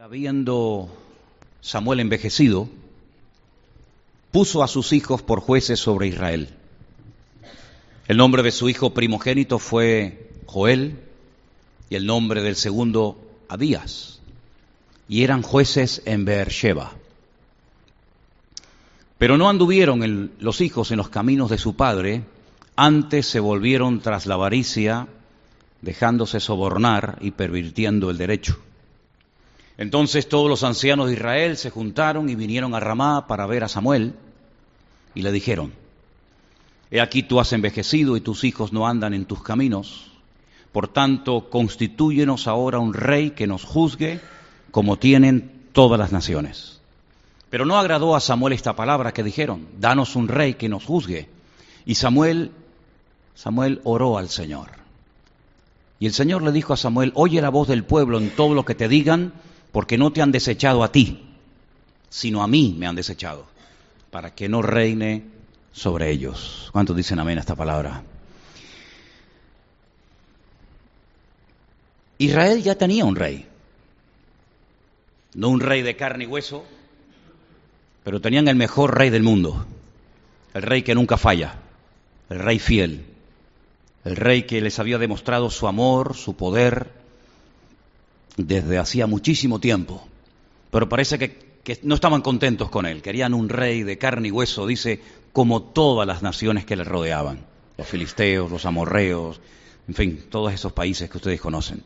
Habiendo 0.00 0.88
Samuel 1.60 1.98
envejecido, 1.98 2.68
puso 4.30 4.62
a 4.62 4.68
sus 4.68 4.92
hijos 4.92 5.22
por 5.22 5.40
jueces 5.40 5.80
sobre 5.80 6.06
Israel. 6.06 6.50
El 8.06 8.16
nombre 8.16 8.44
de 8.44 8.52
su 8.52 8.68
hijo 8.68 8.94
primogénito 8.94 9.58
fue 9.58 10.30
Joel 10.46 11.00
y 11.90 11.96
el 11.96 12.06
nombre 12.06 12.42
del 12.42 12.54
segundo 12.54 13.18
Abías. 13.48 14.17
Y 15.08 15.24
eran 15.24 15.42
jueces 15.42 16.02
en 16.04 16.24
Beersheba. 16.24 16.92
Pero 19.18 19.36
no 19.36 19.48
anduvieron 19.48 20.32
los 20.38 20.60
hijos 20.60 20.90
en 20.90 20.98
los 20.98 21.08
caminos 21.08 21.50
de 21.50 21.58
su 21.58 21.74
padre, 21.74 22.24
antes 22.76 23.26
se 23.26 23.40
volvieron 23.40 24.00
tras 24.00 24.26
la 24.26 24.34
avaricia, 24.34 25.08
dejándose 25.82 26.38
sobornar 26.38 27.18
y 27.20 27.32
pervirtiendo 27.32 28.10
el 28.10 28.18
derecho. 28.18 28.58
Entonces 29.76 30.28
todos 30.28 30.48
los 30.48 30.62
ancianos 30.62 31.06
de 31.06 31.14
Israel 31.14 31.56
se 31.56 31.70
juntaron 31.70 32.28
y 32.28 32.34
vinieron 32.34 32.74
a 32.74 32.80
Ramá 32.80 33.26
para 33.26 33.46
ver 33.46 33.64
a 33.64 33.68
Samuel 33.68 34.14
y 35.14 35.22
le 35.22 35.32
dijeron, 35.32 35.72
He 36.90 37.00
aquí 37.00 37.22
tú 37.22 37.38
has 37.38 37.52
envejecido 37.52 38.16
y 38.16 38.20
tus 38.20 38.44
hijos 38.44 38.72
no 38.72 38.86
andan 38.86 39.14
en 39.14 39.24
tus 39.24 39.42
caminos, 39.42 40.10
por 40.72 40.88
tanto 40.88 41.50
constitúyenos 41.50 42.46
ahora 42.46 42.78
un 42.78 42.94
rey 42.94 43.30
que 43.30 43.46
nos 43.46 43.64
juzgue 43.64 44.20
como 44.70 44.98
tienen 44.98 45.68
todas 45.72 45.98
las 45.98 46.12
naciones. 46.12 46.80
Pero 47.50 47.64
no 47.64 47.78
agradó 47.78 48.14
a 48.14 48.20
Samuel 48.20 48.52
esta 48.52 48.76
palabra 48.76 49.12
que 49.12 49.22
dijeron, 49.22 49.66
danos 49.78 50.16
un 50.16 50.28
rey 50.28 50.54
que 50.54 50.68
nos 50.68 50.84
juzgue. 50.84 51.28
Y 51.86 51.94
Samuel, 51.94 52.52
Samuel 53.34 53.80
oró 53.84 54.18
al 54.18 54.28
Señor. 54.28 54.70
Y 56.00 56.06
el 56.06 56.12
Señor 56.12 56.42
le 56.42 56.52
dijo 56.52 56.72
a 56.72 56.76
Samuel, 56.76 57.12
oye 57.14 57.40
la 57.40 57.48
voz 57.48 57.68
del 57.68 57.84
pueblo 57.84 58.18
en 58.18 58.30
todo 58.30 58.54
lo 58.54 58.64
que 58.64 58.74
te 58.74 58.88
digan 58.88 59.32
porque 59.72 59.98
no 59.98 60.12
te 60.12 60.22
han 60.22 60.32
desechado 60.32 60.82
a 60.84 60.92
ti, 60.92 61.24
sino 62.08 62.42
a 62.42 62.46
mí 62.46 62.74
me 62.78 62.86
han 62.86 62.94
desechado, 62.94 63.46
para 64.10 64.34
que 64.34 64.48
no 64.48 64.62
reine 64.62 65.24
sobre 65.72 66.10
ellos. 66.10 66.68
¿Cuántos 66.72 66.96
dicen 66.96 67.18
amén 67.18 67.38
a 67.38 67.40
esta 67.40 67.54
palabra? 67.54 68.02
Israel 72.18 72.62
ya 72.62 72.76
tenía 72.76 73.04
un 73.04 73.16
rey, 73.16 73.46
no 75.34 75.48
un 75.48 75.60
rey 75.60 75.82
de 75.82 75.96
carne 75.96 76.24
y 76.24 76.26
hueso, 76.26 76.64
pero 78.04 78.20
tenían 78.20 78.48
el 78.48 78.56
mejor 78.56 78.96
rey 78.96 79.10
del 79.10 79.22
mundo, 79.22 79.66
el 80.54 80.62
rey 80.62 80.82
que 80.82 80.94
nunca 80.94 81.16
falla, 81.16 81.56
el 82.30 82.38
rey 82.38 82.58
fiel, 82.58 83.04
el 84.04 84.16
rey 84.16 84.44
que 84.44 84.60
les 84.60 84.78
había 84.78 84.98
demostrado 84.98 85.50
su 85.50 85.68
amor, 85.68 86.16
su 86.16 86.36
poder, 86.36 86.90
desde 88.36 88.78
hacía 88.78 89.06
muchísimo 89.06 89.60
tiempo, 89.60 90.06
pero 90.70 90.88
parece 90.88 91.18
que, 91.18 91.48
no 91.82 91.94
estaban 91.94 92.22
contentos 92.22 92.70
con 92.70 92.86
él, 92.86 93.02
querían 93.02 93.34
un 93.34 93.50
rey 93.50 93.82
de 93.82 93.98
carne 93.98 94.28
y 94.28 94.30
hueso, 94.30 94.66
dice, 94.66 95.00
como 95.32 95.62
todas 95.62 96.06
las 96.06 96.22
naciones 96.22 96.64
que 96.64 96.76
le 96.76 96.84
rodeaban, 96.84 97.44
los 97.76 97.86
filisteos, 97.86 98.50
los 98.50 98.64
amorreos, 98.64 99.40
en 99.86 99.94
fin, 99.94 100.24
todos 100.30 100.52
esos 100.52 100.72
países 100.72 101.10
que 101.10 101.18
ustedes 101.18 101.40
conocen. 101.40 101.82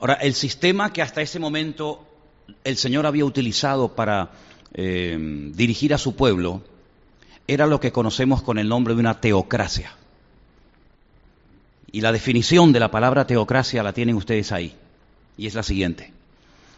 Ahora, 0.00 0.14
el 0.14 0.34
sistema 0.34 0.92
que 0.92 1.02
hasta 1.02 1.22
ese 1.22 1.38
momento 1.38 2.06
el 2.64 2.76
Señor 2.76 3.06
había 3.06 3.24
utilizado 3.24 3.94
para 3.94 4.30
eh, 4.74 5.16
dirigir 5.54 5.94
a 5.94 5.98
su 5.98 6.14
pueblo 6.16 6.62
era 7.48 7.66
lo 7.66 7.80
que 7.80 7.92
conocemos 7.92 8.42
con 8.42 8.58
el 8.58 8.68
nombre 8.68 8.94
de 8.94 9.00
una 9.00 9.20
teocracia. 9.20 9.94
Y 11.92 12.00
la 12.00 12.12
definición 12.12 12.72
de 12.72 12.80
la 12.80 12.90
palabra 12.90 13.26
teocracia 13.26 13.82
la 13.82 13.92
tienen 13.92 14.16
ustedes 14.16 14.52
ahí 14.52 14.74
y 15.38 15.46
es 15.46 15.54
la 15.54 15.62
siguiente. 15.62 16.12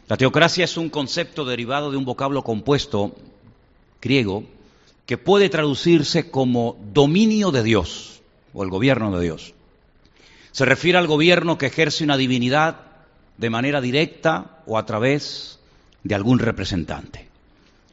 La 0.06 0.16
teocracia 0.16 0.64
es 0.64 0.76
un 0.76 0.90
concepto 0.90 1.44
derivado 1.44 1.90
de 1.90 1.96
un 1.96 2.04
vocablo 2.04 2.44
compuesto 2.44 3.16
griego 4.00 4.44
que 5.06 5.18
puede 5.18 5.48
traducirse 5.48 6.30
como 6.30 6.76
dominio 6.92 7.50
de 7.50 7.62
Dios 7.62 8.22
o 8.52 8.62
el 8.62 8.70
gobierno 8.70 9.16
de 9.16 9.24
Dios. 9.24 9.54
Se 10.52 10.64
refiere 10.64 10.98
al 10.98 11.06
gobierno 11.06 11.58
que 11.58 11.66
ejerce 11.66 12.04
una 12.04 12.16
divinidad 12.16 12.87
de 13.38 13.50
manera 13.50 13.80
directa 13.80 14.62
o 14.66 14.76
a 14.76 14.84
través 14.84 15.58
de 16.02 16.14
algún 16.14 16.38
representante. 16.38 17.28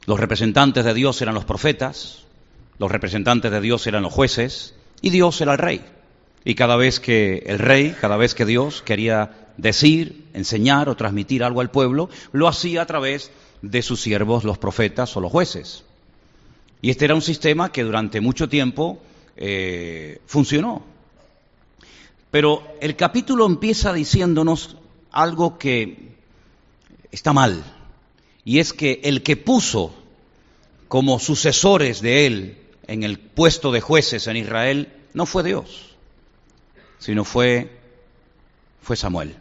Los 0.06 0.20
representantes 0.20 0.84
de 0.84 0.94
Dios 0.94 1.22
eran 1.22 1.36
los 1.36 1.46
profetas, 1.46 2.26
los 2.78 2.92
representantes 2.92 3.52
de 3.52 3.62
Dios 3.62 3.88
eran 3.88 4.04
los 4.04 4.14
jueces 4.14 4.76
y 5.02 5.10
Dios 5.10 5.40
era 5.42 5.54
el 5.54 5.58
rey. 5.58 5.82
Y 6.44 6.56
cada 6.56 6.76
vez 6.76 7.00
que 7.00 7.44
el 7.48 7.60
rey, 7.60 7.96
cada 8.00 8.18
vez 8.18 8.36
que 8.36 8.46
Dios 8.46 8.82
quería 8.82 9.48
decir, 9.58 10.26
enseñar 10.34 10.90
o 10.90 10.96
transmitir 10.96 11.44
algo 11.44 11.62
al 11.62 11.72
pueblo, 11.72 12.10
lo 12.34 12.48
hacía 12.48 12.82
a 12.82 12.86
través 12.86 13.32
de 13.62 13.82
sus 13.82 14.02
siervos, 14.02 14.44
los 14.44 14.58
profetas 14.58 15.16
o 15.16 15.22
los 15.22 15.32
jueces. 15.32 15.86
Y 16.82 16.92
este 16.92 17.06
era 17.06 17.16
un 17.16 17.22
sistema 17.22 17.72
que 17.72 17.84
durante 17.84 18.22
mucho 18.22 18.48
tiempo 18.48 19.02
eh, 19.38 20.20
funcionó. 20.28 20.84
Pero 22.30 22.76
el 22.82 22.96
capítulo 22.96 23.46
empieza 23.46 23.94
diciéndonos 23.94 24.78
algo 25.16 25.58
que 25.58 26.10
está 27.12 27.34
mal, 27.34 27.64
y 28.44 28.60
es 28.60 28.74
que 28.74 29.00
el 29.04 29.24
que 29.24 29.38
puso 29.38 29.96
como 30.90 31.20
sucesores 31.20 32.02
de 32.02 32.28
él 32.28 32.58
en 32.86 33.04
el 33.04 33.18
puesto 33.18 33.72
de 33.72 33.82
jueces 33.82 34.28
en 34.28 34.38
Israel 34.38 34.92
no 35.14 35.26
fue 35.26 35.42
Dios, 35.44 35.96
sino 37.00 37.24
fue, 37.24 37.80
fue 38.82 38.98
Samuel. 38.98 39.36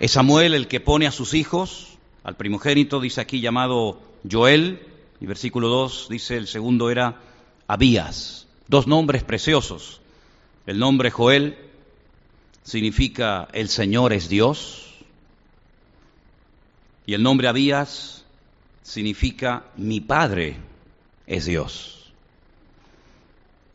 Es 0.00 0.10
Samuel 0.12 0.54
el 0.54 0.66
que 0.66 0.80
pone 0.80 1.06
a 1.06 1.12
sus 1.12 1.34
hijos, 1.34 1.98
al 2.24 2.36
primogénito 2.36 3.00
dice 3.00 3.20
aquí 3.20 3.40
llamado 3.40 4.00
Joel, 4.30 4.86
y 5.20 5.26
versículo 5.26 5.68
2 5.68 6.08
dice 6.10 6.36
el 6.36 6.48
segundo 6.48 6.90
era 6.90 7.20
Abías, 7.68 8.48
dos 8.66 8.88
nombres 8.88 9.22
preciosos. 9.22 10.00
El 10.66 10.78
nombre 10.78 11.10
Joel 11.10 11.69
significa 12.62 13.48
el 13.52 13.68
Señor 13.68 14.12
es 14.12 14.28
Dios, 14.28 14.94
y 17.06 17.14
el 17.14 17.22
nombre 17.22 17.48
Abías 17.48 18.24
significa 18.82 19.64
mi 19.76 20.00
Padre 20.00 20.56
es 21.26 21.44
Dios. 21.46 22.12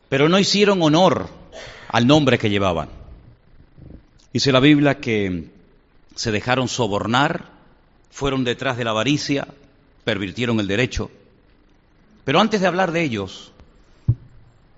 Pero 0.08 0.28
no 0.28 0.38
hicieron 0.38 0.82
honor 0.82 1.28
al 1.88 2.06
nombre 2.06 2.38
que 2.38 2.50
llevaban. 2.50 2.88
Dice 4.32 4.52
la 4.52 4.60
Biblia 4.60 5.00
que 5.00 5.50
se 6.14 6.30
dejaron 6.30 6.68
sobornar, 6.68 7.50
fueron 8.10 8.44
detrás 8.44 8.76
de 8.76 8.84
la 8.84 8.90
avaricia, 8.90 9.48
pervirtieron 10.04 10.60
el 10.60 10.66
derecho. 10.66 11.10
Pero 12.24 12.40
antes 12.40 12.60
de 12.60 12.66
hablar 12.66 12.92
de 12.92 13.02
ellos, 13.02 13.52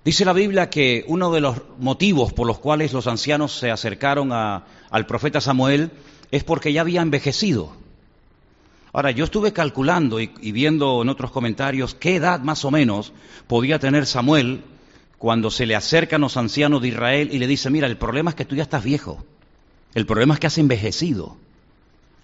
dice 0.09 0.25
la 0.25 0.33
Biblia 0.33 0.71
que 0.71 1.05
uno 1.05 1.31
de 1.31 1.39
los 1.39 1.61
motivos 1.77 2.33
por 2.33 2.47
los 2.47 2.57
cuales 2.57 2.93
los 2.93 3.05
ancianos 3.05 3.59
se 3.59 3.69
acercaron 3.69 4.31
al 4.31 5.05
profeta 5.05 5.39
Samuel 5.39 5.91
es 6.31 6.43
porque 6.43 6.73
ya 6.73 6.81
había 6.81 7.03
envejecido. 7.03 7.73
Ahora, 8.91 9.11
yo 9.11 9.23
estuve 9.23 9.53
calculando 9.53 10.19
y, 10.19 10.31
y 10.41 10.51
viendo 10.51 11.03
en 11.03 11.09
otros 11.09 11.29
comentarios 11.29 11.93
qué 11.93 12.15
edad 12.15 12.39
más 12.39 12.65
o 12.65 12.71
menos 12.71 13.13
podía 13.45 13.77
tener 13.77 14.07
Samuel 14.07 14.63
cuando 15.19 15.51
se 15.51 15.67
le 15.67 15.75
acercan 15.75 16.21
los 16.21 16.37
ancianos 16.37 16.81
de 16.81 16.87
Israel 16.87 17.29
y 17.31 17.37
le 17.37 17.45
dice, 17.45 17.69
mira, 17.69 17.85
el 17.85 17.97
problema 17.97 18.31
es 18.31 18.35
que 18.35 18.45
tú 18.45 18.55
ya 18.55 18.63
estás 18.63 18.83
viejo. 18.83 19.23
El 19.93 20.07
problema 20.07 20.33
es 20.33 20.39
que 20.39 20.47
has 20.47 20.57
envejecido. 20.57 21.37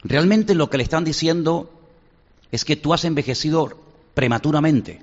Realmente 0.03 0.55
lo 0.55 0.71
que 0.71 0.77
le 0.77 0.83
están 0.83 1.03
diciendo 1.03 1.69
es 2.51 2.65
que 2.65 2.77
tú 2.77 2.95
has 2.95 3.05
envejecido 3.05 3.77
prematuramente. 4.15 5.01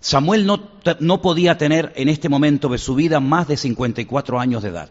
Samuel 0.00 0.46
no, 0.46 0.70
no, 1.00 1.22
podía 1.22 1.58
tener 1.58 1.92
en 1.96 2.08
este 2.08 2.28
momento 2.28 2.68
de 2.68 2.78
su 2.78 2.94
vida 2.94 3.20
más 3.20 3.48
de 3.48 3.56
54 3.56 4.38
años 4.38 4.62
de 4.62 4.68
edad. 4.68 4.90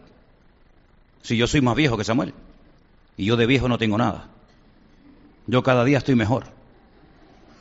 Si 1.22 1.36
yo 1.36 1.46
soy 1.46 1.60
más 1.60 1.76
viejo 1.76 1.96
que 1.96 2.04
Samuel. 2.04 2.34
Y 3.16 3.24
yo 3.24 3.36
de 3.36 3.46
viejo 3.46 3.68
no 3.68 3.78
tengo 3.78 3.98
nada. 3.98 4.28
Yo 5.46 5.62
cada 5.62 5.84
día 5.84 5.98
estoy 5.98 6.14
mejor. 6.14 6.44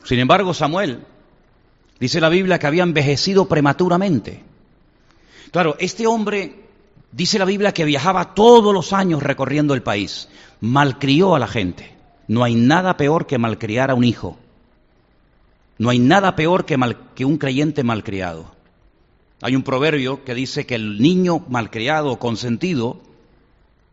Sin 0.04 0.20
embargo, 0.20 0.54
Samuel, 0.54 1.06
dice 2.00 2.22
la 2.22 2.30
Biblia 2.30 2.60
que 2.60 2.68
había 2.68 2.84
envejecido 2.84 3.48
prematuramente. 3.48 4.44
Claro, 5.52 5.76
este 5.80 6.06
hombre 6.06 6.68
Dice 7.12 7.40
la 7.40 7.46
Biblia 7.46 7.74
que 7.74 7.86
viajaba 7.86 8.34
todos 8.34 8.74
los 8.74 8.94
años 8.94 9.24
recorriendo 9.24 9.74
el 9.74 9.82
país. 9.82 10.30
Malcrió 10.60 11.36
a 11.36 11.40
la 11.40 11.48
gente. 11.48 11.96
No 12.28 12.44
hay 12.44 12.56
nada 12.56 12.98
peor 12.98 13.26
que 13.26 13.38
malcriar 13.38 13.90
a 13.90 13.96
un 13.96 14.04
hijo. 14.04 14.38
No 15.78 15.90
hay 15.90 16.00
nada 16.00 16.36
peor 16.36 16.66
que, 16.66 16.78
que 17.16 17.26
un 17.26 17.38
creyente 17.38 17.84
malcriado. 17.84 18.56
Hay 19.42 19.56
un 19.56 19.64
proverbio 19.64 20.24
que 20.24 20.34
dice 20.34 20.66
que 20.66 20.76
el 20.76 21.00
niño 21.00 21.46
malcriado 21.48 22.18
consentido 22.18 23.00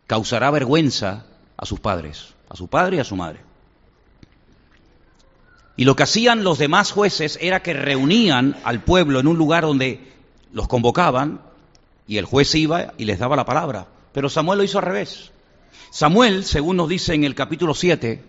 causará 0.06 0.50
vergüenza 0.50 1.26
a 1.56 1.66
sus 1.66 1.80
padres, 1.80 2.34
a 2.48 2.56
su 2.56 2.68
padre 2.68 2.96
y 2.96 3.00
a 3.00 3.04
su 3.04 3.16
madre. 3.16 3.40
Y 5.76 5.84
lo 5.84 5.96
que 5.96 6.04
hacían 6.04 6.44
los 6.44 6.58
demás 6.58 6.92
jueces 6.92 7.38
era 7.40 7.62
que 7.62 7.74
reunían 7.74 8.56
al 8.64 8.82
pueblo 8.82 9.20
en 9.20 9.26
un 9.26 9.36
lugar 9.36 9.64
donde 9.64 10.12
los 10.52 10.68
convocaban 10.68 11.40
y 12.06 12.18
el 12.18 12.24
juez 12.24 12.54
iba 12.54 12.94
y 12.96 13.04
les 13.04 13.18
daba 13.18 13.36
la 13.36 13.44
palabra. 13.44 13.88
Pero 14.12 14.28
Samuel 14.30 14.58
lo 14.58 14.64
hizo 14.64 14.78
al 14.78 14.84
revés. 14.84 15.32
Samuel, 15.90 16.44
según 16.44 16.76
nos 16.76 16.88
dice 16.88 17.14
en 17.14 17.24
el 17.24 17.34
capítulo 17.34 17.74
7, 17.74 18.22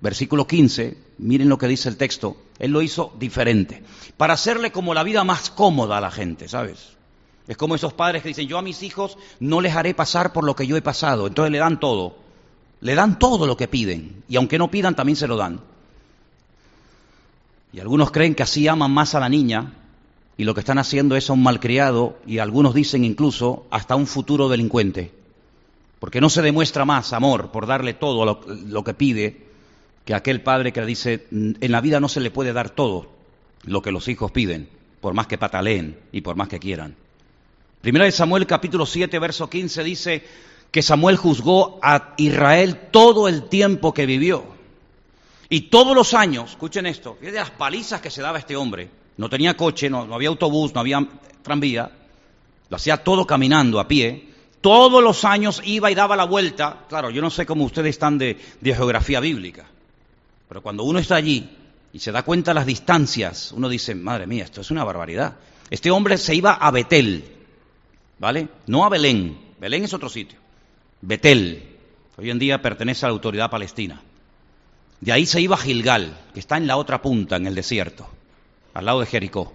versículo 0.00 0.46
15, 0.46 0.98
miren 1.18 1.48
lo 1.48 1.58
que 1.58 1.68
dice 1.68 1.88
el 1.88 1.96
texto, 1.96 2.36
él 2.58 2.70
lo 2.70 2.82
hizo 2.82 3.12
diferente, 3.18 3.82
para 4.16 4.34
hacerle 4.34 4.70
como 4.72 4.94
la 4.94 5.02
vida 5.02 5.24
más 5.24 5.50
cómoda 5.50 5.98
a 5.98 6.00
la 6.00 6.10
gente, 6.10 6.48
¿sabes? 6.48 6.94
Es 7.46 7.56
como 7.56 7.74
esos 7.74 7.92
padres 7.92 8.22
que 8.22 8.28
dicen, 8.28 8.48
yo 8.48 8.58
a 8.58 8.62
mis 8.62 8.82
hijos 8.82 9.18
no 9.40 9.60
les 9.60 9.74
haré 9.74 9.94
pasar 9.94 10.32
por 10.32 10.44
lo 10.44 10.56
que 10.56 10.66
yo 10.66 10.76
he 10.76 10.82
pasado, 10.82 11.26
entonces 11.26 11.52
le 11.52 11.58
dan 11.58 11.80
todo, 11.80 12.16
le 12.80 12.94
dan 12.94 13.18
todo 13.18 13.46
lo 13.46 13.56
que 13.56 13.68
piden, 13.68 14.22
y 14.28 14.36
aunque 14.36 14.58
no 14.58 14.70
pidan, 14.70 14.94
también 14.94 15.16
se 15.16 15.26
lo 15.26 15.36
dan. 15.36 15.60
Y 17.72 17.80
algunos 17.80 18.12
creen 18.12 18.34
que 18.34 18.44
así 18.44 18.68
aman 18.68 18.92
más 18.92 19.14
a 19.14 19.20
la 19.20 19.28
niña, 19.28 19.74
y 20.36 20.44
lo 20.44 20.54
que 20.54 20.60
están 20.60 20.78
haciendo 20.78 21.16
es 21.16 21.28
a 21.28 21.32
un 21.32 21.42
malcriado, 21.42 22.18
y 22.26 22.38
algunos 22.38 22.72
dicen 22.72 23.04
incluso 23.04 23.66
hasta 23.70 23.96
un 23.96 24.06
futuro 24.06 24.48
delincuente, 24.48 25.12
porque 25.98 26.20
no 26.20 26.30
se 26.30 26.42
demuestra 26.42 26.84
más 26.84 27.12
amor 27.12 27.50
por 27.50 27.66
darle 27.66 27.94
todo 27.94 28.24
lo, 28.24 28.40
lo 28.46 28.84
que 28.84 28.94
pide 28.94 29.53
que 30.04 30.14
aquel 30.14 30.42
padre 30.42 30.72
que 30.72 30.80
le 30.80 30.86
dice, 30.86 31.26
en 31.30 31.72
la 31.72 31.80
vida 31.80 32.00
no 32.00 32.08
se 32.08 32.20
le 32.20 32.30
puede 32.30 32.52
dar 32.52 32.70
todo 32.70 33.10
lo 33.64 33.80
que 33.82 33.90
los 33.90 34.08
hijos 34.08 34.30
piden, 34.30 34.68
por 35.00 35.14
más 35.14 35.26
que 35.26 35.38
pataleen 35.38 35.98
y 36.12 36.20
por 36.20 36.36
más 36.36 36.48
que 36.48 36.58
quieran. 36.58 36.96
Primera 37.80 38.04
de 38.04 38.12
Samuel 38.12 38.46
capítulo 38.46 38.86
7, 38.86 39.18
verso 39.18 39.48
15 39.48 39.84
dice 39.84 40.24
que 40.70 40.82
Samuel 40.82 41.16
juzgó 41.16 41.78
a 41.82 42.14
Israel 42.16 42.88
todo 42.90 43.28
el 43.28 43.48
tiempo 43.48 43.94
que 43.94 44.06
vivió. 44.06 44.44
Y 45.48 45.62
todos 45.62 45.94
los 45.94 46.14
años, 46.14 46.50
escuchen 46.50 46.86
esto, 46.86 47.16
de 47.20 47.32
las 47.32 47.50
palizas 47.50 48.00
que 48.00 48.10
se 48.10 48.22
daba 48.22 48.38
este 48.38 48.56
hombre. 48.56 48.90
No 49.16 49.30
tenía 49.30 49.56
coche, 49.56 49.88
no, 49.88 50.12
había 50.12 50.28
autobús, 50.28 50.74
no 50.74 50.80
había 50.80 51.06
tranvía. 51.42 51.90
Lo 52.68 52.76
hacía 52.76 52.96
todo 52.96 53.26
caminando, 53.26 53.78
a 53.78 53.86
pie. 53.86 54.30
Todos 54.60 55.02
los 55.02 55.24
años 55.24 55.62
iba 55.64 55.90
y 55.90 55.94
daba 55.94 56.16
la 56.16 56.24
vuelta. 56.24 56.86
Claro, 56.88 57.10
yo 57.10 57.22
no 57.22 57.30
sé 57.30 57.46
cómo 57.46 57.64
ustedes 57.64 57.90
están 57.90 58.18
de 58.18 58.36
geografía 58.62 59.20
bíblica. 59.20 59.66
Pero 60.48 60.62
cuando 60.62 60.84
uno 60.84 60.98
está 60.98 61.16
allí 61.16 61.48
y 61.92 61.98
se 61.98 62.12
da 62.12 62.22
cuenta 62.22 62.50
de 62.50 62.56
las 62.56 62.66
distancias, 62.66 63.52
uno 63.52 63.68
dice, 63.68 63.94
madre 63.94 64.26
mía, 64.26 64.44
esto 64.44 64.60
es 64.60 64.70
una 64.70 64.84
barbaridad. 64.84 65.36
Este 65.70 65.90
hombre 65.90 66.18
se 66.18 66.34
iba 66.34 66.52
a 66.54 66.70
Betel, 66.70 67.24
¿vale? 68.18 68.48
No 68.66 68.84
a 68.84 68.88
Belén, 68.88 69.38
Belén 69.60 69.84
es 69.84 69.94
otro 69.94 70.08
sitio. 70.08 70.38
Betel, 71.00 71.76
hoy 72.16 72.30
en 72.30 72.38
día 72.38 72.60
pertenece 72.60 73.06
a 73.06 73.08
la 73.08 73.14
autoridad 73.14 73.50
palestina. 73.50 74.02
De 75.00 75.12
ahí 75.12 75.26
se 75.26 75.40
iba 75.40 75.54
a 75.54 75.58
Gilgal, 75.58 76.18
que 76.32 76.40
está 76.40 76.56
en 76.56 76.66
la 76.66 76.76
otra 76.76 77.02
punta, 77.02 77.36
en 77.36 77.46
el 77.46 77.54
desierto, 77.54 78.08
al 78.72 78.86
lado 78.86 79.00
de 79.00 79.06
Jericó. 79.06 79.52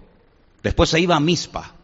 Después 0.62 0.90
se 0.90 1.00
iba 1.00 1.16
a 1.16 1.20
Mispa 1.20 1.74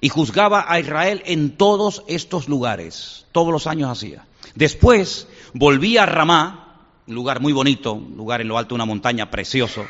y 0.00 0.08
juzgaba 0.08 0.66
a 0.68 0.80
Israel 0.80 1.22
en 1.26 1.56
todos 1.56 2.02
estos 2.08 2.48
lugares. 2.48 3.26
Todos 3.32 3.52
los 3.52 3.66
años 3.66 3.90
hacía. 3.90 4.26
Después 4.54 5.28
volvía 5.52 6.04
a 6.04 6.06
Ramá, 6.06 6.63
lugar 7.06 7.40
muy 7.40 7.52
bonito, 7.52 7.94
un 7.94 8.16
lugar 8.16 8.40
en 8.40 8.48
lo 8.48 8.58
alto 8.58 8.70
de 8.70 8.76
una 8.76 8.84
montaña 8.84 9.30
precioso, 9.30 9.86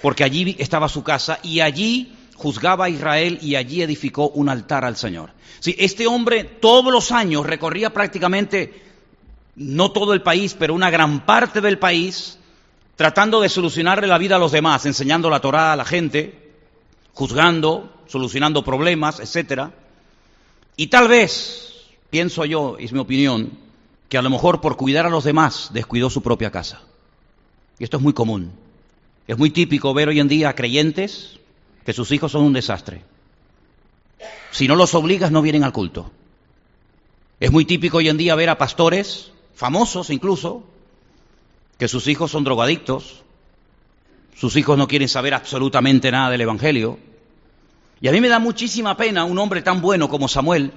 porque 0.00 0.24
allí 0.24 0.56
estaba 0.58 0.88
su 0.88 1.02
casa 1.02 1.38
y 1.42 1.60
allí 1.60 2.14
juzgaba 2.36 2.86
a 2.86 2.90
Israel 2.90 3.38
y 3.40 3.56
allí 3.56 3.82
edificó 3.82 4.28
un 4.30 4.48
altar 4.48 4.84
al 4.84 4.96
Señor. 4.96 5.30
Sí, 5.60 5.74
este 5.78 6.06
hombre 6.06 6.44
todos 6.44 6.92
los 6.92 7.12
años 7.12 7.46
recorría 7.46 7.92
prácticamente, 7.92 8.82
no 9.56 9.92
todo 9.92 10.12
el 10.12 10.22
país, 10.22 10.56
pero 10.58 10.74
una 10.74 10.90
gran 10.90 11.24
parte 11.24 11.60
del 11.60 11.78
país, 11.78 12.38
tratando 12.96 13.40
de 13.40 13.48
solucionarle 13.48 14.06
la 14.06 14.18
vida 14.18 14.36
a 14.36 14.40
los 14.40 14.52
demás, 14.52 14.86
enseñando 14.86 15.30
la 15.30 15.40
Torá 15.40 15.72
a 15.72 15.76
la 15.76 15.84
gente, 15.84 16.52
juzgando, 17.14 18.02
solucionando 18.06 18.64
problemas, 18.64 19.20
etcétera. 19.20 19.72
Y 20.76 20.88
tal 20.88 21.08
vez, 21.08 21.74
pienso 22.10 22.44
yo, 22.44 22.76
es 22.78 22.92
mi 22.92 22.98
opinión, 22.98 23.50
que 24.12 24.18
a 24.18 24.22
lo 24.22 24.28
mejor 24.28 24.60
por 24.60 24.76
cuidar 24.76 25.06
a 25.06 25.08
los 25.08 25.24
demás 25.24 25.70
descuidó 25.72 26.10
su 26.10 26.20
propia 26.20 26.50
casa. 26.50 26.82
Y 27.78 27.84
esto 27.84 27.96
es 27.96 28.02
muy 28.02 28.12
común. 28.12 28.52
Es 29.26 29.38
muy 29.38 29.48
típico 29.48 29.94
ver 29.94 30.10
hoy 30.10 30.20
en 30.20 30.28
día 30.28 30.50
a 30.50 30.54
creyentes 30.54 31.38
que 31.86 31.94
sus 31.94 32.12
hijos 32.12 32.30
son 32.30 32.42
un 32.42 32.52
desastre. 32.52 33.04
Si 34.50 34.68
no 34.68 34.76
los 34.76 34.94
obligas, 34.94 35.30
no 35.30 35.40
vienen 35.40 35.64
al 35.64 35.72
culto. 35.72 36.10
Es 37.40 37.50
muy 37.50 37.64
típico 37.64 37.96
hoy 37.96 38.10
en 38.10 38.18
día 38.18 38.34
ver 38.34 38.50
a 38.50 38.58
pastores, 38.58 39.32
famosos 39.54 40.10
incluso, 40.10 40.62
que 41.78 41.88
sus 41.88 42.06
hijos 42.06 42.30
son 42.30 42.44
drogadictos, 42.44 43.22
sus 44.36 44.56
hijos 44.56 44.76
no 44.76 44.88
quieren 44.88 45.08
saber 45.08 45.32
absolutamente 45.32 46.10
nada 46.10 46.28
del 46.28 46.42
Evangelio. 46.42 46.98
Y 48.02 48.08
a 48.08 48.12
mí 48.12 48.20
me 48.20 48.28
da 48.28 48.38
muchísima 48.38 48.94
pena 48.94 49.24
un 49.24 49.38
hombre 49.38 49.62
tan 49.62 49.80
bueno 49.80 50.10
como 50.10 50.28
Samuel, 50.28 50.70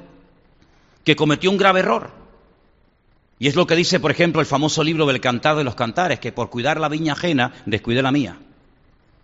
que 1.04 1.18
cometió 1.18 1.52
un 1.52 1.58
grave 1.58 1.82
error. 1.82 2.25
Y 3.38 3.48
es 3.48 3.56
lo 3.56 3.68
que 3.68 3.76
dice, 3.76 4.00
por 4.00 4.12
ejemplo, 4.12 4.42
el 4.42 4.48
famoso 4.48 4.84
libro 4.84 5.06
del 5.06 5.20
Cantar 5.20 5.58
de 5.58 5.64
los 5.64 5.76
Cantares, 5.76 6.20
que 6.20 6.32
por 6.32 6.50
cuidar 6.50 6.80
la 6.80 6.90
viña 6.90 7.14
ajena 7.14 7.54
descuidé 7.66 8.02
la 8.02 8.12
mía. 8.12 8.38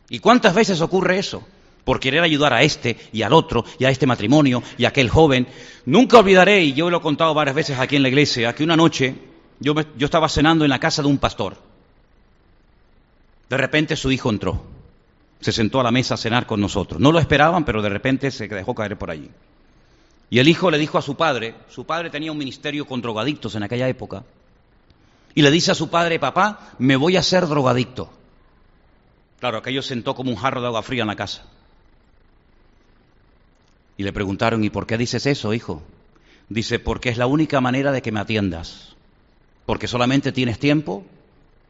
¿Y 0.09 0.19
cuántas 0.19 0.53
veces 0.53 0.81
ocurre 0.81 1.17
eso? 1.17 1.45
por 1.83 1.99
querer 1.99 2.21
ayudar 2.21 2.53
a 2.53 2.61
este 2.61 2.97
y 3.11 3.21
al 3.21 3.33
otro 3.33 3.65
y 3.79 3.85
a 3.85 3.89
este 3.89 4.05
matrimonio 4.05 4.61
y 4.77 4.85
a 4.85 4.89
aquel 4.89 5.09
joven. 5.09 5.47
Nunca 5.85 6.19
olvidaré, 6.19 6.63
y 6.63 6.73
yo 6.73 6.89
lo 6.89 6.97
he 6.97 7.01
contado 7.01 7.33
varias 7.33 7.55
veces 7.55 7.79
aquí 7.79 7.95
en 7.95 8.03
la 8.03 8.09
iglesia, 8.09 8.53
que 8.53 8.63
una 8.63 8.75
noche 8.75 9.15
yo, 9.59 9.73
yo 9.97 10.05
estaba 10.05 10.29
cenando 10.29 10.63
en 10.65 10.69
la 10.69 10.79
casa 10.79 11.01
de 11.01 11.07
un 11.07 11.17
pastor. 11.17 11.55
De 13.49 13.57
repente 13.57 13.95
su 13.95 14.11
hijo 14.11 14.29
entró, 14.29 14.63
se 15.39 15.51
sentó 15.51 15.79
a 15.79 15.83
la 15.83 15.91
mesa 15.91 16.13
a 16.13 16.17
cenar 16.17 16.45
con 16.45 16.61
nosotros. 16.61 17.01
No 17.01 17.11
lo 17.11 17.19
esperaban, 17.19 17.65
pero 17.65 17.81
de 17.81 17.89
repente 17.89 18.31
se 18.31 18.47
dejó 18.47 18.73
caer 18.73 18.97
por 18.97 19.11
allí. 19.11 19.29
Y 20.31 20.39
el 20.39 20.47
hijo 20.47 20.71
le 20.71 20.77
dijo 20.77 20.97
a 20.97 21.01
su 21.01 21.15
padre, 21.15 21.55
su 21.69 21.85
padre 21.85 22.09
tenía 22.09 22.31
un 22.31 22.37
ministerio 22.37 22.87
con 22.87 23.01
drogadictos 23.01 23.53
en 23.55 23.63
aquella 23.63 23.89
época, 23.89 24.23
y 25.35 25.41
le 25.41 25.51
dice 25.51 25.71
a 25.71 25.75
su 25.75 25.89
padre, 25.89 26.19
papá, 26.19 26.71
me 26.79 26.95
voy 26.95 27.17
a 27.17 27.21
ser 27.21 27.45
drogadicto. 27.47 28.09
Claro, 29.41 29.57
aquello 29.57 29.81
sentó 29.81 30.15
como 30.15 30.31
un 30.31 30.37
jarro 30.37 30.61
de 30.61 30.67
agua 30.67 30.83
fría 30.83 31.01
en 31.01 31.09
la 31.09 31.17
casa. 31.17 31.43
Y 33.97 34.03
le 34.03 34.13
preguntaron, 34.13 34.63
¿y 34.63 34.69
por 34.69 34.87
qué 34.87 34.97
dices 34.97 35.25
eso, 35.25 35.53
hijo? 35.53 35.83
Dice, 36.47 36.79
porque 36.79 37.09
es 37.09 37.17
la 37.17 37.27
única 37.27 37.59
manera 37.59 37.91
de 37.91 38.01
que 38.01 38.13
me 38.13 38.21
atiendas. 38.21 38.95
Porque 39.65 39.87
solamente 39.87 40.31
tienes 40.31 40.59
tiempo 40.59 41.05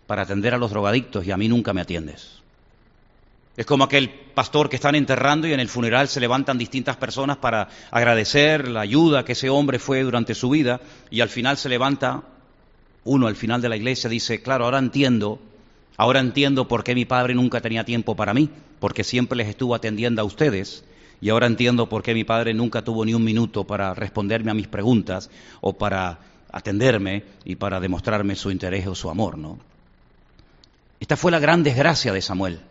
para 0.05 0.21
atender 0.21 0.53
a 0.53 0.59
los 0.59 0.69
drogadictos 0.69 1.25
y 1.25 1.31
a 1.31 1.37
mí 1.37 1.47
nunca 1.47 1.73
me 1.73 1.81
atiendes. 1.81 2.40
Es 3.57 3.65
como 3.65 3.83
aquel 3.83 4.09
pastor 4.09 4.69
que 4.69 4.77
están 4.77 4.95
enterrando 4.95 5.47
y 5.47 5.53
en 5.53 5.59
el 5.59 5.67
funeral 5.67 6.07
se 6.07 6.21
levantan 6.21 6.57
distintas 6.57 6.95
personas 6.95 7.37
para 7.37 7.67
agradecer 7.91 8.67
la 8.69 8.81
ayuda 8.81 9.25
que 9.25 9.33
ese 9.33 9.49
hombre 9.49 9.77
fue 9.77 10.03
durante 10.03 10.33
su 10.35 10.49
vida 10.49 10.79
y 11.09 11.21
al 11.21 11.29
final 11.29 11.57
se 11.57 11.69
levanta 11.69 12.23
uno 13.03 13.27
al 13.27 13.35
final 13.35 13.61
de 13.61 13.69
la 13.69 13.75
iglesia 13.75 14.09
dice, 14.09 14.41
claro, 14.41 14.65
ahora 14.65 14.79
entiendo, 14.79 15.39
ahora 15.97 16.19
entiendo 16.19 16.67
por 16.67 16.83
qué 16.83 16.95
mi 16.95 17.05
padre 17.05 17.33
nunca 17.33 17.59
tenía 17.61 17.83
tiempo 17.83 18.15
para 18.15 18.33
mí, 18.33 18.49
porque 18.79 19.03
siempre 19.03 19.37
les 19.37 19.49
estuvo 19.49 19.75
atendiendo 19.75 20.21
a 20.21 20.25
ustedes 20.25 20.83
y 21.19 21.29
ahora 21.29 21.47
entiendo 21.47 21.89
por 21.89 22.03
qué 22.03 22.13
mi 22.13 22.23
padre 22.23 22.53
nunca 22.53 22.83
tuvo 22.83 23.05
ni 23.05 23.13
un 23.13 23.23
minuto 23.23 23.65
para 23.65 23.93
responderme 23.93 24.51
a 24.51 24.55
mis 24.55 24.67
preguntas 24.67 25.29
o 25.61 25.73
para 25.73 26.19
atenderme 26.51 27.23
y 27.45 27.55
para 27.55 27.79
demostrarme 27.79 28.35
su 28.35 28.51
interés 28.51 28.87
o 28.87 28.95
su 28.95 29.09
amor, 29.09 29.37
¿no? 29.37 29.59
Esta 30.99 31.17
fue 31.17 31.31
la 31.31 31.39
gran 31.39 31.63
desgracia 31.63 32.13
de 32.13 32.21
Samuel, 32.21 32.61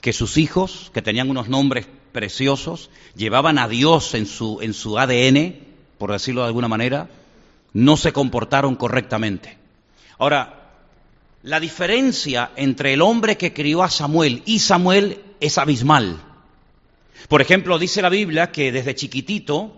que 0.00 0.12
sus 0.12 0.36
hijos, 0.36 0.90
que 0.94 1.02
tenían 1.02 1.30
unos 1.30 1.48
nombres 1.48 1.86
preciosos, 2.12 2.90
llevaban 3.16 3.58
a 3.58 3.68
Dios 3.68 4.14
en 4.14 4.26
su, 4.26 4.60
en 4.60 4.74
su 4.74 4.98
ADN, 4.98 5.56
por 5.98 6.12
decirlo 6.12 6.42
de 6.42 6.48
alguna 6.48 6.68
manera, 6.68 7.08
no 7.72 7.96
se 7.96 8.12
comportaron 8.12 8.76
correctamente. 8.76 9.58
Ahora, 10.18 10.72
la 11.42 11.60
diferencia 11.60 12.50
entre 12.56 12.92
el 12.94 13.02
hombre 13.02 13.36
que 13.36 13.52
crió 13.52 13.82
a 13.82 13.90
Samuel 13.90 14.42
y 14.46 14.58
Samuel 14.58 15.20
es 15.40 15.58
abismal. 15.58 16.20
Por 17.28 17.42
ejemplo, 17.42 17.78
dice 17.78 18.02
la 18.02 18.08
Biblia 18.08 18.50
que 18.50 18.72
desde 18.72 18.94
chiquitito 18.94 19.76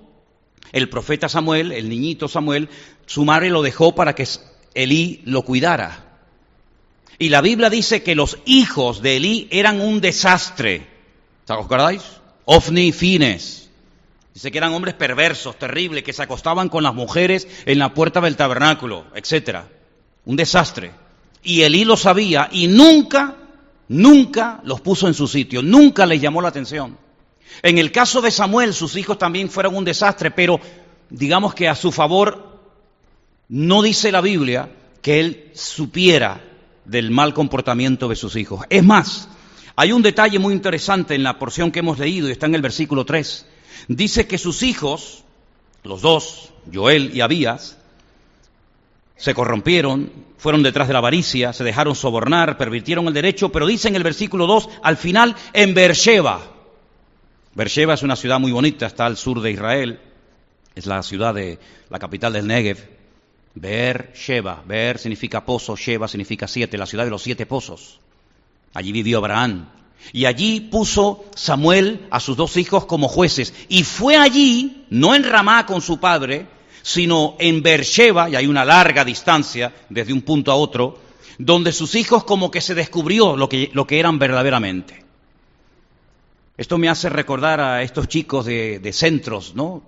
el 0.72 0.88
profeta 0.88 1.28
Samuel, 1.28 1.72
el 1.72 1.88
niñito 1.88 2.28
Samuel, 2.28 2.68
su 3.06 3.24
madre 3.24 3.50
lo 3.50 3.62
dejó 3.62 3.94
para 3.94 4.14
que 4.14 4.26
Elí 4.74 5.20
lo 5.24 5.42
cuidara. 5.42 6.09
Y 7.20 7.28
la 7.28 7.42
Biblia 7.42 7.68
dice 7.68 8.02
que 8.02 8.14
los 8.14 8.38
hijos 8.46 9.02
de 9.02 9.18
Elí 9.18 9.46
eran 9.50 9.82
un 9.82 10.00
desastre. 10.00 10.86
¿Os 11.46 11.50
acordáis? 11.50 12.02
Ofni 12.46 12.92
Fines. 12.92 13.68
Dice 14.32 14.50
que 14.50 14.56
eran 14.56 14.72
hombres 14.72 14.94
perversos, 14.94 15.58
terribles, 15.58 16.02
que 16.02 16.14
se 16.14 16.22
acostaban 16.22 16.70
con 16.70 16.82
las 16.82 16.94
mujeres 16.94 17.46
en 17.66 17.78
la 17.78 17.92
puerta 17.92 18.22
del 18.22 18.36
tabernáculo, 18.36 19.04
etcétera. 19.14 19.68
Un 20.24 20.34
desastre. 20.34 20.92
Y 21.42 21.60
Elí 21.60 21.84
lo 21.84 21.98
sabía 21.98 22.48
y 22.50 22.68
nunca, 22.68 23.36
nunca 23.88 24.62
los 24.64 24.80
puso 24.80 25.06
en 25.06 25.12
su 25.12 25.28
sitio, 25.28 25.60
nunca 25.60 26.06
les 26.06 26.22
llamó 26.22 26.40
la 26.40 26.48
atención. 26.48 26.96
En 27.62 27.76
el 27.76 27.92
caso 27.92 28.22
de 28.22 28.30
Samuel, 28.30 28.72
sus 28.72 28.96
hijos 28.96 29.18
también 29.18 29.50
fueron 29.50 29.76
un 29.76 29.84
desastre, 29.84 30.30
pero 30.30 30.58
digamos 31.10 31.52
que 31.52 31.68
a 31.68 31.74
su 31.74 31.92
favor 31.92 32.62
no 33.50 33.82
dice 33.82 34.10
la 34.10 34.22
Biblia 34.22 34.70
que 35.02 35.20
él 35.20 35.50
supiera 35.52 36.46
del 36.84 37.10
mal 37.10 37.34
comportamiento 37.34 38.08
de 38.08 38.16
sus 38.16 38.36
hijos. 38.36 38.64
Es 38.70 38.84
más, 38.84 39.28
Hay 39.76 39.92
un 39.92 40.02
detalle 40.02 40.38
muy 40.38 40.52
interesante 40.52 41.14
en 41.14 41.22
la 41.22 41.38
porción 41.38 41.70
que 41.70 41.78
hemos 41.78 41.98
leído 41.98 42.28
y 42.28 42.32
está 42.32 42.44
en 42.44 42.54
el 42.54 42.60
versículo 42.60 43.06
3. 43.06 43.46
Dice 43.88 44.26
que 44.26 44.36
sus 44.36 44.62
hijos, 44.62 45.24
los 45.84 46.02
dos, 46.02 46.52
Joel 46.70 47.16
y 47.16 47.22
Abías, 47.22 47.78
se 49.16 49.32
corrompieron, 49.32 50.12
fueron 50.36 50.62
detrás 50.62 50.86
de 50.86 50.92
la 50.92 50.98
avaricia, 50.98 51.54
se 51.54 51.64
dejaron 51.64 51.94
sobornar, 51.94 52.58
pervirtieron 52.58 53.06
el 53.06 53.14
derecho, 53.14 53.50
pero 53.50 53.66
dice 53.66 53.88
en 53.88 53.96
el 53.96 54.02
versículo 54.02 54.46
2, 54.46 54.68
al 54.82 54.98
final, 54.98 55.34
en 55.54 55.72
Beersheba. 55.72 56.40
Beersheba 57.54 57.94
es 57.94 58.02
una 58.02 58.16
ciudad 58.16 58.38
muy 58.38 58.52
bonita, 58.52 58.86
está 58.86 59.06
al 59.06 59.16
sur 59.16 59.40
de 59.40 59.50
Israel, 59.50 59.98
es 60.74 60.84
la 60.84 61.02
ciudad 61.02 61.32
de 61.32 61.58
la 61.88 61.98
capital 61.98 62.34
del 62.34 62.46
Negev. 62.46 62.99
Beersheba, 63.54 64.62
Beer 64.66 64.98
significa 64.98 65.44
pozo, 65.44 65.76
Sheba 65.76 66.08
significa 66.08 66.46
siete, 66.46 66.78
la 66.78 66.86
ciudad 66.86 67.04
de 67.04 67.10
los 67.10 67.22
siete 67.22 67.46
pozos. 67.46 68.00
Allí 68.74 68.92
vivió 68.92 69.18
Abraham. 69.18 69.68
Y 70.12 70.24
allí 70.24 70.60
puso 70.60 71.24
Samuel 71.34 72.06
a 72.10 72.20
sus 72.20 72.36
dos 72.36 72.56
hijos 72.56 72.86
como 72.86 73.08
jueces. 73.08 73.52
Y 73.68 73.84
fue 73.84 74.16
allí, 74.16 74.86
no 74.90 75.14
en 75.14 75.24
Ramá 75.24 75.66
con 75.66 75.82
su 75.82 75.98
padre, 75.98 76.46
sino 76.82 77.36
en 77.38 77.62
Beersheba, 77.62 78.30
y 78.30 78.36
hay 78.36 78.46
una 78.46 78.64
larga 78.64 79.04
distancia 79.04 79.74
desde 79.88 80.12
un 80.12 80.22
punto 80.22 80.52
a 80.52 80.56
otro, 80.56 80.98
donde 81.38 81.72
sus 81.72 81.94
hijos 81.94 82.24
como 82.24 82.50
que 82.50 82.60
se 82.60 82.74
descubrió 82.74 83.36
lo 83.36 83.48
que, 83.48 83.70
lo 83.72 83.86
que 83.86 83.98
eran 83.98 84.18
verdaderamente. 84.18 85.04
Esto 86.56 86.78
me 86.78 86.88
hace 86.88 87.08
recordar 87.08 87.60
a 87.60 87.82
estos 87.82 88.08
chicos 88.08 88.44
de, 88.46 88.78
de 88.78 88.92
centros, 88.92 89.54
¿no? 89.54 89.82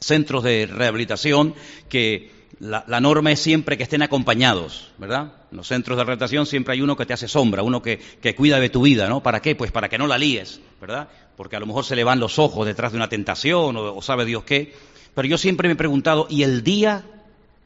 Centros 0.00 0.44
de 0.44 0.66
rehabilitación 0.66 1.54
que 1.88 2.30
la, 2.60 3.00
norma 3.00 3.32
es 3.32 3.40
siempre 3.40 3.76
que 3.76 3.82
estén 3.82 4.02
acompañados, 4.02 4.90
¿verdad? 4.98 5.32
En 5.50 5.56
los 5.56 5.66
centros 5.66 5.96
de 5.96 6.04
rehabilitación 6.04 6.46
siempre 6.46 6.74
hay 6.74 6.80
uno 6.80 6.96
que 6.96 7.06
te 7.06 7.12
hace 7.12 7.28
sombra, 7.28 7.62
uno 7.62 7.82
que, 7.82 7.98
cuida 8.36 8.60
de 8.60 8.68
tu 8.68 8.82
vida, 8.82 9.08
¿no? 9.08 9.22
¿Para 9.22 9.40
qué? 9.40 9.54
Pues 9.54 9.72
para 9.72 9.88
que 9.88 9.98
no 9.98 10.06
la 10.06 10.18
líes, 10.18 10.60
¿verdad? 10.80 11.08
Porque 11.36 11.56
a 11.56 11.60
lo 11.60 11.66
mejor 11.66 11.84
se 11.84 11.96
le 11.96 12.04
van 12.04 12.20
los 12.20 12.38
ojos 12.38 12.66
detrás 12.66 12.92
de 12.92 12.98
una 12.98 13.08
tentación 13.08 13.76
o, 13.76 14.02
sabe 14.02 14.24
Dios 14.24 14.44
qué. 14.44 14.74
Pero 15.14 15.28
yo 15.28 15.38
siempre 15.38 15.68
me 15.68 15.72
he 15.72 15.76
preguntado, 15.76 16.26
¿y 16.28 16.42
el 16.42 16.62
día 16.62 17.04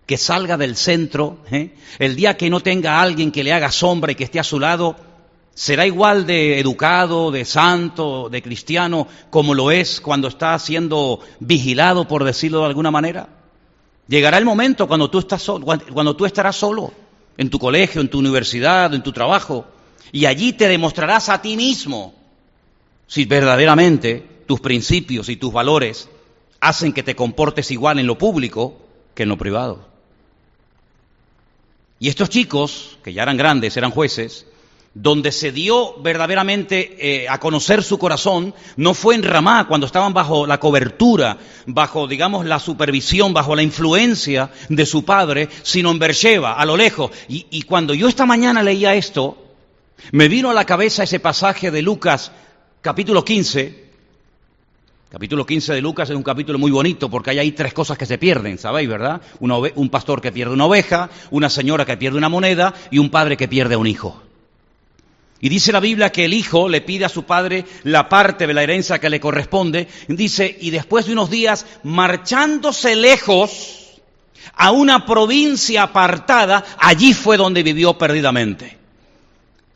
que 0.06 0.16
salga 0.16 0.56
del 0.56 0.76
centro, 0.76 1.38
eh? 1.50 1.74
el 1.98 2.16
día 2.16 2.36
que 2.36 2.50
no 2.50 2.60
tenga 2.60 3.00
alguien 3.00 3.30
que 3.30 3.44
le 3.44 3.52
haga 3.52 3.70
sombra 3.70 4.12
y 4.12 4.14
que 4.14 4.24
esté 4.24 4.40
a 4.40 4.44
su 4.44 4.58
lado, 4.58 4.96
será 5.54 5.86
igual 5.86 6.26
de 6.26 6.60
educado, 6.60 7.30
de 7.30 7.44
santo, 7.44 8.28
de 8.30 8.42
cristiano, 8.42 9.06
como 9.28 9.54
lo 9.54 9.70
es 9.70 10.00
cuando 10.00 10.28
está 10.28 10.58
siendo 10.58 11.20
vigilado, 11.40 12.06
por 12.06 12.24
decirlo 12.24 12.60
de 12.60 12.66
alguna 12.66 12.90
manera? 12.90 13.37
Llegará 14.08 14.38
el 14.38 14.44
momento 14.44 14.88
cuando 14.88 15.10
tú, 15.10 15.18
estás 15.18 15.46
cuando 15.92 16.16
tú 16.16 16.24
estarás 16.24 16.56
solo, 16.56 16.92
en 17.36 17.50
tu 17.50 17.58
colegio, 17.58 18.00
en 18.00 18.08
tu 18.08 18.18
universidad, 18.18 18.92
en 18.94 19.02
tu 19.02 19.12
trabajo, 19.12 19.66
y 20.10 20.24
allí 20.24 20.54
te 20.54 20.66
demostrarás 20.66 21.28
a 21.28 21.40
ti 21.42 21.56
mismo 21.56 22.14
si 23.06 23.26
verdaderamente 23.26 24.42
tus 24.46 24.60
principios 24.60 25.28
y 25.28 25.36
tus 25.36 25.52
valores 25.52 26.08
hacen 26.60 26.92
que 26.92 27.02
te 27.02 27.14
comportes 27.14 27.70
igual 27.70 27.98
en 27.98 28.06
lo 28.06 28.18
público 28.18 28.78
que 29.14 29.24
en 29.24 29.28
lo 29.28 29.36
privado. 29.36 29.86
Y 32.00 32.08
estos 32.08 32.30
chicos, 32.30 32.98
que 33.02 33.12
ya 33.12 33.22
eran 33.22 33.36
grandes, 33.36 33.76
eran 33.76 33.90
jueces, 33.90 34.46
donde 34.94 35.32
se 35.32 35.52
dio 35.52 36.00
verdaderamente 36.00 36.96
eh, 36.98 37.28
a 37.28 37.38
conocer 37.38 37.82
su 37.82 37.98
corazón 37.98 38.54
no 38.76 38.94
fue 38.94 39.14
en 39.14 39.22
Ramá, 39.22 39.68
cuando 39.68 39.86
estaban 39.86 40.12
bajo 40.12 40.46
la 40.46 40.58
cobertura, 40.58 41.38
bajo, 41.66 42.06
digamos, 42.06 42.46
la 42.46 42.58
supervisión, 42.58 43.32
bajo 43.32 43.54
la 43.54 43.62
influencia 43.62 44.50
de 44.68 44.86
su 44.86 45.04
padre, 45.04 45.48
sino 45.62 45.90
en 45.90 45.98
Beersheba, 45.98 46.54
a 46.54 46.64
lo 46.64 46.76
lejos. 46.76 47.10
Y, 47.28 47.62
cuando 47.62 47.94
yo 47.94 48.08
esta 48.08 48.26
mañana 48.26 48.62
leía 48.62 48.94
esto, 48.94 49.36
me 50.12 50.28
vino 50.28 50.50
a 50.50 50.54
la 50.54 50.64
cabeza 50.64 51.02
ese 51.02 51.20
pasaje 51.20 51.70
de 51.70 51.82
Lucas, 51.82 52.32
capítulo 52.80 53.24
15. 53.24 53.88
Capítulo 55.10 55.46
15 55.46 55.72
de 55.72 55.80
Lucas 55.80 56.10
es 56.10 56.16
un 56.16 56.22
capítulo 56.22 56.58
muy 56.58 56.70
bonito 56.70 57.08
porque 57.08 57.30
hay 57.30 57.38
ahí 57.38 57.52
tres 57.52 57.72
cosas 57.72 57.96
que 57.96 58.04
se 58.04 58.18
pierden, 58.18 58.58
¿sabéis, 58.58 58.90
verdad? 58.90 59.22
un 59.40 59.88
pastor 59.88 60.20
que 60.20 60.32
pierde 60.32 60.52
una 60.52 60.66
oveja, 60.66 61.08
una 61.30 61.48
señora 61.48 61.86
que 61.86 61.96
pierde 61.96 62.18
una 62.18 62.28
moneda 62.28 62.74
y 62.90 62.98
un 62.98 63.08
padre 63.08 63.38
que 63.38 63.48
pierde 63.48 63.76
un 63.76 63.86
hijo. 63.86 64.27
Y 65.40 65.48
dice 65.48 65.70
la 65.70 65.80
Biblia 65.80 66.10
que 66.10 66.24
el 66.24 66.34
hijo 66.34 66.68
le 66.68 66.80
pide 66.80 67.04
a 67.04 67.08
su 67.08 67.22
padre 67.22 67.64
la 67.84 68.08
parte 68.08 68.46
de 68.46 68.54
la 68.54 68.62
herencia 68.62 68.98
que 68.98 69.10
le 69.10 69.20
corresponde. 69.20 69.86
Dice, 70.08 70.56
y 70.60 70.70
después 70.70 71.06
de 71.06 71.12
unos 71.12 71.30
días, 71.30 71.64
marchándose 71.84 72.96
lejos 72.96 74.00
a 74.54 74.72
una 74.72 75.06
provincia 75.06 75.84
apartada, 75.84 76.64
allí 76.78 77.14
fue 77.14 77.36
donde 77.36 77.62
vivió 77.62 77.96
perdidamente. 77.96 78.76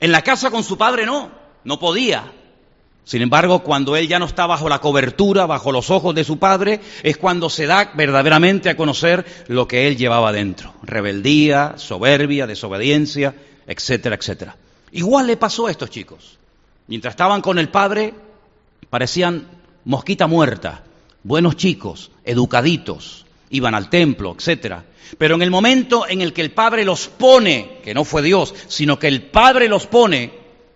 En 0.01 0.11
la 0.11 0.23
casa 0.23 0.51
con 0.51 0.65
su 0.65 0.77
padre 0.77 1.07
no, 1.07 1.31
no 1.63 1.79
podía. 1.79 2.33
Sin 3.05 3.23
embargo, 3.23 3.61
cuando 3.61 3.97
él 3.97 4.09
ya 4.09 4.19
no 4.19 4.27
está 4.27 4.47
bajo 4.47 4.69
la 4.69 4.81
cobertura, 4.81 5.47
bajo 5.47 5.71
los 5.71 5.91
ojos 5.91 6.15
de 6.15 6.25
su 6.25 6.39
padre, 6.39 6.81
es 7.05 7.17
cuando 7.17 7.49
se 7.51 7.67
da 7.67 7.93
verdaderamente 7.95 8.69
a 8.69 8.77
conocer 8.77 9.25
lo 9.47 9.69
que 9.69 9.87
él 9.87 9.97
llevaba 9.97 10.33
dentro. 10.33 10.75
Rebeldía, 10.83 11.75
soberbia, 11.77 12.49
desobediencia, 12.49 13.35
etcétera, 13.67 14.17
etcétera. 14.17 14.57
Igual 14.93 15.27
le 15.27 15.37
pasó 15.37 15.67
a 15.67 15.71
estos 15.71 15.91
chicos. 15.91 16.39
Mientras 16.87 17.13
estaban 17.13 17.41
con 17.41 17.59
el 17.59 17.69
padre, 17.69 18.15
parecían 18.91 19.49
mosquita 19.85 20.27
muerta, 20.27 20.85
buenos 21.23 21.57
chicos, 21.57 22.11
educaditos, 22.25 23.25
iban 23.51 23.75
al 23.75 23.89
templo, 23.89 24.35
etcétera. 24.37 24.85
Pero 25.19 25.35
en 25.35 25.43
el 25.43 25.51
momento 25.51 26.07
en 26.09 26.21
el 26.21 26.33
que 26.33 26.43
el 26.43 26.53
padre 26.53 26.85
los 26.85 27.09
pone, 27.09 27.81
que 27.83 27.95
no 27.95 28.05
fue 28.05 28.23
Dios, 28.23 28.55
sino 28.69 28.99
que 28.99 29.09
el 29.09 29.23
padre 29.23 29.69
los 29.69 29.87
pone, 29.87 30.33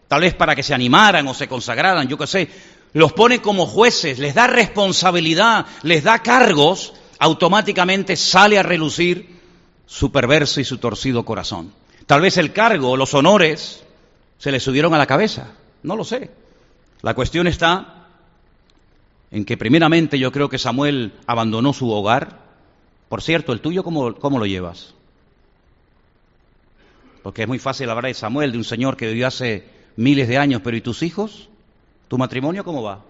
tal 0.09 0.23
vez 0.23 0.35
para 0.35 0.55
que 0.55 0.63
se 0.63 0.75
animaran 0.75 1.27
o 1.29 1.35
se 1.35 1.49
consagraran, 1.49 2.09
yo 2.09 2.19
qué 2.19 2.27
sé, 2.27 2.49
los 2.93 3.13
pone 3.13 3.43
como 3.43 3.67
jueces, 3.67 4.19
les 4.19 4.35
da 4.35 4.47
responsabilidad, 4.47 5.67
les 5.83 6.05
da 6.05 6.23
cargos, 6.23 6.95
automáticamente 7.19 8.17
sale 8.17 8.59
a 8.59 8.63
relucir 8.63 9.37
su 9.87 10.11
perverso 10.11 10.61
y 10.61 10.65
su 10.65 10.79
torcido 10.79 11.25
corazón. 11.25 11.73
Tal 12.07 12.21
vez 12.21 12.37
el 12.37 12.53
cargo, 12.53 12.97
los 12.97 13.15
honores, 13.15 13.85
se 14.38 14.52
le 14.52 14.61
subieron 14.61 14.95
a 14.95 14.99
la 14.99 15.07
cabeza. 15.07 15.52
No 15.83 15.97
lo 15.97 16.05
sé. 16.05 16.31
La 17.02 17.14
cuestión 17.14 17.47
está 17.47 18.07
en 19.31 19.45
que 19.45 19.57
primeramente 19.57 20.19
yo 20.19 20.33
creo 20.33 20.49
que 20.49 20.59
Samuel 20.59 21.12
abandonó 21.26 21.73
su 21.73 21.90
hogar. 21.90 22.40
Por 23.09 23.23
cierto, 23.23 23.52
¿el 23.52 23.61
tuyo 23.61 23.85
cómo, 23.85 24.14
cómo 24.14 24.38
lo 24.38 24.47
llevas? 24.47 24.95
Porque 27.23 27.43
es 27.43 27.49
muy 27.49 27.59
fácil 27.59 27.88
hablar 27.90 28.07
de 28.07 28.14
Samuel, 28.14 28.52
de 28.52 28.59
un 28.59 28.64
señor 28.64 28.97
que 28.97 29.09
vivió 29.09 29.26
hace 29.26 29.69
miles 29.97 30.28
de 30.28 30.38
años, 30.38 30.61
pero 30.62 30.76
¿y 30.76 30.81
tus 30.81 31.02
hijos? 31.02 31.49
¿Tu 32.09 32.19
matrimonio 32.19 32.64
cómo 32.64 32.83
va? 32.83 33.02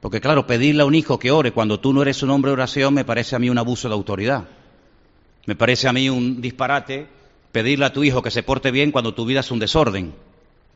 Porque 0.00 0.20
claro, 0.20 0.46
pedirle 0.46 0.82
a 0.82 0.86
un 0.86 0.94
hijo 0.94 1.18
que 1.18 1.30
ore 1.30 1.52
cuando 1.52 1.78
tú 1.80 1.92
no 1.92 2.02
eres 2.02 2.22
un 2.22 2.30
hombre 2.30 2.50
de 2.50 2.54
oración 2.54 2.94
me 2.94 3.04
parece 3.04 3.36
a 3.36 3.38
mí 3.38 3.50
un 3.50 3.58
abuso 3.58 3.88
de 3.88 3.94
autoridad. 3.94 4.48
Me 5.46 5.56
parece 5.56 5.88
a 5.88 5.92
mí 5.92 6.08
un 6.08 6.40
disparate 6.40 7.06
pedirle 7.52 7.86
a 7.86 7.92
tu 7.92 8.04
hijo 8.04 8.22
que 8.22 8.30
se 8.30 8.42
porte 8.42 8.70
bien 8.70 8.92
cuando 8.92 9.14
tu 9.14 9.24
vida 9.24 9.40
es 9.40 9.50
un 9.50 9.58
desorden. 9.58 10.14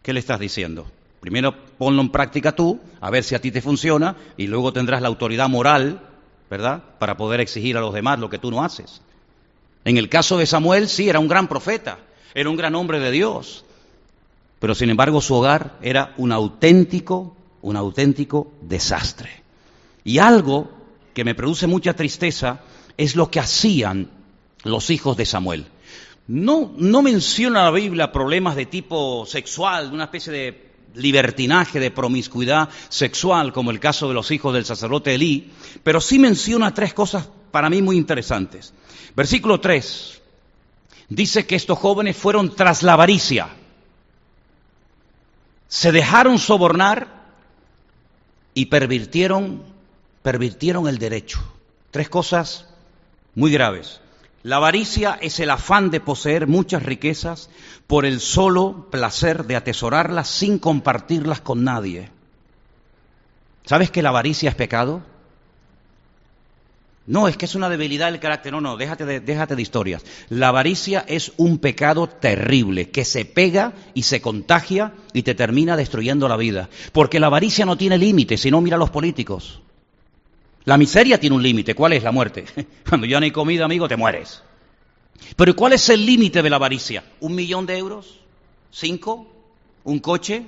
¿Qué 0.03 0.13
le 0.13 0.21
estás 0.21 0.41
diciendo? 0.41 0.87
Primero 1.21 1.55
ponlo 1.79 2.03
en 2.03 2.11
práctica 2.11 2.55
tú, 2.55 2.81
a 3.01 3.11
ver 3.11 3.25
si 3.25 3.35
a 3.35 3.41
ti 3.41 3.51
te 3.51 3.63
funciona, 3.63 4.17
y 4.37 4.47
luego 4.47 4.73
tendrás 4.73 5.01
la 5.01 5.09
autoridad 5.09 5.49
moral, 5.49 6.01
¿verdad?, 6.51 6.83
para 6.99 7.17
poder 7.17 7.41
exigir 7.41 7.77
a 7.77 7.81
los 7.81 7.95
demás 7.95 8.19
lo 8.19 8.29
que 8.29 8.39
tú 8.39 8.51
no 8.51 8.63
haces. 8.63 9.01
En 9.85 9.97
el 9.97 10.09
caso 10.09 10.37
de 10.37 10.47
Samuel, 10.47 10.89
sí, 10.89 11.09
era 11.09 11.19
un 11.19 11.29
gran 11.29 11.49
profeta, 11.49 11.99
era 12.35 12.51
un 12.51 12.57
gran 12.57 12.75
hombre 12.75 13.01
de 13.01 13.11
Dios, 13.11 13.65
pero 14.59 14.75
sin 14.75 14.91
embargo 14.91 15.21
su 15.21 15.35
hogar 15.35 15.79
era 15.83 16.15
un 16.17 16.33
auténtico, 16.33 17.37
un 17.63 17.77
auténtico 17.77 18.53
desastre. 18.63 19.31
Y 20.05 20.19
algo 20.19 20.71
que 21.15 21.25
me 21.25 21.35
produce 21.35 21.67
mucha 21.67 21.95
tristeza 21.95 22.61
es 22.97 23.17
lo 23.17 23.31
que 23.31 23.41
hacían 23.41 24.11
los 24.63 24.91
hijos 24.91 25.17
de 25.17 25.27
Samuel. 25.27 25.67
No, 26.27 26.73
menciona 27.03 27.65
la 27.65 27.71
Biblia 27.71 28.11
problemas 28.11 28.57
de 28.57 28.67
tipo 28.67 29.27
sexual, 29.27 29.91
de 29.91 29.95
una 29.95 30.05
especie 30.05 30.33
de 30.33 30.71
libertinaje, 30.95 31.81
de 31.81 31.91
promiscuidad 31.91 32.71
sexual, 32.89 33.53
como 33.53 33.71
el 33.71 33.81
caso 33.81 34.09
de 34.09 34.15
los 34.15 34.31
hijos 34.31 34.55
del 34.55 34.65
sacerdote 34.65 35.15
Elí, 35.15 35.51
pero 35.83 36.01
sí 36.01 36.19
menciona 36.19 36.73
tres 36.73 36.95
cosas 36.95 37.29
para 37.51 37.69
mí 37.69 37.83
muy 37.83 37.97
interesantes. 37.97 38.73
Versículo 39.15 39.61
3 39.61 40.23
dice 41.09 41.47
que 41.47 41.57
estos 41.57 41.79
jóvenes 41.79 42.17
fueron 42.17 42.55
tras 42.55 42.83
la 42.83 42.95
avaricia, 42.95 43.49
se 45.69 45.93
dejaron 45.93 46.39
sobornar 46.39 47.25
y 48.55 48.67
pervirtieron, 48.67 49.63
pervirtieron 50.23 50.89
el 50.89 50.99
derecho. 50.99 51.41
Tres 51.91 52.09
cosas 52.09 52.67
muy 53.35 53.53
graves. 53.53 54.01
La 54.45 54.57
avaricia 54.57 55.19
es 55.23 55.41
el 55.41 55.49
afán 55.49 55.91
de 55.91 56.01
poseer 56.01 56.47
muchas 56.47 56.83
riquezas 56.83 57.49
por 57.87 58.05
el 58.05 58.21
solo 58.21 58.89
placer 58.91 59.47
de 59.47 59.57
atesorarlas 59.57 60.29
sin 60.29 60.59
compartirlas 60.59 61.41
con 61.41 61.65
nadie. 61.65 62.11
¿Sabes 63.65 63.91
que 63.91 64.03
la 64.03 64.11
avaricia 64.11 64.51
es 64.51 64.55
pecado? 64.55 65.03
No, 67.07 67.27
es 67.27 67.39
que 67.39 67.47
es 67.47 67.55
una 67.55 67.71
debilidad 67.71 68.13
del 68.13 68.21
carácter. 68.21 68.53
No, 68.53 68.61
no, 68.61 68.77
déjate 68.77 69.07
de, 69.07 69.21
déjate 69.21 69.57
de 69.57 69.63
historias. 69.63 70.05
La 70.29 70.49
avaricia 70.49 71.07
es 71.09 71.33
un 71.39 71.57
pecado 71.57 72.07
terrible 72.07 72.91
que 72.91 73.07
se 73.07 73.25
pega 73.25 73.73
y 73.95 74.03
se 74.03 74.21
contagia 74.21 74.93
y 75.15 75.23
te 75.23 75.35
termina 75.35 75.75
destruyendo 75.75 76.29
la 76.29 76.37
vida. 76.37 76.69
Porque 76.93 77.19
la 77.19 77.29
avaricia 77.29 77.65
no 77.65 77.79
tiene 77.79 77.97
límite, 77.97 78.37
si 78.37 78.51
no 78.51 78.61
mira 78.61 78.77
a 78.77 78.79
los 78.79 78.91
políticos. 78.91 79.63
La 80.65 80.79
miseria 80.79 81.19
tiene 81.19 81.37
un 81.37 81.43
límite. 81.43 81.75
¿Cuál 81.75 81.93
es 81.93 82.03
la 82.03 82.13
muerte? 82.13 82.45
Cuando 82.89 83.07
ya 83.07 83.21
no 83.21 83.25
hay 83.25 83.31
comida, 83.31 83.65
amigo, 83.65 83.89
te 83.89 83.97
mueres. 83.97 84.43
Pero 85.37 85.55
¿cuál 85.55 85.75
es 85.75 85.89
el 85.89 86.05
límite 86.05 86.43
de 86.43 86.51
la 86.51 86.57
avaricia? 86.57 87.05
¿Un 87.21 87.35
millón 87.35 87.67
de 87.67 87.79
euros? 87.79 88.21
¿Cinco? 88.71 89.27
¿Un 89.85 89.99
coche? 89.99 90.45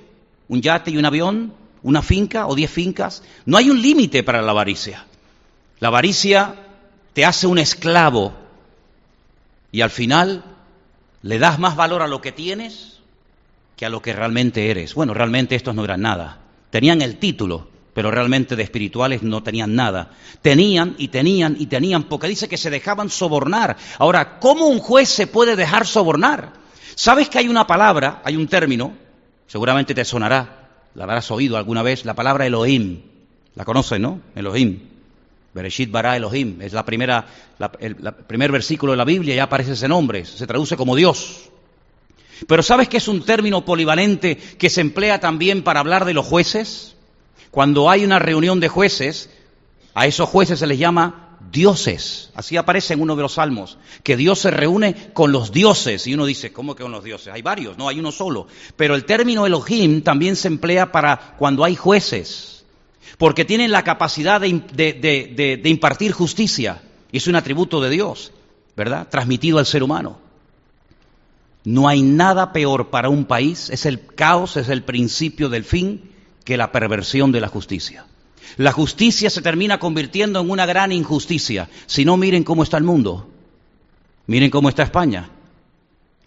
¿Un 0.49 0.63
yate 0.63 0.91
y 0.91 0.97
un 0.97 1.05
avión? 1.05 1.55
¿Una 1.83 2.03
finca 2.03 2.47
o 2.47 2.55
diez 2.55 2.71
fincas? 2.71 3.23
No 3.45 3.57
hay 3.57 3.71
un 3.71 3.81
límite 3.81 4.23
para 4.23 4.43
la 4.43 4.51
avaricia. 4.51 5.07
La 5.79 5.89
avaricia 5.89 6.55
te 7.13 7.25
hace 7.25 7.47
un 7.47 7.59
esclavo 7.59 8.35
y 9.71 9.83
al 9.83 9.91
final 9.91 10.45
le 11.23 11.39
das 11.39 11.59
más 11.59 11.77
valor 11.77 12.03
a 12.03 12.07
lo 12.07 12.21
que 12.21 12.33
tienes 12.33 13.01
que 13.77 13.87
a 13.87 13.91
lo 13.91 14.01
que 14.01 14.13
realmente 14.13 14.71
eres. 14.71 14.95
Bueno, 14.95 15.13
realmente 15.13 15.55
estos 15.55 15.75
no 15.75 15.85
eran 15.85 16.01
nada. 16.01 16.41
Tenían 16.71 17.03
el 17.03 17.19
título, 17.19 17.69
pero 17.97 18.11
realmente 18.11 18.57
de 18.57 18.63
espirituales 18.63 19.23
no 19.23 19.43
tenían 19.43 19.75
nada. 19.75 20.11
Tenían 20.43 20.97
y 20.99 21.09
tenían 21.09 21.57
y 21.59 21.65
tenían, 21.65 22.03
porque 22.03 22.29
dice 22.29 22.47
que 22.47 22.59
se 22.59 22.69
dejaban 22.69 23.09
sobornar. 23.09 23.79
Ahora, 23.99 24.39
¿cómo 24.39 24.67
un 24.67 24.81
juez 24.81 25.09
se 25.09 25.27
puede 25.27 25.57
dejar 25.57 25.87
sobornar? 25.87 26.53
¿Sabes 26.95 27.31
que 27.31 27.39
hay 27.39 27.49
una 27.49 27.67
palabra, 27.67 28.21
hay 28.23 28.37
un 28.37 28.49
término, 28.49 28.93
seguramente 29.47 29.95
te 29.95 30.05
sonará, 30.05 30.69
la 30.95 31.05
habrás 31.05 31.31
oído 31.31 31.57
alguna 31.57 31.83
vez, 31.83 32.05
la 32.05 32.13
palabra 32.13 32.45
Elohim. 32.45 33.01
La 33.55 33.65
conoces, 33.65 33.99
¿no? 33.99 34.21
Elohim. 34.35 34.79
Bereshit 35.55 35.91
bara 35.91 36.19
Elohim, 36.19 36.61
es 36.61 36.75
la 36.75 36.85
primera, 36.85 37.27
el 37.81 37.97
primer 38.27 38.53
versículo 38.53 38.93
de 38.93 38.99
la 38.99 39.07
Biblia, 39.07 39.35
ya 39.35 39.45
aparece 39.45 39.73
ese 39.73 39.89
nombre, 39.89 40.27
se 40.27 40.47
traduce 40.47 40.77
como 40.77 40.97
Dios. 40.97 41.49
Pero 42.47 42.63
¿sabes 42.63 42.91
que 42.91 42.99
es 42.99 43.09
un 43.09 43.25
término 43.25 43.65
polivalente 43.65 44.37
que 44.37 44.69
se 44.69 44.83
emplea 44.83 45.19
también 45.19 45.63
para 45.63 45.81
hablar 45.81 46.05
de 46.05 46.13
los 46.13 46.27
jueces? 46.27 46.96
Cuando 47.51 47.91
hay 47.91 48.05
una 48.05 48.19
reunión 48.19 48.61
de 48.61 48.69
jueces, 48.69 49.31
a 49.95 50.07
esos 50.07 50.29
jueces 50.29 50.59
se 50.59 50.67
les 50.67 50.79
llama 50.79 51.39
dioses. 51.51 52.31
Así 52.35 52.57
aparece 52.57 52.95
en 52.95 53.01
uno 53.01 53.17
de 53.17 53.23
los 53.23 53.35
salmos, 53.35 53.79
que 54.03 54.17
Dios 54.17 54.39
se 54.39 54.51
reúne 54.51 55.13
con 55.13 55.33
los 55.33 55.53
dioses. 55.53 56.07
Y 56.07 56.15
uno 56.15 56.27
dice, 56.27 56.53
¿cómo 56.53 56.75
que 56.75 56.83
con 56.83 56.93
los 56.93 57.05
dioses? 57.05 57.33
Hay 57.33 57.43
varios, 57.43 57.79
no 57.79 57.89
hay 57.89 57.99
uno 57.99 58.13
solo. 58.13 58.47
Pero 58.77 58.95
el 58.95 59.05
término 59.05 59.47
Elohim 59.47 60.03
también 60.03 60.37
se 60.37 60.49
emplea 60.49 60.93
para 60.93 61.37
cuando 61.39 61.65
hay 61.65 61.77
jueces 61.77 62.57
porque 63.19 63.45
tienen 63.45 63.71
la 63.71 63.85
capacidad 63.85 64.41
de, 64.41 65.61
impartir 65.65 66.13
justicia. 66.13 66.83
Y 67.11 67.19
es 67.19 67.27
un 67.27 67.37
atributo 67.37 67.81
de 67.81 67.91
Dios, 67.91 68.33
¿verdad? 68.77 69.09
Transmitido 69.09 69.59
al 69.59 69.67
ser 69.67 69.83
humano. 69.83 70.19
No 71.65 71.89
hay 71.89 72.03
nada 72.03 72.53
peor 72.53 72.91
para 72.91 73.09
un 73.09 73.25
país, 73.25 73.71
es 73.71 73.87
el 73.87 74.07
caos, 74.07 74.57
es 74.57 74.69
el 74.69 74.85
principio 74.85 75.49
del 75.49 75.65
fin, 75.65 76.11
que 76.47 76.57
la 76.57 76.73
perversión 76.73 77.31
de 77.31 77.43
la 77.43 77.49
justicia. 77.49 78.07
La 78.57 78.73
justicia 78.73 79.29
se 79.29 79.43
termina 79.43 79.79
convirtiendo 79.79 80.41
en 80.41 80.49
una 80.49 80.65
gran 80.65 80.93
injusticia. 80.93 81.69
Si 81.85 82.07
no, 82.07 82.17
miren 82.17 82.45
cómo 82.45 82.63
está 82.63 82.79
el 82.79 82.85
mundo. 82.85 83.29
Miren 84.27 84.49
cómo 84.49 84.71
está 84.71 84.83
España. 84.83 85.29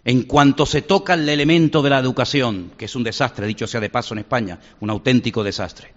En 0.04 0.22
cuanto 0.22 0.64
se 0.64 0.82
toca 0.82 1.14
el 1.14 1.28
elemento 1.28 1.82
de 1.82 1.90
la 1.90 1.98
educación, 1.98 2.70
que 2.78 2.84
es 2.84 2.94
un 2.94 3.02
desastre, 3.02 3.48
dicho 3.48 3.66
sea 3.66 3.80
de 3.80 3.90
paso 3.90 4.14
en 4.14 4.20
España, 4.20 4.60
un 4.78 4.90
auténtico 4.90 5.42
desastre 5.42 5.92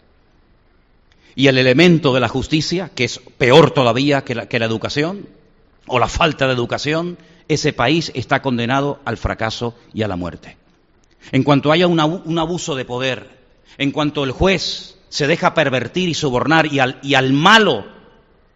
y 1.35 1.47
el 1.47 1.57
elemento 1.57 2.13
de 2.13 2.19
la 2.19 2.27
justicia, 2.27 2.91
que 2.93 3.05
es 3.05 3.19
peor 3.37 3.71
todavía 3.71 4.23
que 4.23 4.35
la, 4.35 4.65
educación, 4.65 5.27
o 5.87 5.99
la 5.99 6.07
falta 6.07 6.47
de 6.47 6.53
educación, 6.53 7.17
ese 7.47 7.73
país 7.73 8.11
está 8.15 8.41
condenado 8.41 8.99
al 9.05 9.17
fracaso 9.17 9.75
y 9.93 10.03
a 10.03 10.07
la 10.07 10.15
muerte. 10.15 10.57
En 11.31 11.43
cuanto 11.43 11.71
haya 11.71 11.87
un 11.87 12.39
abuso 12.39 12.75
de 12.75 12.85
poder, 12.85 13.42
en 13.77 13.91
cuanto 13.91 14.23
el 14.23 14.31
juez 14.31 14.95
se 15.09 15.27
deja 15.27 15.53
pervertir 15.53 16.09
y 16.09 16.13
sobornar 16.13 16.71
y 16.71 16.79
al, 16.79 16.99
y 17.03 17.13
al 17.13 17.33
malo 17.33 17.85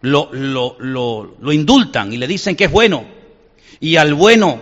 lo, 0.02 0.30
lo, 0.32 1.54
indultan 1.54 2.14
y 2.14 2.18
le 2.18 2.28
dicen 2.28 2.56
que 2.56 2.66
es 2.66 2.72
bueno, 2.72 3.06
y 3.80 3.96
al 3.98 4.14
bueno 4.14 4.60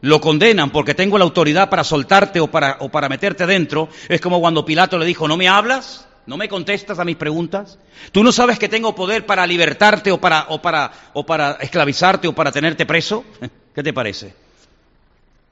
lo 0.00 0.20
condenan 0.20 0.70
porque 0.70 0.94
tengo 0.94 1.18
la 1.18 1.24
autoridad 1.24 1.68
para 1.70 1.84
soltarte 1.84 2.40
o 2.40 2.48
para, 2.48 2.78
o 2.80 2.88
para 2.88 3.08
meterte 3.08 3.46
dentro, 3.46 3.88
es 4.08 4.20
como 4.20 4.40
cuando 4.40 4.64
Pilato 4.64 4.98
le 4.98 5.06
dijo, 5.06 5.26
¿no 5.28 5.36
me 5.36 5.48
hablas? 5.48 6.06
¿No 6.26 6.36
me 6.36 6.48
contestas 6.48 6.98
a 6.98 7.04
mis 7.04 7.16
preguntas? 7.16 7.78
¿Tú 8.10 8.24
no 8.24 8.32
sabes 8.32 8.58
que 8.58 8.68
tengo 8.68 8.96
poder 8.96 9.26
para 9.26 9.46
libertarte 9.46 10.10
o 10.10 10.20
para, 10.20 10.46
o 10.48 10.60
para, 10.60 10.90
o 11.12 11.24
para 11.24 11.52
esclavizarte 11.60 12.26
o 12.26 12.34
para 12.34 12.50
tenerte 12.50 12.84
preso? 12.84 13.24
¿Qué 13.74 13.82
te 13.82 13.92
parece? 13.92 14.34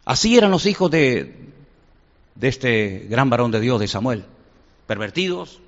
Así 0.04 0.36
eran 0.36 0.50
los 0.50 0.66
hijos 0.66 0.90
de, 0.90 1.52
de 2.34 2.48
este 2.48 3.06
gran 3.08 3.30
varón 3.30 3.52
de 3.52 3.60
Dios, 3.60 3.78
de 3.78 3.86
Samuel. 3.86 4.24
Pervertidos, 4.86 5.60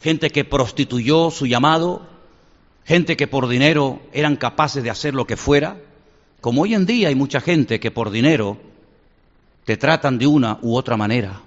gente 0.00 0.30
que 0.30 0.44
prostituyó 0.44 1.30
su 1.30 1.46
llamado, 1.46 2.06
gente 2.84 3.16
que 3.16 3.26
por 3.26 3.48
dinero 3.48 4.00
eran 4.12 4.36
capaces 4.36 4.82
de 4.82 4.90
hacer 4.90 5.14
lo 5.14 5.26
que 5.26 5.36
fuera, 5.36 5.78
como 6.40 6.62
hoy 6.62 6.74
en 6.74 6.86
día 6.86 7.08
hay 7.08 7.14
mucha 7.14 7.40
gente 7.40 7.80
que 7.80 7.90
por 7.90 8.10
dinero 8.10 8.58
te 9.64 9.76
tratan 9.76 10.18
de 10.18 10.26
una 10.26 10.58
u 10.62 10.74
otra 10.74 10.96
manera. 10.96 11.42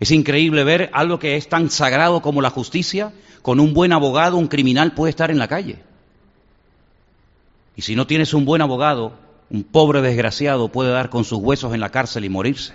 Es 0.00 0.10
increíble 0.10 0.64
ver 0.64 0.90
algo 0.92 1.18
que 1.18 1.36
es 1.36 1.48
tan 1.48 1.70
sagrado 1.70 2.20
como 2.20 2.42
la 2.42 2.50
justicia. 2.50 3.12
Con 3.42 3.60
un 3.60 3.72
buen 3.72 3.92
abogado, 3.92 4.36
un 4.36 4.48
criminal 4.48 4.92
puede 4.92 5.10
estar 5.10 5.30
en 5.30 5.38
la 5.38 5.48
calle. 5.48 5.78
Y 7.76 7.82
si 7.82 7.94
no 7.94 8.06
tienes 8.06 8.34
un 8.34 8.44
buen 8.44 8.62
abogado, 8.62 9.12
un 9.50 9.62
pobre 9.62 10.02
desgraciado 10.02 10.68
puede 10.68 10.90
dar 10.90 11.10
con 11.10 11.24
sus 11.24 11.38
huesos 11.38 11.72
en 11.72 11.80
la 11.80 11.90
cárcel 11.90 12.24
y 12.24 12.28
morirse. 12.28 12.74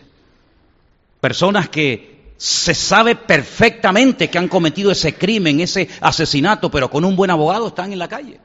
Personas 1.19 1.69
que 1.69 2.20
se 2.41 2.73
sabe 2.73 3.15
perfectamente 3.15 4.31
que 4.31 4.39
han 4.39 4.47
cometido 4.47 4.89
ese 4.89 5.13
crimen, 5.13 5.59
ese 5.59 5.87
asesinato, 6.01 6.71
pero 6.71 6.89
con 6.89 7.05
un 7.05 7.15
buen 7.15 7.29
abogado 7.29 7.67
están 7.67 7.93
en 7.93 7.99
la 7.99 8.07
calle. 8.07 8.39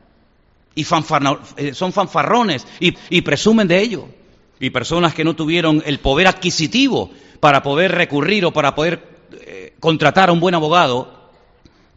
Y 0.74 0.82
eh, 0.82 1.72
son 1.72 1.92
fanfarrones 1.94 2.66
y, 2.78 3.20
presumen 3.22 3.66
de 3.66 3.80
ello. 3.80 4.06
Y 4.60 4.68
personas 4.68 5.14
que 5.14 5.24
no 5.24 5.34
tuvieron 5.34 5.82
el 5.86 5.98
poder 6.00 6.26
adquisitivo 6.26 7.10
para 7.40 7.62
poder 7.62 7.92
recurrir 7.92 8.44
o 8.44 8.52
para 8.52 8.74
poder 8.74 9.02
eh, 9.32 9.74
contratar 9.80 10.28
a 10.28 10.32
un 10.32 10.40
buen 10.40 10.54
abogado, 10.54 11.30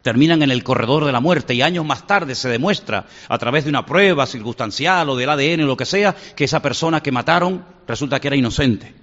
terminan 0.02 0.42
en 0.42 0.52
el 0.52 0.64
corredor 0.64 1.04
de 1.04 1.12
la 1.12 1.20
muerte 1.20 1.54
y 1.54 1.62
años 1.62 1.84
más 1.84 2.08
tarde 2.08 2.34
se 2.34 2.48
demuestra 2.48 3.08
a 3.28 3.38
través 3.38 3.66
de 3.66 3.72
una 3.72 3.86
prueba 3.86 4.26
circunstancial 4.26 5.10
o 5.10 5.18
del 5.18 5.30
ADN 5.30 5.64
o 5.64 5.68
lo 5.68 5.76
que 5.76 5.86
sea 5.86 6.16
que 6.16 6.46
esa 6.46 6.62
persona 6.62 7.04
que 7.04 7.12
mataron 7.12 7.66
resulta 7.86 8.22
que 8.22 8.28
era 8.30 8.38
inocente. 8.38 8.99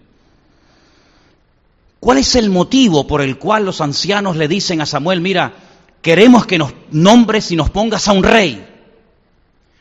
¿Cuál 2.06 2.18
es 2.18 2.36
el 2.36 2.50
motivo 2.50 3.04
por 3.04 3.20
el 3.20 3.36
cual 3.36 3.64
los 3.64 3.80
ancianos 3.80 4.36
le 4.36 4.46
dicen 4.46 4.80
a 4.80 4.86
Samuel, 4.86 5.20
mira, 5.20 5.54
queremos 6.00 6.46
que 6.46 6.56
nos 6.56 6.72
nombres 6.92 7.50
y 7.50 7.56
nos 7.56 7.68
pongas 7.70 8.06
a 8.06 8.12
un 8.12 8.22
rey? 8.22 8.64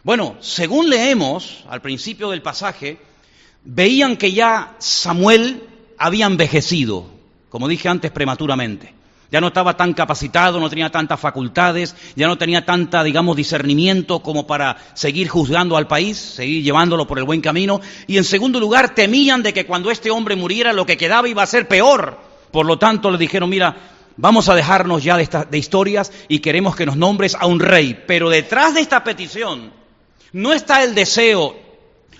Bueno, 0.02 0.36
según 0.40 0.90
leemos 0.90 1.64
al 1.70 1.84
principio 1.84 2.32
del 2.32 2.42
pasaje, 2.42 2.98
veían 3.64 4.18
que 4.18 4.32
ya 4.32 4.76
Samuel 4.80 5.70
había 6.00 6.26
envejecido, 6.26 7.06
como 7.50 7.68
dije 7.68 7.90
antes, 7.90 8.10
prematuramente. 8.10 8.92
Ya 9.32 9.42
no 9.42 9.48
estaba 9.48 9.76
tan 9.76 9.94
capacitado, 9.94 10.60
no 10.60 10.70
tenía 10.70 10.90
tantas 10.90 11.20
facultades, 11.20 11.96
ya 12.16 12.28
no 12.28 12.38
tenía 12.38 12.66
tanta, 12.66 13.04
digamos, 13.04 13.36
discernimiento 13.36 14.20
como 14.20 14.46
para 14.46 14.78
seguir 14.94 15.28
juzgando 15.28 15.78
al 15.78 15.88
país, 15.88 16.18
seguir 16.18 16.64
llevándolo 16.64 17.08
por 17.08 17.18
el 17.18 17.24
buen 17.24 17.42
camino. 17.42 17.82
Y 18.08 18.18
en 18.18 18.24
segundo 18.24 18.60
lugar, 18.60 18.94
temían 18.94 19.44
de 19.44 19.54
que 19.54 19.66
cuando 19.66 19.92
este 19.92 20.12
hombre 20.12 20.36
muriera 20.36 20.74
lo 20.74 20.86
que 20.86 20.98
quedaba 20.98 21.28
iba 21.28 21.44
a 21.44 21.48
ser 21.48 21.68
peor. 21.68 22.20
Por 22.52 22.66
lo 22.66 22.78
tanto, 22.78 23.12
le 23.12 23.18
dijeron, 23.18 23.50
mira, 23.50 23.76
vamos 24.18 24.48
a 24.48 24.56
dejarnos 24.56 25.04
ya 25.04 25.18
de, 25.18 25.28
de 25.50 25.58
historias 25.58 26.12
y 26.28 26.40
queremos 26.40 26.76
que 26.76 26.86
nos 26.86 26.96
nombres 26.96 27.36
a 27.36 27.48
un 27.48 27.60
rey. 27.60 28.04
Pero 28.08 28.30
detrás 28.30 28.76
de 28.76 28.82
esta 28.82 29.04
petición 29.04 29.74
no 30.34 30.54
está 30.54 30.84
el 30.84 30.94
deseo 30.94 31.58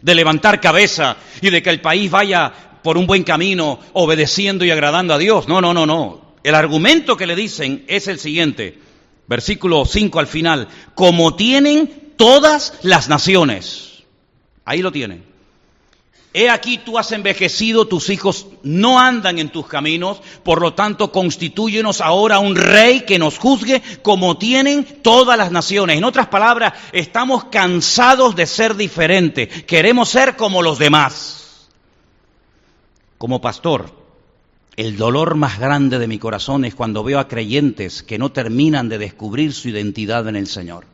de 0.02 0.16
levantar 0.16 0.60
cabeza 0.60 1.18
y 1.42 1.50
de 1.50 1.62
que 1.62 1.70
el 1.70 1.82
país 1.82 2.10
vaya 2.10 2.52
por 2.84 2.98
un 2.98 3.08
buen 3.08 3.24
camino, 3.24 3.80
obedeciendo 3.94 4.64
y 4.64 4.72
agradando 4.72 5.14
a 5.14 5.18
Dios. 5.18 5.48
No, 5.48 5.60
no, 5.62 5.74
no, 5.74 5.86
no. 5.86 6.25
El 6.46 6.54
argumento 6.54 7.18
que 7.18 7.26
le 7.26 7.36
dicen 7.36 7.86
es 7.88 8.08
el 8.08 8.20
siguiente, 8.20 8.78
versículo 9.26 9.84
5 9.84 10.20
al 10.20 10.28
final, 10.28 10.68
como 10.94 11.36
tienen 11.36 12.14
todas 12.18 12.76
las 12.84 13.10
naciones. 13.10 14.04
Ahí 14.64 14.84
lo 14.84 14.92
tienen. 14.92 15.26
He 16.36 16.52
aquí 16.52 16.78
tú 16.78 17.00
has 17.00 17.12
envejecido, 17.14 17.88
tus 17.88 18.12
hijos 18.12 18.46
no 18.62 19.00
andan 19.00 19.40
en 19.40 19.50
tus 19.50 19.66
caminos, 19.66 20.22
por 20.44 20.62
lo 20.62 20.76
tanto 20.76 21.12
constitúyenos 21.12 22.00
ahora 22.00 22.38
un 22.38 22.56
rey 22.56 23.02
que 23.02 23.18
nos 23.18 23.40
juzgue 23.40 23.82
como 24.04 24.38
tienen 24.38 25.02
todas 25.02 25.40
las 25.40 25.52
naciones. 25.52 25.98
En 25.98 26.04
otras 26.04 26.28
palabras, 26.28 26.74
estamos 26.92 27.46
cansados 27.46 28.36
de 28.36 28.46
ser 28.46 28.76
diferentes, 28.76 29.64
queremos 29.64 30.10
ser 30.10 30.36
como 30.36 30.62
los 30.62 30.78
demás. 30.78 31.72
Como 33.18 33.42
pastor, 33.42 34.05
el 34.78 34.98
dolor 34.98 35.36
más 35.36 35.60
grande 35.60 36.00
de 36.00 36.08
mi 36.08 36.20
corazón 36.20 36.66
es 36.66 36.76
cuando 36.76 37.04
veo 37.04 37.20
a 37.20 37.28
creyentes 37.28 38.04
que 38.04 38.18
no 38.18 38.32
terminan 38.32 38.90
de 38.90 38.98
descubrir 38.98 39.54
su 39.54 39.70
identidad 39.70 40.28
en 40.28 40.36
el 40.36 40.48
Señor. 40.48 40.86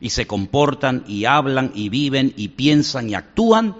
y 0.00 0.10
se 0.10 0.26
comportan 0.26 1.04
y 1.06 1.26
hablan 1.26 1.70
y 1.76 1.88
viven 1.88 2.34
y 2.36 2.48
piensan 2.48 3.08
y 3.08 3.14
actúan 3.14 3.76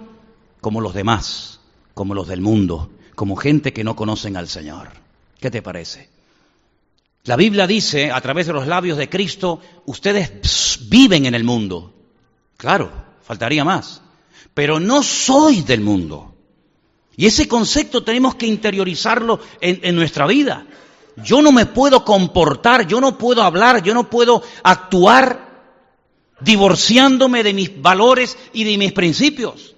como 0.61 0.79
los 0.79 0.93
demás, 0.93 1.59
como 1.93 2.13
los 2.13 2.29
del 2.29 2.39
mundo, 2.39 2.89
como 3.13 3.35
gente 3.35 3.73
que 3.73 3.83
no 3.83 3.97
conocen 3.97 4.37
al 4.37 4.47
Señor. 4.47 4.87
¿Qué 5.41 5.51
te 5.51 5.61
parece? 5.61 6.07
La 7.25 7.35
Biblia 7.35 7.67
dice, 7.67 8.09
a 8.09 8.21
través 8.21 8.47
de 8.47 8.53
los 8.53 8.67
labios 8.67 8.97
de 8.97 9.09
Cristo, 9.09 9.59
ustedes 9.85 10.79
viven 10.87 11.25
en 11.25 11.35
el 11.35 11.43
mundo. 11.43 11.93
Claro, 12.55 12.89
faltaría 13.21 13.65
más. 13.65 14.01
Pero 14.53 14.79
no 14.79 15.03
sois 15.03 15.65
del 15.65 15.81
mundo. 15.81 16.32
Y 17.15 17.27
ese 17.27 17.47
concepto 17.47 18.03
tenemos 18.03 18.35
que 18.35 18.47
interiorizarlo 18.47 19.39
en, 19.61 19.95
nuestra 19.95 20.25
vida. 20.25 20.65
Yo 21.17 21.41
no 21.41 21.51
me 21.51 21.67
puedo 21.67 22.03
comportar, 22.03 22.87
yo 22.87 22.99
no 22.99 23.17
puedo 23.17 23.43
hablar, 23.43 23.83
yo 23.83 23.93
no 23.93 24.09
puedo 24.09 24.41
actuar 24.63 25.51
divorciándome 26.39 27.43
de 27.43 27.53
mis 27.53 27.81
valores 27.81 28.37
y 28.51 28.63
de 28.63 28.77
mis 28.77 28.93
principios. 28.93 29.75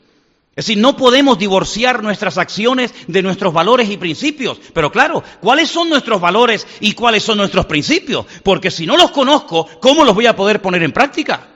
Es 0.55 0.67
decir, 0.67 0.77
no 0.77 0.95
podemos 0.95 1.37
divorciar 1.37 2.01
nuestras 2.01 2.37
acciones 2.37 2.93
de 3.07 3.21
nuestros 3.21 3.53
valores 3.53 3.89
y 3.89 3.97
principios. 3.97 4.57
Pero 4.73 4.89
claro, 4.89 5.21
¿cuáles 5.41 5.69
son 5.69 5.89
nuestros 5.89 6.21
valores 6.21 6.65
y 6.79 6.93
cuáles 6.93 7.23
son 7.23 7.37
nuestros 7.37 7.65
principios? 7.65 8.25
Porque 8.41 8.71
si 8.71 8.85
no 8.85 8.95
los 8.95 9.11
conozco, 9.11 9.67
¿cómo 9.81 10.05
los 10.05 10.15
voy 10.15 10.27
a 10.27 10.35
poder 10.37 10.61
poner 10.61 10.83
en 10.83 10.93
práctica? 10.93 11.54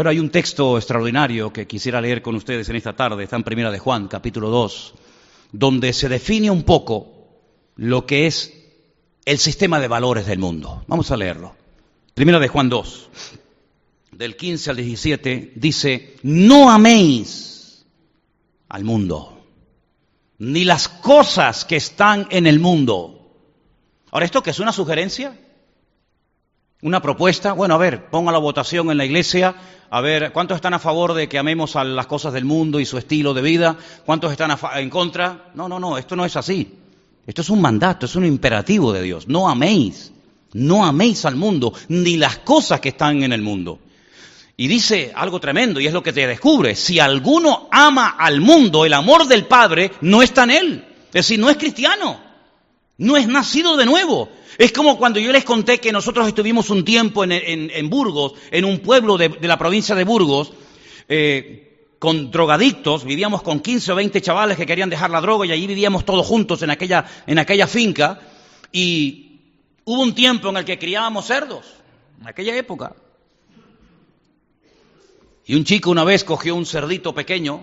Bueno, 0.00 0.12
hay 0.12 0.18
un 0.18 0.30
texto 0.30 0.78
extraordinario 0.78 1.52
que 1.52 1.66
quisiera 1.66 2.00
leer 2.00 2.22
con 2.22 2.34
ustedes 2.34 2.66
en 2.70 2.76
esta 2.76 2.96
tarde, 2.96 3.24
está 3.24 3.36
en 3.36 3.42
Primera 3.42 3.70
de 3.70 3.78
Juan, 3.78 4.08
capítulo 4.08 4.48
2, 4.48 4.94
donde 5.52 5.92
se 5.92 6.08
define 6.08 6.50
un 6.50 6.62
poco 6.62 7.28
lo 7.76 8.06
que 8.06 8.26
es 8.26 8.50
el 9.26 9.36
sistema 9.36 9.78
de 9.78 9.88
valores 9.88 10.24
del 10.24 10.38
mundo. 10.38 10.84
Vamos 10.86 11.10
a 11.10 11.18
leerlo. 11.18 11.54
Primera 12.14 12.38
de 12.38 12.48
Juan 12.48 12.70
2, 12.70 13.10
del 14.12 14.36
15 14.36 14.70
al 14.70 14.76
17, 14.76 15.52
dice, 15.56 16.16
no 16.22 16.70
améis 16.70 17.84
al 18.70 18.84
mundo, 18.84 19.44
ni 20.38 20.64
las 20.64 20.88
cosas 20.88 21.66
que 21.66 21.76
están 21.76 22.26
en 22.30 22.46
el 22.46 22.58
mundo. 22.58 23.34
Ahora, 24.10 24.24
¿esto 24.24 24.42
qué 24.42 24.48
es 24.48 24.60
una 24.60 24.72
sugerencia? 24.72 25.36
¿Una 26.82 27.02
propuesta? 27.02 27.52
Bueno, 27.52 27.74
a 27.74 27.78
ver, 27.78 28.08
ponga 28.10 28.32
la 28.32 28.38
votación 28.38 28.90
en 28.90 28.98
la 28.98 29.04
iglesia, 29.04 29.54
a 29.90 30.00
ver, 30.00 30.32
¿cuántos 30.32 30.56
están 30.56 30.74
a 30.74 30.78
favor 30.78 31.14
de 31.14 31.28
que 31.28 31.38
amemos 31.38 31.76
a 31.76 31.84
las 31.84 32.06
cosas 32.06 32.32
del 32.32 32.44
mundo 32.44 32.80
y 32.80 32.86
su 32.86 32.96
estilo 32.96 33.34
de 33.34 33.42
vida? 33.42 33.76
¿Cuántos 34.06 34.30
están 34.30 34.56
en 34.76 34.90
contra? 34.90 35.50
No, 35.54 35.68
no, 35.68 35.78
no, 35.80 35.98
esto 35.98 36.16
no 36.16 36.24
es 36.24 36.36
así. 36.36 36.78
Esto 37.26 37.42
es 37.42 37.50
un 37.50 37.60
mandato, 37.60 38.06
es 38.06 38.16
un 38.16 38.24
imperativo 38.24 38.92
de 38.92 39.02
Dios. 39.02 39.28
No 39.28 39.48
améis 39.48 40.12
no 40.52 40.84
améis 40.84 41.24
al 41.24 41.36
mundo, 41.36 41.72
ni 41.88 42.16
las 42.16 42.38
cosas 42.38 42.80
que 42.80 42.90
están 42.90 43.22
en 43.22 43.32
el 43.32 43.42
mundo. 43.42 43.78
Y 44.56 44.68
dice 44.68 45.12
algo 45.14 45.40
tremendo, 45.40 45.80
y 45.80 45.86
es 45.86 45.92
lo 45.92 46.02
que 46.02 46.12
te 46.12 46.26
descubre. 46.26 46.74
Si 46.74 46.98
alguno 46.98 47.68
ama 47.70 48.16
al 48.18 48.40
mundo, 48.40 48.84
el 48.84 48.92
amor 48.92 49.26
del 49.26 49.46
Padre 49.46 49.92
no 50.02 50.22
está 50.22 50.44
en 50.44 50.50
él. 50.50 50.84
Es 51.06 51.12
decir, 51.12 51.38
no 51.38 51.48
es 51.48 51.56
cristiano. 51.56 52.29
No 53.00 53.16
es 53.16 53.26
nacido 53.26 53.76
de 53.76 53.84
nuevo. 53.84 54.28
Es 54.56 54.72
como 54.72 54.96
cuando 54.96 55.18
yo 55.18 55.32
les 55.32 55.44
conté 55.44 55.78
que 55.78 55.90
nosotros 55.90 56.28
estuvimos 56.28 56.70
un 56.70 56.84
tiempo 56.84 57.24
en, 57.24 57.90
Burgos, 57.90 58.34
en 58.50 58.64
un 58.64 58.78
pueblo 58.78 59.18
de, 59.18 59.36
la 59.40 59.58
provincia 59.58 59.94
de 59.94 60.04
Burgos, 60.04 60.52
eh, 61.08 61.88
con 61.98 62.30
drogadictos, 62.30 63.04
vivíamos 63.04 63.42
con 63.42 63.60
15 63.60 63.92
o 63.92 63.94
20 63.96 64.20
chavales 64.22 64.56
que 64.56 64.66
querían 64.66 64.88
dejar 64.88 65.10
la 65.10 65.20
droga 65.20 65.46
y 65.46 65.52
allí 65.52 65.66
vivíamos 65.66 66.04
todos 66.04 66.26
juntos 66.26 66.62
en 66.62 66.70
aquella, 66.70 67.04
en 67.26 67.38
aquella 67.38 67.66
finca. 67.66 68.20
Y 68.72 69.30
Hubo 69.84 70.02
un 70.02 70.14
tiempo 70.14 70.50
en 70.50 70.56
el 70.56 70.64
que 70.64 70.78
criábamos 70.78 71.26
cerdos, 71.26 71.66
en 72.20 72.28
aquella 72.28 72.54
época. 72.54 72.94
Y 75.46 75.56
un 75.56 75.64
chico 75.64 75.90
una 75.90 76.04
vez 76.04 76.22
cogió 76.22 76.54
un 76.54 76.64
cerdito 76.64 77.12
pequeño 77.12 77.60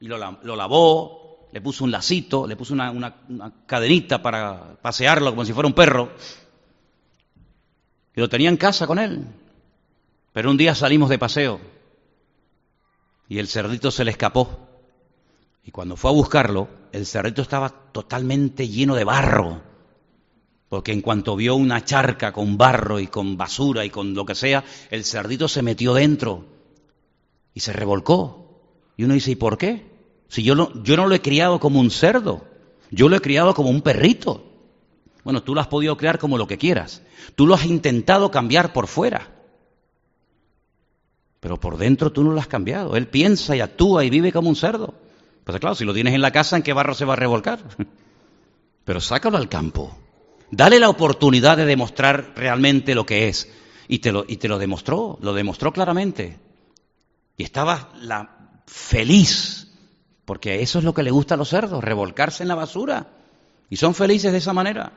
y 0.00 0.08
lo, 0.08 0.18
lavó, 0.56 1.25
le 1.56 1.62
puso 1.62 1.84
un 1.84 1.90
lacito, 1.90 2.46
le 2.46 2.54
puso 2.54 2.74
una, 2.74 3.14
cadenita 3.64 4.20
para 4.20 4.76
pasearlo 4.82 5.30
como 5.30 5.42
si 5.42 5.54
fuera 5.54 5.66
un 5.66 5.72
perro. 5.72 6.10
Y 8.14 8.20
lo 8.20 8.28
tenía 8.28 8.50
en 8.50 8.58
casa 8.58 8.86
con 8.86 8.98
él. 8.98 9.24
Pero 10.34 10.50
un 10.50 10.58
día 10.58 10.74
salimos 10.74 11.08
de 11.08 11.18
paseo 11.18 11.58
y 13.26 13.38
el 13.38 13.48
cerdito 13.48 13.90
se 13.90 14.04
le 14.04 14.10
escapó. 14.10 14.68
Y 15.64 15.70
cuando 15.70 15.96
fue 15.96 16.10
a 16.10 16.12
buscarlo, 16.12 16.68
el 16.92 17.06
cerdito 17.06 17.40
estaba 17.40 17.70
totalmente 17.70 18.68
lleno 18.68 18.94
de 18.94 19.04
barro 19.04 19.62
porque 20.68 20.92
en 20.92 21.00
cuanto 21.00 21.36
vio 21.36 21.54
una 21.54 21.86
charca 21.86 22.34
con 22.34 22.58
barro 22.58 23.00
y 23.00 23.06
con 23.06 23.38
basura 23.38 23.86
y 23.86 23.88
con 23.88 24.12
lo 24.12 24.26
que 24.26 24.34
sea, 24.34 24.62
el 24.90 25.04
cerdito 25.04 25.48
se 25.48 25.62
metió 25.62 25.94
dentro 25.94 26.44
y 27.54 27.60
se 27.60 27.72
revolcó. 27.72 28.60
Y 28.98 29.04
uno 29.04 29.14
dice, 29.14 29.30
¿y 29.30 29.36
por 29.36 29.56
qué? 29.56 29.95
Si 30.28 30.42
yo 30.42 30.54
no, 30.54 30.70
yo 30.82 30.96
no 30.96 31.06
lo 31.06 31.14
he 31.14 31.20
criado 31.20 31.60
como 31.60 31.80
un 31.80 31.90
cerdo, 31.90 32.44
yo 32.90 33.08
lo 33.08 33.16
he 33.16 33.20
criado 33.20 33.54
como 33.54 33.70
un 33.70 33.82
perrito. 33.82 34.44
Bueno, 35.24 35.42
tú 35.42 35.54
lo 35.54 35.60
has 35.60 35.66
podido 35.66 35.96
crear 35.96 36.18
como 36.18 36.38
lo 36.38 36.46
que 36.46 36.58
quieras. 36.58 37.02
Tú 37.34 37.46
lo 37.46 37.54
has 37.54 37.64
intentado 37.64 38.30
cambiar 38.30 38.72
por 38.72 38.86
fuera. 38.86 39.32
Pero 41.40 41.58
por 41.60 41.76
dentro 41.76 42.12
tú 42.12 42.24
no 42.24 42.32
lo 42.32 42.40
has 42.40 42.46
cambiado. 42.46 42.96
Él 42.96 43.08
piensa 43.08 43.56
y 43.56 43.60
actúa 43.60 44.04
y 44.04 44.10
vive 44.10 44.32
como 44.32 44.48
un 44.48 44.56
cerdo. 44.56 44.94
Pues 45.44 45.58
claro, 45.60 45.74
si 45.74 45.84
lo 45.84 45.94
tienes 45.94 46.14
en 46.14 46.22
la 46.22 46.32
casa, 46.32 46.56
¿en 46.56 46.62
qué 46.62 46.72
barro 46.72 46.94
se 46.94 47.04
va 47.04 47.12
a 47.12 47.16
revolcar? 47.16 47.60
Pero 48.84 49.00
sácalo 49.00 49.36
al 49.36 49.48
campo. 49.48 49.96
Dale 50.50 50.78
la 50.78 50.88
oportunidad 50.88 51.56
de 51.56 51.66
demostrar 51.66 52.32
realmente 52.36 52.94
lo 52.94 53.06
que 53.06 53.28
es. 53.28 53.52
Y 53.88 53.98
te 54.00 54.12
lo, 54.12 54.24
y 54.26 54.36
te 54.36 54.48
lo 54.48 54.58
demostró, 54.58 55.18
lo 55.20 55.34
demostró 55.34 55.72
claramente. 55.72 56.38
Y 57.36 57.44
estaba 57.44 57.90
la, 58.00 58.62
feliz, 58.66 59.65
porque 60.26 60.60
eso 60.60 60.80
es 60.80 60.84
lo 60.84 60.92
que 60.92 61.04
le 61.04 61.10
gusta 61.10 61.34
a 61.34 61.38
los 61.38 61.48
cerdos, 61.48 61.82
revolcarse 61.82 62.42
en 62.42 62.48
la 62.48 62.56
basura. 62.56 63.06
Y 63.70 63.76
son 63.76 63.94
felices 63.94 64.32
de 64.32 64.38
esa 64.38 64.52
manera. 64.52 64.92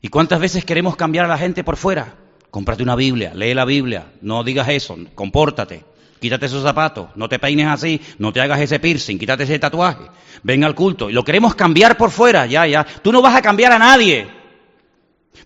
¿Y 0.00 0.08
cuántas 0.08 0.40
veces 0.40 0.64
queremos 0.64 0.96
cambiar 0.96 1.26
a 1.26 1.28
la 1.28 1.38
gente 1.38 1.64
por 1.64 1.76
fuera? 1.76 2.14
Cómprate 2.50 2.82
una 2.82 2.94
Biblia, 2.94 3.32
lee 3.34 3.52
la 3.52 3.64
Biblia, 3.64 4.12
no 4.22 4.44
digas 4.44 4.68
eso, 4.68 4.96
compórtate, 5.16 5.84
quítate 6.20 6.46
esos 6.46 6.62
zapatos, 6.62 7.08
no 7.16 7.28
te 7.28 7.40
peines 7.40 7.66
así, 7.66 8.00
no 8.18 8.32
te 8.32 8.40
hagas 8.40 8.60
ese 8.60 8.78
piercing, 8.78 9.18
quítate 9.18 9.42
ese 9.42 9.58
tatuaje, 9.58 10.04
ven 10.44 10.62
al 10.62 10.74
culto. 10.74 11.10
Y 11.10 11.12
lo 11.12 11.24
queremos 11.24 11.56
cambiar 11.56 11.96
por 11.96 12.12
fuera, 12.12 12.46
ya, 12.46 12.64
ya. 12.66 12.84
Tú 12.84 13.10
no 13.10 13.20
vas 13.20 13.34
a 13.34 13.42
cambiar 13.42 13.72
a 13.72 13.78
nadie. 13.78 14.28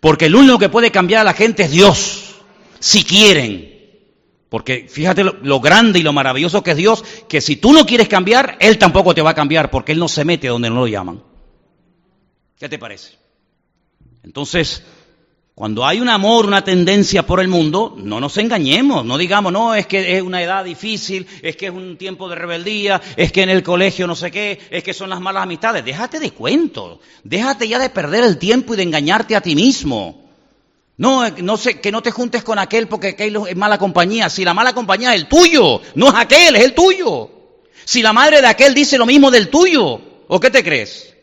Porque 0.00 0.26
el 0.26 0.34
único 0.34 0.58
que 0.58 0.68
puede 0.68 0.90
cambiar 0.90 1.22
a 1.22 1.24
la 1.24 1.32
gente 1.32 1.62
es 1.62 1.70
Dios, 1.70 2.36
si 2.78 3.04
quieren. 3.04 3.77
Porque 4.48 4.86
fíjate 4.88 5.24
lo, 5.24 5.60
grande 5.60 5.98
y 5.98 6.02
lo 6.02 6.12
maravilloso 6.12 6.62
que 6.62 6.70
es 6.70 6.76
Dios, 6.76 7.04
que 7.28 7.40
si 7.40 7.56
tú 7.56 7.72
no 7.72 7.84
quieres 7.84 8.08
cambiar, 8.08 8.56
Él 8.60 8.78
tampoco 8.78 9.14
te 9.14 9.20
va 9.20 9.30
a 9.30 9.34
cambiar, 9.34 9.70
porque 9.70 9.92
Él 9.92 9.98
no 9.98 10.08
se 10.08 10.24
mete 10.24 10.48
donde 10.48 10.70
no 10.70 10.76
lo 10.76 10.86
llaman. 10.86 11.22
¿Qué 12.58 12.68
te 12.68 12.78
parece? 12.78 13.18
Entonces, 14.22 14.82
cuando 15.58 15.84
hay 15.84 16.00
un 16.00 16.08
amor, 16.08 16.46
una 16.46 16.62
tendencia 16.64 17.26
por 17.26 17.40
el 17.40 17.48
mundo, 17.48 17.94
no 17.98 18.20
nos 18.20 18.38
engañemos, 18.38 19.04
no 19.04 19.18
digamos, 19.18 19.52
no, 19.52 19.74
es 19.74 19.86
que 19.86 20.16
es 20.16 20.22
una 20.22 20.42
edad 20.42 20.64
difícil, 20.64 21.26
es 21.42 21.56
que 21.56 21.66
es 21.66 21.72
un 21.72 21.98
tiempo 21.98 22.28
de 22.28 22.36
rebeldía, 22.36 23.02
es 23.16 23.32
que 23.32 23.42
en 23.42 23.50
el 23.50 23.62
colegio 23.62 24.06
no 24.06 24.14
sé 24.14 24.30
qué, 24.30 24.58
es 24.70 24.82
que 24.82 24.94
son 24.94 25.10
las 25.10 25.20
malas 25.20 25.42
amistades. 25.42 25.84
Déjate 25.84 26.20
de 26.20 26.30
cuentos, 26.30 27.00
déjate 27.22 27.68
ya 27.68 27.78
de 27.78 27.90
perder 27.90 28.24
el 28.24 28.38
tiempo 28.38 28.72
y 28.72 28.76
de 28.78 28.84
engañarte 28.84 29.36
a 29.36 29.40
ti 29.40 29.54
mismo. 29.54 30.27
No, 30.98 31.28
no 31.30 31.56
sé, 31.56 31.80
que 31.80 31.92
no 31.92 32.02
te 32.02 32.10
juntes 32.10 32.42
con 32.42 32.58
aquel 32.58 32.88
porque 32.88 33.08
aquel 33.08 33.36
es 33.48 33.56
mala 33.56 33.78
compañía. 33.78 34.28
Si 34.28 34.44
la 34.44 34.52
mala 34.52 34.74
compañía 34.74 35.14
es 35.14 35.20
el 35.20 35.28
tuyo, 35.28 35.80
no 35.94 36.08
es 36.08 36.14
aquel, 36.14 36.56
es 36.56 36.64
el 36.64 36.74
tuyo. 36.74 37.30
Si 37.84 38.02
la 38.02 38.12
madre 38.12 38.40
de 38.40 38.48
aquel 38.48 38.74
dice 38.74 38.98
lo 38.98 39.06
mismo 39.06 39.30
del 39.30 39.48
tuyo, 39.48 40.00
¿o 40.26 40.40
qué 40.40 40.50
te 40.50 40.64
crees? 40.64 41.14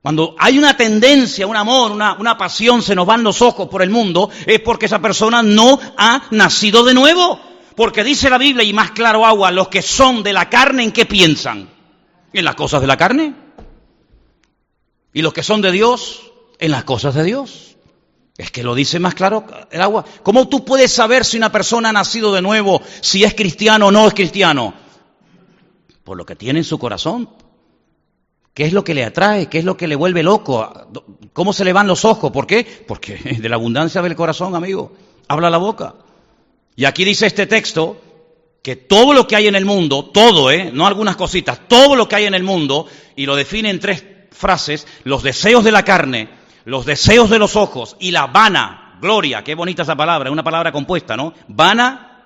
Cuando 0.00 0.36
hay 0.38 0.58
una 0.58 0.76
tendencia, 0.76 1.48
un 1.48 1.56
amor, 1.56 1.90
una, 1.90 2.14
una, 2.14 2.38
pasión, 2.38 2.80
se 2.80 2.94
nos 2.94 3.04
van 3.04 3.24
los 3.24 3.42
ojos 3.42 3.68
por 3.68 3.82
el 3.82 3.90
mundo, 3.90 4.30
es 4.46 4.60
porque 4.60 4.86
esa 4.86 5.00
persona 5.00 5.42
no 5.42 5.80
ha 5.98 6.28
nacido 6.30 6.84
de 6.84 6.94
nuevo. 6.94 7.40
Porque 7.74 8.04
dice 8.04 8.30
la 8.30 8.38
Biblia, 8.38 8.62
y 8.62 8.72
más 8.72 8.92
claro 8.92 9.26
agua, 9.26 9.50
los 9.50 9.68
que 9.68 9.82
son 9.82 10.22
de 10.22 10.32
la 10.32 10.48
carne, 10.48 10.84
¿en 10.84 10.92
qué 10.92 11.04
piensan? 11.04 11.68
En 12.32 12.44
las 12.44 12.54
cosas 12.54 12.80
de 12.80 12.86
la 12.86 12.96
carne. 12.96 13.34
Y 15.12 15.20
los 15.20 15.34
que 15.34 15.42
son 15.42 15.60
de 15.60 15.72
Dios, 15.72 16.30
en 16.60 16.70
las 16.70 16.84
cosas 16.84 17.14
de 17.14 17.24
Dios. 17.24 17.75
Es 18.38 18.50
que 18.50 18.62
lo 18.62 18.74
dice 18.74 18.98
más 18.98 19.14
claro 19.14 19.46
el 19.70 19.80
agua. 19.80 20.04
¿Cómo 20.22 20.48
tú 20.48 20.64
puedes 20.64 20.92
saber 20.92 21.24
si 21.24 21.36
una 21.36 21.50
persona 21.50 21.88
ha 21.88 21.92
nacido 21.92 22.34
de 22.34 22.42
nuevo, 22.42 22.82
si 23.00 23.24
es 23.24 23.34
cristiano 23.34 23.86
o 23.86 23.90
no 23.90 24.06
es 24.06 24.14
cristiano? 24.14 24.74
Por 26.04 26.16
lo 26.16 26.26
que 26.26 26.36
tiene 26.36 26.60
en 26.60 26.64
su 26.64 26.78
corazón, 26.78 27.28
¿Qué 28.56 28.64
es 28.64 28.72
lo 28.72 28.84
que 28.84 28.94
le 28.94 29.04
atrae? 29.04 29.50
¿Qué 29.50 29.58
es 29.58 29.66
lo 29.66 29.76
que 29.76 29.86
le 29.86 29.96
vuelve 29.96 30.22
loco? 30.22 30.88
¿Cómo 31.34 31.52
se 31.52 31.62
le 31.62 31.74
van 31.74 31.86
los 31.86 32.06
ojos? 32.06 32.32
¿Por 32.32 32.46
qué? 32.46 32.64
Porque 32.88 33.16
de 33.38 33.48
la 33.50 33.56
abundancia 33.56 34.00
del 34.00 34.16
corazón, 34.16 34.56
amigo, 34.56 34.96
habla 35.28 35.50
la 35.50 35.58
boca. 35.58 35.94
Y 36.74 36.86
aquí 36.86 37.04
dice 37.04 37.26
este 37.26 37.46
texto 37.46 38.00
que 38.62 38.74
todo 38.74 39.12
lo 39.12 39.26
que 39.26 39.36
hay 39.36 39.46
en 39.46 39.56
el 39.56 39.66
mundo, 39.66 40.06
todo, 40.06 40.50
¿eh? 40.50 40.70
no 40.72 40.86
algunas 40.86 41.16
cositas, 41.16 41.68
todo 41.68 41.96
lo 41.96 42.08
que 42.08 42.16
hay 42.16 42.24
en 42.24 42.32
el 42.32 42.44
mundo, 42.44 42.86
y 43.14 43.26
lo 43.26 43.36
define 43.36 43.68
en 43.68 43.78
tres 43.78 44.02
frases, 44.32 44.86
los 45.04 45.22
deseos 45.22 45.62
de 45.62 45.72
la 45.72 45.84
carne, 45.84 46.30
los 46.66 46.84
deseos 46.84 47.30
de 47.30 47.38
los 47.38 47.54
ojos 47.54 47.96
y 48.00 48.10
la 48.10 48.26
vana 48.26 48.98
gloria, 49.00 49.44
qué 49.44 49.54
bonita 49.54 49.82
esa 49.82 49.94
palabra, 49.94 50.32
una 50.32 50.42
palabra 50.42 50.72
compuesta, 50.72 51.16
¿no? 51.16 51.32
Vana, 51.46 52.24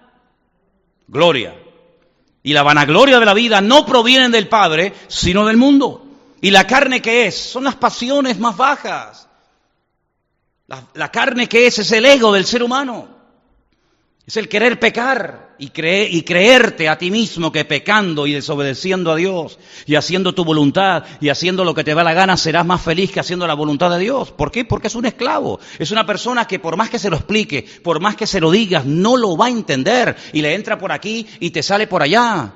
gloria. 1.07 1.55
Y 2.42 2.55
la 2.55 2.62
vanagloria 2.62 3.20
de 3.20 3.26
la 3.26 3.35
vida 3.35 3.61
no 3.61 3.85
proviene 3.85 4.31
del 4.31 4.48
Padre, 4.48 4.94
sino 5.09 5.46
del 5.46 5.59
mundo. 5.59 6.07
¿Y 6.40 6.50
la 6.50 6.66
carne 6.66 7.03
que 7.03 7.26
es? 7.26 7.37
Son 7.37 7.64
las 7.64 7.76
pasiones 7.76 8.38
más 8.38 8.57
bajas. 8.57 9.29
La, 10.68 10.85
la 10.94 11.11
carne 11.11 11.46
que 11.46 11.66
es 11.66 11.79
es 11.79 11.92
el 11.92 12.07
ego 12.07 12.33
del 12.33 12.46
ser 12.46 12.62
humano. 12.62 13.19
Es 14.31 14.37
el 14.37 14.49
querer 14.49 14.79
pecar 14.79 15.57
y, 15.59 15.73
y 15.75 16.23
creerte 16.23 16.88
a 16.88 16.97
ti 16.97 17.11
mismo 17.11 17.51
que 17.51 17.64
pecando 17.64 18.29
y 18.29 18.33
desobedeciendo 18.33 19.11
a 19.11 19.16
Dios 19.16 19.59
y 19.87 19.97
haciendo 19.97 20.33
tu 20.37 20.45
voluntad 20.45 21.03
y 21.21 21.31
haciendo 21.31 21.64
lo 21.64 21.75
que 21.75 21.83
te 21.83 21.97
da 21.97 22.05
la 22.05 22.14
gana 22.14 22.37
serás 22.37 22.64
más 22.64 22.81
feliz 22.81 23.11
que 23.11 23.19
haciendo 23.19 23.45
la 23.49 23.55
voluntad 23.55 23.90
de 23.90 23.99
Dios. 23.99 24.31
¿Por 24.31 24.53
qué? 24.53 24.64
Porque 24.64 24.87
es 24.87 24.95
un 24.95 25.05
esclavo. 25.05 25.59
Es 25.81 25.90
una 25.90 26.07
persona 26.07 26.47
que 26.47 26.61
por 26.61 26.77
más 26.77 26.90
que 26.90 27.01
se 27.01 27.11
lo 27.11 27.16
explique, 27.16 27.66
por 27.83 27.99
más 27.99 28.14
que 28.14 28.29
se 28.29 28.38
lo 28.38 28.53
digas, 28.53 28.87
no 28.87 29.16
lo 29.16 29.37
va 29.37 29.47
a 29.47 29.51
entender 29.51 30.14
y 30.33 30.43
le 30.43 30.55
entra 30.55 30.79
por 30.79 30.93
aquí 30.93 31.27
y 31.40 31.51
te 31.51 31.64
sale 31.64 31.88
por 31.88 32.01
allá. 32.01 32.53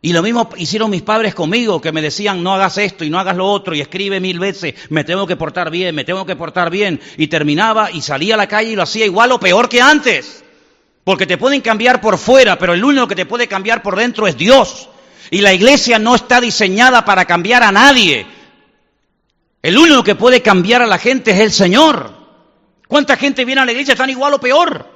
Y 0.00 0.12
lo 0.12 0.24
mismo 0.24 0.50
hicieron 0.56 0.90
mis 0.90 1.02
padres 1.02 1.36
conmigo, 1.36 1.80
que 1.80 1.92
me 1.92 2.02
decían 2.02 2.42
no 2.42 2.52
hagas 2.52 2.78
esto 2.78 3.04
y 3.04 3.10
no 3.10 3.20
hagas 3.20 3.36
lo 3.36 3.46
otro 3.46 3.76
y 3.76 3.80
escribe 3.80 4.18
mil 4.18 4.40
veces, 4.40 4.74
me 4.88 5.04
tengo 5.04 5.28
que 5.28 5.36
portar 5.36 5.70
bien, 5.70 5.94
me 5.94 6.02
tengo 6.02 6.26
que 6.26 6.34
portar 6.34 6.68
bien. 6.68 7.00
Y 7.16 7.28
terminaba 7.28 7.92
y 7.92 8.00
salía 8.00 8.34
a 8.34 8.38
la 8.38 8.48
calle 8.48 8.72
y 8.72 8.74
lo 8.74 8.82
hacía 8.82 9.06
igual 9.06 9.30
o 9.30 9.38
peor 9.38 9.68
que 9.68 9.80
antes. 9.80 10.42
Porque 11.04 11.26
te 11.26 11.36
pueden 11.36 11.60
cambiar 11.60 12.00
por 12.00 12.18
fuera, 12.18 12.58
pero 12.58 12.74
el 12.74 12.84
único 12.84 13.08
que 13.08 13.16
te 13.16 13.26
puede 13.26 13.48
cambiar 13.48 13.82
por 13.82 13.96
dentro 13.96 14.26
es 14.26 14.36
Dios. 14.36 14.88
Y 15.30 15.40
la 15.40 15.52
iglesia 15.52 15.98
no 15.98 16.14
está 16.14 16.40
diseñada 16.40 17.04
para 17.04 17.24
cambiar 17.24 17.62
a 17.62 17.72
nadie. 17.72 18.26
El 19.62 19.78
único 19.78 20.04
que 20.04 20.14
puede 20.14 20.42
cambiar 20.42 20.82
a 20.82 20.86
la 20.86 20.98
gente 20.98 21.30
es 21.32 21.40
el 21.40 21.52
Señor. 21.52 22.12
¿Cuánta 22.86 23.16
gente 23.16 23.44
viene 23.44 23.60
a 23.62 23.64
la 23.64 23.72
iglesia 23.72 23.96
tan 23.96 24.10
igual 24.10 24.34
o 24.34 24.40
peor? 24.40 24.86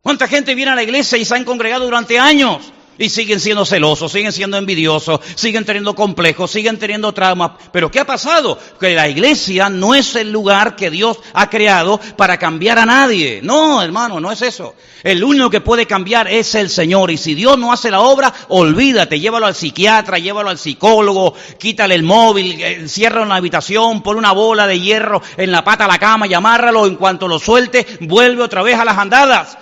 ¿Cuánta 0.00 0.28
gente 0.28 0.54
viene 0.54 0.72
a 0.72 0.74
la 0.74 0.82
iglesia 0.82 1.18
y 1.18 1.24
se 1.24 1.34
han 1.34 1.44
congregado 1.44 1.84
durante 1.84 2.18
años? 2.18 2.72
Y 2.98 3.10
siguen 3.10 3.40
siendo 3.40 3.66
celosos, 3.66 4.10
siguen 4.10 4.32
siendo 4.32 4.56
envidiosos, 4.56 5.20
siguen 5.34 5.64
teniendo 5.64 5.94
complejos, 5.94 6.50
siguen 6.50 6.78
teniendo 6.78 7.12
traumas. 7.12 7.52
Pero 7.72 7.90
¿qué 7.90 8.00
ha 8.00 8.06
pasado? 8.06 8.58
Que 8.80 8.94
la 8.94 9.08
iglesia 9.08 9.68
no 9.68 9.94
es 9.94 10.14
el 10.16 10.32
lugar 10.32 10.76
que 10.76 10.90
Dios 10.90 11.18
ha 11.34 11.50
creado 11.50 12.00
para 12.16 12.38
cambiar 12.38 12.78
a 12.78 12.86
nadie. 12.86 13.40
No, 13.42 13.82
hermano, 13.82 14.18
no 14.18 14.32
es 14.32 14.40
eso. 14.42 14.74
El 15.02 15.22
único 15.22 15.50
que 15.50 15.60
puede 15.60 15.86
cambiar 15.86 16.28
es 16.28 16.54
el 16.54 16.70
Señor. 16.70 17.10
Y 17.10 17.18
si 17.18 17.34
Dios 17.34 17.58
no 17.58 17.72
hace 17.72 17.90
la 17.90 18.00
obra, 18.00 18.32
olvídate, 18.48 19.20
llévalo 19.20 19.46
al 19.46 19.54
psiquiatra, 19.54 20.18
llévalo 20.18 20.50
al 20.50 20.58
psicólogo, 20.58 21.34
quítale 21.58 21.94
el 21.94 22.02
móvil, 22.02 22.60
enciérralo 22.62 23.24
en 23.24 23.28
la 23.28 23.36
habitación, 23.36 24.02
pon 24.02 24.16
una 24.16 24.32
bola 24.32 24.66
de 24.66 24.80
hierro 24.80 25.22
en 25.36 25.52
la 25.52 25.62
pata 25.62 25.84
de 25.84 25.92
la 25.92 25.98
cama 25.98 26.26
y 26.26 26.34
amárralo. 26.34 26.86
En 26.86 26.96
cuanto 26.96 27.28
lo 27.28 27.38
suelte, 27.38 27.86
vuelve 28.00 28.42
otra 28.42 28.62
vez 28.62 28.78
a 28.78 28.84
las 28.84 28.98
andadas. 28.98 29.58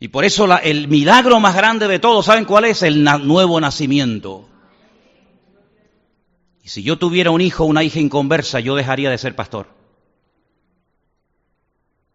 Y 0.00 0.08
por 0.08 0.24
eso 0.24 0.46
el 0.58 0.88
milagro 0.88 1.40
más 1.40 1.56
grande 1.56 1.88
de 1.88 1.98
todos, 1.98 2.26
¿saben 2.26 2.44
cuál 2.44 2.66
es? 2.66 2.82
El 2.82 3.02
nuevo 3.02 3.60
nacimiento. 3.60 4.48
Y 6.62 6.68
si 6.68 6.82
yo 6.82 6.98
tuviera 6.98 7.30
un 7.30 7.40
hijo 7.40 7.64
o 7.64 7.66
una 7.66 7.82
hija 7.82 7.98
inconversa, 7.98 8.60
yo 8.60 8.76
dejaría 8.76 9.10
de 9.10 9.18
ser 9.18 9.34
pastor. 9.34 9.66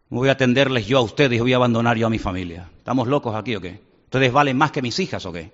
voy 0.08 0.28
a 0.28 0.32
atenderles 0.32 0.86
yo 0.86 0.98
a 0.98 1.02
ustedes 1.02 1.40
voy 1.40 1.52
a 1.52 1.56
abandonar 1.56 1.98
yo 1.98 2.06
a 2.06 2.10
mi 2.10 2.18
familia. 2.18 2.70
¿Estamos 2.78 3.06
locos 3.08 3.34
aquí 3.34 3.54
o 3.56 3.60
qué? 3.60 3.82
¿Ustedes 4.04 4.32
valen 4.32 4.56
más 4.56 4.70
que 4.70 4.80
mis 4.80 4.98
hijas 4.98 5.26
o 5.26 5.32
qué? 5.32 5.52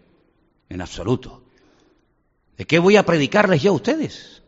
En 0.69 0.83
absoluto. 0.83 1.43
¿De 2.57 2.67
qué 2.67 2.79
voy 2.79 2.97
a 2.97 3.07
predicarles 3.07 3.63
yo 3.63 3.73
a 3.73 3.75
ustedes? 3.75 4.43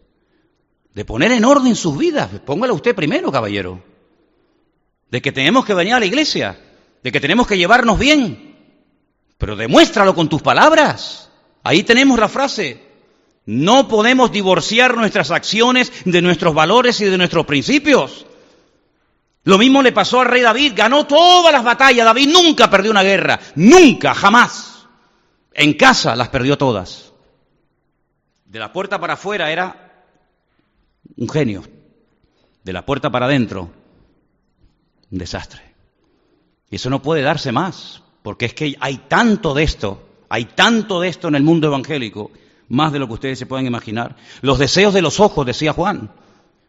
De 0.95 1.05
poner 1.05 1.33
en 1.33 1.45
orden 1.45 1.75
sus 1.75 1.99
vidas. 1.99 2.29
Póngalo 2.45 2.75
usted 2.75 2.95
primero, 2.95 3.33
caballero. 3.33 3.83
De 5.11 5.21
que 5.21 5.33
tenemos 5.33 5.65
que 5.65 5.75
venir 5.75 5.95
a 5.95 6.01
la 6.01 6.07
iglesia 6.07 6.59
de 7.03 7.13
que 7.13 7.21
tenemos 7.21 7.47
que 7.47 7.59
llevarnos 7.59 7.99
bien, 7.99 8.57
pero 9.39 9.57
demuéstralo 9.57 10.15
con 10.15 10.29
tus 10.29 10.43
palabras. 10.43 11.31
Ahí 11.65 11.83
tenemos 11.83 12.19
la 12.19 12.29
frase. 12.29 12.81
No 13.45 13.89
podemos 13.89 14.31
divorciar 14.31 14.97
nuestras 14.97 15.31
acciones 15.31 15.93
de 16.05 16.23
nuestros 16.23 16.55
valores 16.55 17.01
y 17.01 17.07
de 17.07 17.19
nuestros 17.19 17.45
principios. 17.45 18.27
Lo 19.45 19.59
mismo 19.59 19.83
le 19.83 19.91
pasó 19.91 20.21
al 20.21 20.29
rey 20.29 20.43
David, 20.43 20.75
ganó 20.77 21.07
todas 21.07 21.53
las 21.53 21.65
batallas, 21.65 22.05
David 22.05 22.29
nunca 22.33 22.71
perdió 22.71 22.93
una 22.93 23.03
guerra, 23.03 23.41
nunca, 23.57 24.15
jamás. 24.15 24.87
En 25.53 25.75
casa 25.75 26.15
las 26.15 26.29
perdió 26.29 26.57
todas. 26.57 27.13
De 28.45 28.61
la 28.61 28.73
puerta 28.73 29.01
para 29.01 29.15
afuera 29.15 29.51
era 29.51 30.05
un 31.17 31.29
genio, 31.29 31.65
de 32.63 32.73
la 32.73 32.87
puerta 32.87 33.11
para 33.11 33.27
adentro, 33.27 33.73
un 35.11 35.19
desastre. 35.19 35.72
Y 36.73 36.77
eso 36.77 36.89
no 36.89 37.03
puede 37.03 37.21
darse 37.21 37.53
más, 37.53 38.03
porque 38.23 38.47
es 38.47 38.55
que 38.55 38.75
hay 38.81 38.97
tanto 39.07 39.53
de 39.53 39.63
esto, 39.63 40.09
hay 40.31 40.47
tanto 40.47 41.01
de 41.01 41.09
esto 41.09 41.29
en 41.29 41.35
el 41.35 41.43
mundo 41.43 41.67
evangélico, 41.67 42.31
más 42.71 42.95
de 42.95 42.99
lo 42.99 43.07
que 43.07 43.13
ustedes 43.13 43.39
se 43.39 43.45
pueden 43.45 43.67
imaginar. 43.67 44.17
Los 44.41 44.59
deseos 44.59 44.95
de 44.95 45.03
los 45.03 45.21
ojos, 45.21 45.45
decía 45.45 45.75
Juan. 45.75 46.11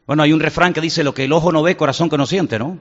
Bueno, 0.06 0.22
hay 0.22 0.34
un 0.34 0.42
refrán 0.42 0.74
que 0.74 0.82
dice, 0.82 1.06
lo 1.06 1.14
que 1.14 1.24
el 1.24 1.32
ojo 1.32 1.54
no 1.54 1.64
ve, 1.64 1.78
corazón 1.78 2.10
que 2.10 2.18
no 2.18 2.26
siente, 2.26 2.60
¿no? 2.60 2.80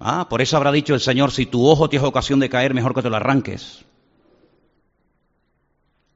Ah, 0.00 0.26
por 0.30 0.40
eso 0.40 0.56
habrá 0.56 0.72
dicho 0.72 0.94
el 0.94 1.00
Señor, 1.00 1.30
si 1.30 1.44
tu 1.44 1.68
ojo 1.68 1.90
tienes 1.90 2.08
ocasión 2.08 2.40
de 2.40 2.48
caer, 2.48 2.72
mejor 2.72 2.94
que 2.94 3.02
te 3.02 3.10
lo 3.10 3.16
arranques. 3.16 3.84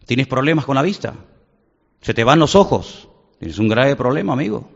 ¿Tienes 0.06 0.26
problemas 0.26 0.64
con 0.64 0.76
la 0.76 0.82
vista? 0.82 1.16
¿Se 2.00 2.14
te 2.14 2.24
van 2.24 2.38
los 2.38 2.54
ojos? 2.54 3.08
Tienes 3.38 3.58
un 3.58 3.68
grave 3.68 3.94
problema, 3.94 4.32
amigo. 4.32 4.70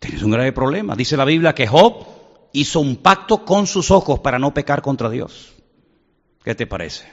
Tienes 0.00 0.22
un 0.22 0.30
grave 0.30 0.52
problema. 0.52 0.96
Dice 0.96 1.18
la 1.18 1.26
Biblia 1.26 1.54
que 1.54 1.66
Job 1.66 2.17
hizo 2.52 2.80
un 2.80 2.96
pacto 2.96 3.44
con 3.44 3.66
sus 3.66 3.90
ojos 3.90 4.20
para 4.20 4.38
no 4.38 4.54
pecar 4.54 4.82
contra 4.82 5.10
Dios. 5.10 5.54
¿Qué 6.42 6.54
te 6.54 6.66
parece? 6.66 7.08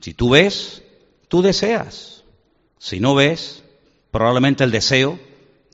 Si 0.00 0.14
tú 0.14 0.30
ves, 0.30 0.82
tú 1.28 1.42
deseas. 1.42 2.24
Si 2.78 3.00
no 3.00 3.14
ves, 3.14 3.64
probablemente 4.10 4.64
el 4.64 4.70
deseo 4.70 5.18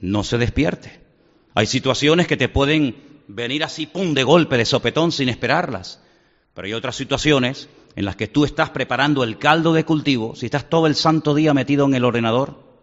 no 0.01 0.25
se 0.25 0.39
despierte. 0.39 1.01
Hay 1.55 1.67
situaciones 1.67 2.27
que 2.27 2.37
te 2.37 2.49
pueden 2.49 3.23
venir 3.29 3.65
así, 3.65 3.87
pum, 3.87 4.15
de 4.15 4.25
golpe, 4.25 4.57
de 4.57 4.65
sopetón, 4.65 5.13
sin 5.13 5.29
esperarlas. 5.29 6.01
Pero 6.55 6.67
hay 6.67 6.73
otras 6.73 6.97
situaciones 6.97 7.69
en 7.97 8.05
las 8.05 8.17
que 8.17 8.27
tú 8.27 8.45
estás 8.45 8.71
preparando 8.71 9.23
el 9.23 9.39
caldo 9.39 9.73
de 9.73 9.85
cultivo, 9.85 10.35
si 10.35 10.47
estás 10.47 10.69
todo 10.69 10.87
el 10.87 10.95
santo 10.95 11.35
día 11.35 11.55
metido 11.55 11.87
en 11.87 11.95
el 11.95 12.05
ordenador, 12.05 12.74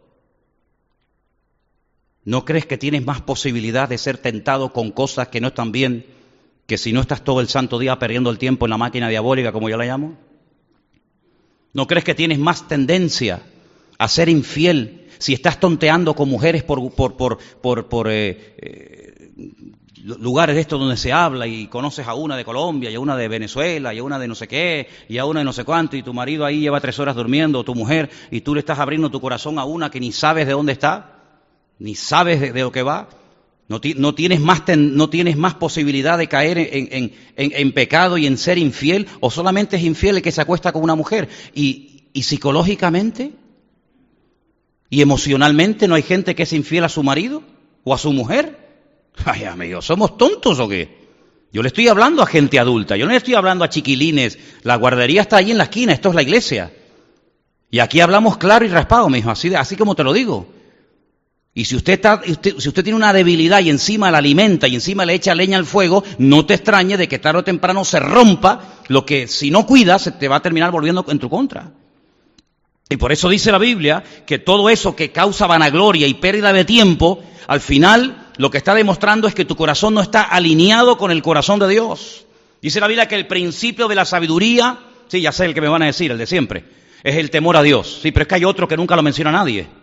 ¿No 2.23 2.45
crees 2.45 2.65
que 2.65 2.77
tienes 2.77 3.05
más 3.05 3.21
posibilidad 3.21 3.89
de 3.89 3.97
ser 3.97 4.17
tentado 4.17 4.73
con 4.73 4.91
cosas 4.91 5.29
que 5.29 5.41
no 5.41 5.49
están 5.49 5.71
bien 5.71 6.05
que 6.67 6.77
si 6.77 6.93
no 6.93 7.01
estás 7.01 7.23
todo 7.23 7.41
el 7.41 7.47
santo 7.47 7.79
día 7.79 7.99
perdiendo 7.99 8.29
el 8.29 8.37
tiempo 8.37 8.65
en 8.65 8.69
la 8.69 8.77
máquina 8.77 9.09
diabólica, 9.09 9.51
como 9.51 9.69
yo 9.69 9.77
la 9.77 9.85
llamo? 9.85 10.17
¿No 11.73 11.87
crees 11.87 12.05
que 12.05 12.15
tienes 12.15 12.39
más 12.39 12.67
tendencia 12.67 13.41
a 13.97 14.07
ser 14.07 14.29
infiel 14.29 15.07
si 15.17 15.33
estás 15.33 15.59
tonteando 15.59 16.13
con 16.13 16.29
mujeres 16.29 16.63
por, 16.63 16.79
eh, 18.07 18.55
eh, 18.57 19.31
lugares 20.03 20.55
de 20.55 20.61
estos 20.61 20.79
donde 20.79 20.97
se 20.97 21.11
habla 21.11 21.47
y 21.47 21.67
conoces 21.67 22.07
a 22.07 22.13
una 22.13 22.35
de 22.37 22.45
Colombia 22.45 22.89
y 22.89 22.95
a 22.95 22.99
una 22.99 23.15
de 23.15 23.27
Venezuela 23.27 23.93
y 23.93 23.99
a 23.99 24.03
una 24.03 24.17
de 24.17 24.27
no 24.27 24.35
sé 24.35 24.47
qué 24.47 24.87
y 25.09 25.17
a 25.17 25.25
una 25.25 25.41
de 25.41 25.45
no 25.45 25.53
sé 25.53 25.63
cuánto 25.63 25.95
y 25.95 26.03
tu 26.03 26.13
marido 26.13 26.45
ahí 26.45 26.61
lleva 26.61 26.81
tres 26.81 26.99
horas 26.99 27.15
durmiendo 27.15 27.63
tu 27.63 27.75
mujer 27.75 28.09
y 28.31 28.41
tú 28.41 28.53
le 28.53 28.59
estás 28.59 28.79
abriendo 28.79 29.11
tu 29.11 29.21
corazón 29.21 29.59
a 29.59 29.65
una 29.65 29.91
que 29.91 29.99
ni 29.99 30.11
sabes 30.11 30.47
de 30.47 30.53
dónde 30.53 30.71
está? 30.71 31.20
Ni 31.81 31.95
sabes 31.95 32.39
de, 32.39 32.53
lo 32.53 32.71
que 32.71 32.83
va, 32.83 33.09
no, 33.67 33.79
tienes 33.79 34.39
más 34.39 34.61
no, 34.77 35.09
tienes 35.09 35.35
más, 35.35 35.55
posibilidad 35.55 36.17
de 36.17 36.27
caer 36.27 36.59
en, 36.59 37.13
en, 37.35 37.71
pecado 37.71 38.19
y 38.19 38.27
en 38.27 38.37
ser 38.37 38.59
infiel, 38.59 39.07
o 39.19 39.31
solamente 39.31 39.77
es 39.77 39.83
infiel 39.83 40.17
el 40.17 40.21
que 40.21 40.31
se 40.31 40.41
acuesta 40.41 40.71
con 40.71 40.83
una 40.83 40.93
mujer. 40.93 41.27
Y, 41.55 42.03
y 42.13 42.23
psicológicamente 42.23 43.31
y 44.91 45.01
emocionalmente 45.01 45.87
no 45.87 45.95
hay 45.95 46.03
gente 46.03 46.35
que 46.35 46.43
es 46.43 46.53
infiel 46.53 46.83
a 46.83 46.89
su 46.89 47.01
marido 47.01 47.41
o 47.83 47.95
a 47.95 47.97
su 47.97 48.13
mujer. 48.13 48.59
Ay, 49.25 49.45
amigos, 49.45 49.85
¿somos 49.85 50.17
tontos 50.17 50.59
o 50.59 50.69
qué? 50.69 51.01
Yo 51.51 51.63
le 51.63 51.69
estoy 51.69 51.87
hablando 51.87 52.21
a 52.21 52.27
gente 52.27 52.59
adulta, 52.59 52.95
yo 52.95 53.05
no 53.05 53.11
le 53.11 53.17
estoy 53.17 53.33
hablando 53.33 53.65
a 53.65 53.69
chiquilines. 53.69 54.37
La 54.61 54.75
guardería 54.75 55.21
está 55.21 55.37
ahí 55.37 55.49
en 55.49 55.57
la 55.57 55.63
esquina, 55.63 55.93
esto 55.93 56.09
es 56.09 56.15
la 56.15 56.21
iglesia. 56.21 56.71
Y 57.71 57.79
aquí 57.79 58.01
hablamos 58.01 58.37
claro 58.37 58.65
y 58.65 58.67
raspado, 58.67 59.09
mijo, 59.09 59.31
así, 59.31 59.55
así 59.55 59.75
como 59.75 59.95
te 59.95 60.03
lo 60.03 60.13
digo. 60.13 60.60
Y 61.53 61.65
si 61.65 61.75
usted, 61.75 61.93
está, 61.93 62.21
si 62.23 62.69
usted 62.69 62.83
tiene 62.83 62.95
una 62.95 63.11
debilidad 63.11 63.59
y 63.59 63.69
encima 63.69 64.09
la 64.09 64.19
alimenta 64.19 64.69
y 64.69 64.75
encima 64.75 65.05
le 65.05 65.15
echa 65.15 65.35
leña 65.35 65.57
al 65.57 65.65
fuego, 65.65 66.03
no 66.17 66.45
te 66.45 66.53
extrañe 66.53 66.95
de 66.95 67.09
que 67.09 67.19
tarde 67.19 67.39
o 67.39 67.43
temprano 67.43 67.83
se 67.83 67.99
rompa 67.99 68.77
lo 68.87 69.05
que 69.05 69.27
si 69.27 69.51
no 69.51 69.65
cuidas 69.65 70.03
se 70.03 70.11
te 70.11 70.29
va 70.29 70.37
a 70.37 70.41
terminar 70.41 70.71
volviendo 70.71 71.03
en 71.09 71.19
tu 71.19 71.29
contra. 71.29 71.71
Y 72.89 72.97
por 72.97 73.11
eso 73.11 73.27
dice 73.27 73.51
la 73.51 73.57
Biblia 73.57 74.03
que 74.25 74.39
todo 74.39 74.69
eso 74.69 74.95
que 74.95 75.11
causa 75.11 75.45
vanagloria 75.45 76.07
y 76.07 76.13
pérdida 76.13 76.53
de 76.53 76.63
tiempo, 76.63 77.21
al 77.47 77.59
final 77.59 78.31
lo 78.37 78.49
que 78.49 78.57
está 78.57 78.73
demostrando 78.73 79.27
es 79.27 79.35
que 79.35 79.45
tu 79.45 79.57
corazón 79.57 79.93
no 79.93 80.01
está 80.01 80.23
alineado 80.23 80.97
con 80.97 81.11
el 81.11 81.21
corazón 81.21 81.59
de 81.59 81.67
Dios. 81.67 82.25
Dice 82.61 82.79
la 82.79 82.87
Biblia 82.87 83.07
que 83.07 83.15
el 83.15 83.27
principio 83.27 83.89
de 83.89 83.95
la 83.95 84.05
sabiduría, 84.05 84.79
sí, 85.07 85.19
ya 85.19 85.33
sé 85.33 85.45
el 85.45 85.53
que 85.53 85.61
me 85.61 85.67
van 85.67 85.81
a 85.81 85.87
decir, 85.87 86.11
el 86.11 86.17
de 86.17 86.27
siempre, 86.27 86.63
es 87.03 87.15
el 87.15 87.29
temor 87.29 87.57
a 87.57 87.63
Dios. 87.63 87.99
Sí, 88.01 88.11
pero 88.11 88.23
es 88.23 88.27
que 88.27 88.35
hay 88.35 88.45
otro 88.45 88.67
que 88.67 88.77
nunca 88.77 88.95
lo 88.95 89.03
menciona 89.03 89.31
nadie. 89.31 89.80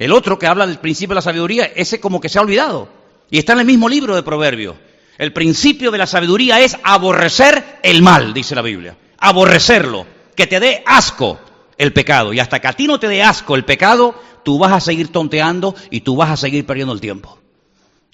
El 0.00 0.12
otro 0.12 0.38
que 0.38 0.46
habla 0.46 0.66
del 0.66 0.78
principio 0.78 1.10
de 1.10 1.16
la 1.16 1.20
sabiduría, 1.22 1.66
ese 1.76 2.00
como 2.00 2.22
que 2.22 2.30
se 2.30 2.38
ha 2.38 2.42
olvidado. 2.42 2.88
Y 3.30 3.38
está 3.38 3.52
en 3.52 3.58
el 3.58 3.66
mismo 3.66 3.86
libro 3.86 4.16
de 4.16 4.22
Proverbios. 4.22 4.76
El 5.18 5.34
principio 5.34 5.90
de 5.90 5.98
la 5.98 6.06
sabiduría 6.06 6.58
es 6.58 6.78
aborrecer 6.82 7.80
el 7.82 8.00
mal, 8.00 8.32
dice 8.32 8.54
la 8.54 8.62
Biblia. 8.62 8.96
Aborrecerlo, 9.18 10.06
que 10.34 10.46
te 10.46 10.58
dé 10.58 10.82
asco 10.86 11.38
el 11.76 11.92
pecado. 11.92 12.32
Y 12.32 12.40
hasta 12.40 12.60
que 12.60 12.68
a 12.68 12.72
ti 12.72 12.86
no 12.86 12.98
te 12.98 13.08
dé 13.08 13.22
asco 13.22 13.54
el 13.54 13.66
pecado, 13.66 14.14
tú 14.42 14.58
vas 14.58 14.72
a 14.72 14.80
seguir 14.80 15.12
tonteando 15.12 15.74
y 15.90 16.00
tú 16.00 16.16
vas 16.16 16.30
a 16.30 16.38
seguir 16.38 16.64
perdiendo 16.64 16.94
el 16.94 17.02
tiempo. 17.02 17.38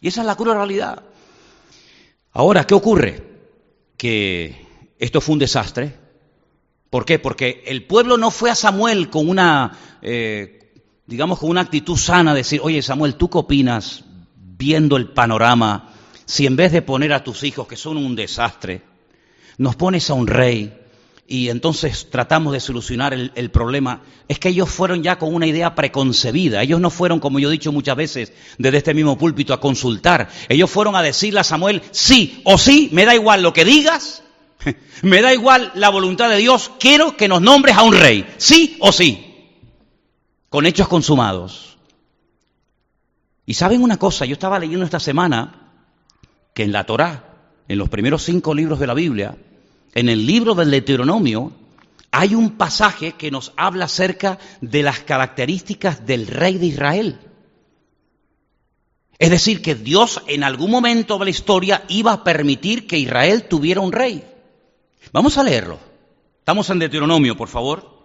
Y 0.01 0.09
esa 0.09 0.23
es 0.23 0.27
la 0.27 0.35
cruel 0.35 0.57
realidad. 0.57 1.05
Ahora, 2.33 2.67
¿qué 2.67 2.75
ocurre? 2.75 3.23
Que 3.97 4.67
esto 4.99 5.21
fue 5.21 5.35
un 5.35 5.39
desastre. 5.39 5.95
¿Por 6.91 7.05
qué? 7.05 7.21
Porque 7.21 7.63
el 7.65 7.85
pueblo 7.85 8.17
no 8.17 8.33
fue 8.33 8.51
a 8.51 8.57
Samuel 8.57 9.09
con 9.09 9.29
una, 9.29 9.79
eh, 10.03 10.66
digamos, 11.07 11.39
con 11.39 11.51
una 11.51 11.61
actitud 11.63 11.97
sana, 11.97 12.33
de 12.33 12.39
decir, 12.39 12.61
oye 12.63 12.83
Samuel, 12.83 13.15
¿tú 13.15 13.31
qué 13.31 13.39
opinas 13.39 14.05
viendo 14.37 14.97
el 14.97 15.09
panorama 15.09 15.93
si 16.27 16.45
en 16.45 16.57
vez 16.57 16.73
de 16.73 16.83
poner 16.83 17.13
a 17.13 17.23
tus 17.23 17.45
hijos, 17.45 17.67
que 17.69 17.77
son 17.77 17.97
un 17.97 18.17
desastre, 18.17 18.83
nos 19.59 19.77
pones 19.77 20.11
a 20.11 20.15
un 20.15 20.27
rey 20.27 20.77
y 21.29 21.49
entonces 21.49 22.09
tratamos 22.11 22.53
de 22.53 22.61
solucionar 22.61 23.13
el, 23.13 23.51
problema, 23.51 24.03
es 24.29 24.39
que 24.39 24.51
ellos 24.51 24.69
fueron 24.69 25.03
ya 25.03 25.19
con 25.19 25.35
una 25.35 25.47
idea 25.47 25.75
preconcebida. 25.75 26.63
Ellos 26.63 26.81
no 26.81 26.91
fueron, 26.91 27.21
como 27.21 27.39
yo 27.39 27.49
he 27.49 27.53
dicho 27.53 27.73
muchas 27.73 27.97
veces 27.97 28.33
desde 28.59 28.79
este 28.79 28.95
mismo 28.95 29.17
púlpito, 29.19 29.55
a 29.55 29.61
consultar. 29.61 30.29
Ellos 30.49 30.71
fueron 30.71 30.95
a 30.95 31.03
decirle 31.03 31.41
a 31.41 31.45
Samuel, 31.45 31.83
sí 31.91 32.41
o 32.45 32.59
sí, 32.59 32.91
me 32.93 33.05
da 33.05 33.15
igual 33.15 33.43
lo 33.43 33.53
que 33.53 33.65
digas, 33.65 34.23
me 35.03 35.23
da 35.23 35.33
igual 35.33 35.73
la 35.75 35.89
voluntad 35.91 36.29
de 36.29 36.39
Dios, 36.39 36.71
quiero 36.79 37.17
que 37.17 37.29
nos 37.29 37.41
nombres 37.41 37.77
a 37.77 37.83
un 37.83 37.95
rey, 37.95 38.27
sí 38.37 38.77
o 38.81 38.93
sí, 38.93 39.26
con 40.49 40.67
hechos 40.67 40.89
consumados. 40.89 41.77
Y 43.45 43.55
saben 43.55 43.83
una 43.83 43.97
cosa, 43.97 44.27
yo 44.27 44.35
estaba 44.35 44.59
leyendo 44.59 44.85
esta 44.85 45.01
semana 45.01 45.73
que 46.55 46.65
en 46.65 46.73
la 46.73 46.85
Torá, 46.85 47.37
en 47.69 47.79
los 47.79 47.89
primeros 47.89 48.23
cinco 48.23 48.55
libros 48.55 48.79
de 48.79 48.87
la 48.87 48.95
Biblia, 48.95 49.37
en 49.95 50.09
el 50.09 50.27
libro 50.27 50.55
del 50.55 50.71
Deuteronomio, 50.71 51.53
hay 52.11 52.35
un 52.35 52.53
pasaje 52.53 53.13
que 53.13 53.31
nos 53.31 53.53
habla 53.57 53.85
acerca 53.87 54.39
de 54.61 54.83
las 54.83 55.01
características 55.01 56.07
del 56.07 56.27
rey 56.27 56.59
de 56.59 56.67
Israel. 56.67 57.19
Es 59.19 59.31
decir, 59.31 59.63
que 59.63 59.75
Dios 59.75 60.23
en 60.27 60.45
algún 60.45 60.71
momento 60.71 61.19
de 61.19 61.25
la 61.25 61.31
historia 61.31 61.85
iba 61.89 62.13
a 62.13 62.25
permitir 62.25 62.87
que 62.87 62.99
Israel 62.99 63.45
tuviera 63.45 63.81
un 63.81 63.93
rey. 63.93 64.25
Vamos 65.13 65.39
a 65.39 65.43
leerlo. 65.43 65.79
Estamos 66.39 66.69
en 66.71 66.79
Deuteronomio, 66.79 67.37
por 67.37 67.49
favor. 67.49 68.05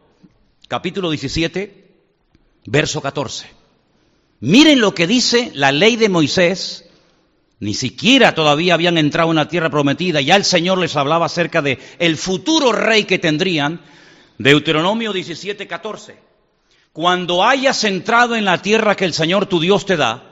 Capítulo 0.67 1.09
17, 1.09 1.80
verso 2.65 3.01
14. 3.01 3.47
Miren 4.41 4.79
lo 4.79 4.93
que 4.93 5.07
dice 5.07 5.51
la 5.53 5.71
ley 5.71 5.95
de 5.95 6.09
Moisés 6.09 6.85
ni 7.61 7.75
siquiera 7.75 8.33
todavía 8.33 8.73
habían 8.73 8.97
entrado 8.97 9.29
en 9.29 9.35
la 9.35 9.47
tierra 9.47 9.69
prometida. 9.69 10.19
Ya 10.19 10.35
el 10.35 10.43
Señor 10.43 10.79
les 10.79 10.95
hablaba 10.95 11.27
acerca 11.27 11.61
de 11.61 11.77
el 11.99 12.17
futuro 12.17 12.71
rey 12.71 13.03
que 13.03 13.19
tendrían. 13.19 13.79
Deuteronomio 14.39 15.13
17, 15.13 15.67
14. 15.67 16.17
Cuando 16.91 17.43
hayas 17.43 17.83
entrado 17.83 18.35
en 18.35 18.45
la 18.45 18.63
tierra 18.63 18.95
que 18.95 19.05
el 19.05 19.13
Señor 19.13 19.45
tu 19.45 19.59
Dios 19.59 19.85
te 19.85 19.95
da, 19.95 20.23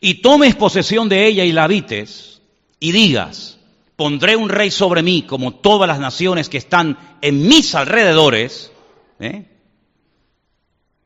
y 0.00 0.14
tomes 0.14 0.56
posesión 0.56 1.08
de 1.08 1.24
ella 1.24 1.44
y 1.44 1.52
la 1.52 1.64
habites, 1.64 2.42
y 2.80 2.90
digas, 2.90 3.58
pondré 3.94 4.34
un 4.34 4.48
rey 4.48 4.72
sobre 4.72 5.02
mí 5.02 5.22
como 5.22 5.54
todas 5.54 5.86
las 5.86 6.00
naciones 6.00 6.48
que 6.48 6.58
están 6.58 6.98
en 7.20 7.46
mis 7.46 7.76
alrededores, 7.76 8.72
¿eh? 9.20 9.51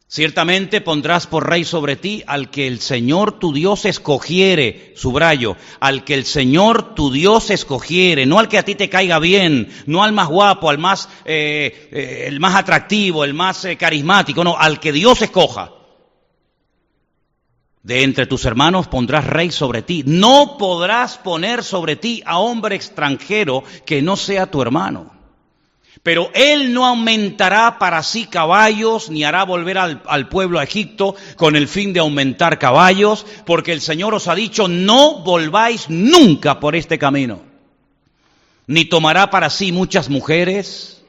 Ciertamente 0.08 0.80
pondrás 0.80 1.26
por 1.26 1.48
rey 1.48 1.64
sobre 1.64 1.96
ti 1.96 2.22
al 2.28 2.48
que 2.48 2.68
el 2.68 2.78
Señor 2.78 3.40
tu 3.40 3.52
Dios 3.52 3.84
escogiere, 3.84 4.92
subrayo, 4.94 5.56
al 5.80 6.04
que 6.04 6.14
el 6.14 6.24
Señor 6.24 6.94
tu 6.94 7.10
Dios 7.10 7.50
escogiere, 7.50 8.24
no 8.24 8.38
al 8.38 8.46
que 8.46 8.58
a 8.58 8.64
ti 8.64 8.76
te 8.76 8.88
caiga 8.88 9.18
bien, 9.18 9.68
no 9.86 10.04
al 10.04 10.12
más 10.12 10.28
guapo, 10.28 10.70
al 10.70 10.78
más, 10.78 11.08
eh, 11.24 11.88
eh, 11.90 12.24
el 12.28 12.38
más 12.38 12.54
atractivo, 12.54 13.24
el 13.24 13.34
más 13.34 13.64
eh, 13.64 13.76
carismático, 13.76 14.44
no, 14.44 14.56
al 14.56 14.78
que 14.78 14.92
Dios 14.92 15.22
escoja. 15.22 15.72
De 17.82 18.04
entre 18.04 18.26
tus 18.26 18.44
hermanos 18.44 18.86
pondrás 18.86 19.26
rey 19.26 19.50
sobre 19.50 19.82
ti. 19.82 20.04
No 20.06 20.56
podrás 20.56 21.18
poner 21.18 21.64
sobre 21.64 21.96
ti 21.96 22.22
a 22.26 22.38
hombre 22.38 22.76
extranjero 22.76 23.64
que 23.84 24.02
no 24.02 24.16
sea 24.16 24.50
tu 24.50 24.62
hermano. 24.62 25.15
Pero 26.06 26.30
él 26.34 26.72
no 26.72 26.86
aumentará 26.86 27.80
para 27.80 28.00
sí 28.04 28.26
caballos, 28.26 29.10
ni 29.10 29.24
hará 29.24 29.42
volver 29.42 29.76
al, 29.76 30.28
pueblo 30.28 30.60
a 30.60 30.62
Egipto 30.62 31.16
con 31.34 31.56
el 31.56 31.66
fin 31.66 31.92
de 31.92 31.98
aumentar 31.98 32.60
caballos, 32.60 33.26
porque 33.44 33.72
el 33.72 33.80
Señor 33.80 34.14
os 34.14 34.28
ha 34.28 34.36
dicho, 34.36 34.68
no 34.68 35.24
volváis 35.24 35.90
nunca 35.90 36.60
por 36.60 36.76
este 36.76 36.96
camino. 36.96 37.40
Ni 38.68 38.84
tomará 38.84 39.30
para 39.30 39.50
sí 39.50 39.72
muchas 39.72 40.08
mujeres, 40.08 41.02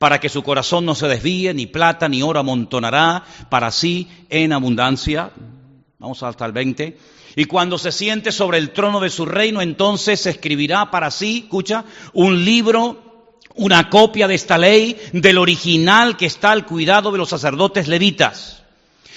para 0.00 0.18
que 0.18 0.28
su 0.28 0.42
corazón 0.42 0.86
no 0.86 0.96
se 0.96 1.06
desvíe, 1.06 1.54
ni 1.54 1.66
plata 1.66 2.08
ni 2.08 2.20
oro 2.20 2.40
amontonará 2.40 3.22
para 3.48 3.70
sí 3.70 4.08
en 4.28 4.52
abundancia. 4.52 5.30
Vamos 6.00 6.20
hasta 6.24 6.46
el 6.46 6.50
20. 6.50 6.98
Y 7.36 7.44
cuando 7.44 7.78
se 7.78 7.92
siente 7.92 8.32
sobre 8.32 8.58
el 8.58 8.72
trono 8.72 8.98
de 8.98 9.10
su 9.10 9.24
reino, 9.24 9.62
entonces 9.62 10.26
escribirá 10.26 10.90
para 10.90 11.12
sí, 11.12 11.42
escucha, 11.44 11.84
un 12.12 12.44
libro 12.44 13.11
una 13.54 13.90
copia 13.90 14.28
de 14.28 14.34
esta 14.34 14.58
ley 14.58 14.96
del 15.12 15.38
original 15.38 16.16
que 16.16 16.26
está 16.26 16.52
al 16.52 16.66
cuidado 16.66 17.12
de 17.12 17.18
los 17.18 17.28
sacerdotes 17.28 17.88
levitas. 17.88 18.62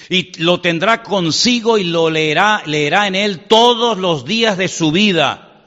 Y 0.09 0.39
lo 0.41 0.61
tendrá 0.61 1.01
consigo 1.03 1.77
y 1.77 1.83
lo 1.83 2.09
leerá, 2.09 2.61
leerá 2.65 3.07
en 3.07 3.15
él 3.15 3.45
todos 3.47 3.97
los 3.97 4.25
días 4.25 4.57
de 4.57 4.67
su 4.67 4.91
vida, 4.91 5.63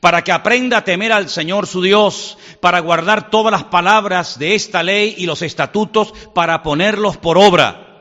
para 0.00 0.24
que 0.24 0.32
aprenda 0.32 0.78
a 0.78 0.84
temer 0.84 1.12
al 1.12 1.28
Señor 1.28 1.66
su 1.66 1.82
Dios, 1.82 2.38
para 2.60 2.80
guardar 2.80 3.30
todas 3.30 3.52
las 3.52 3.64
palabras 3.64 4.38
de 4.38 4.54
esta 4.54 4.82
ley 4.82 5.14
y 5.18 5.26
los 5.26 5.42
estatutos, 5.42 6.14
para 6.34 6.62
ponerlos 6.62 7.18
por 7.18 7.36
obra 7.36 7.91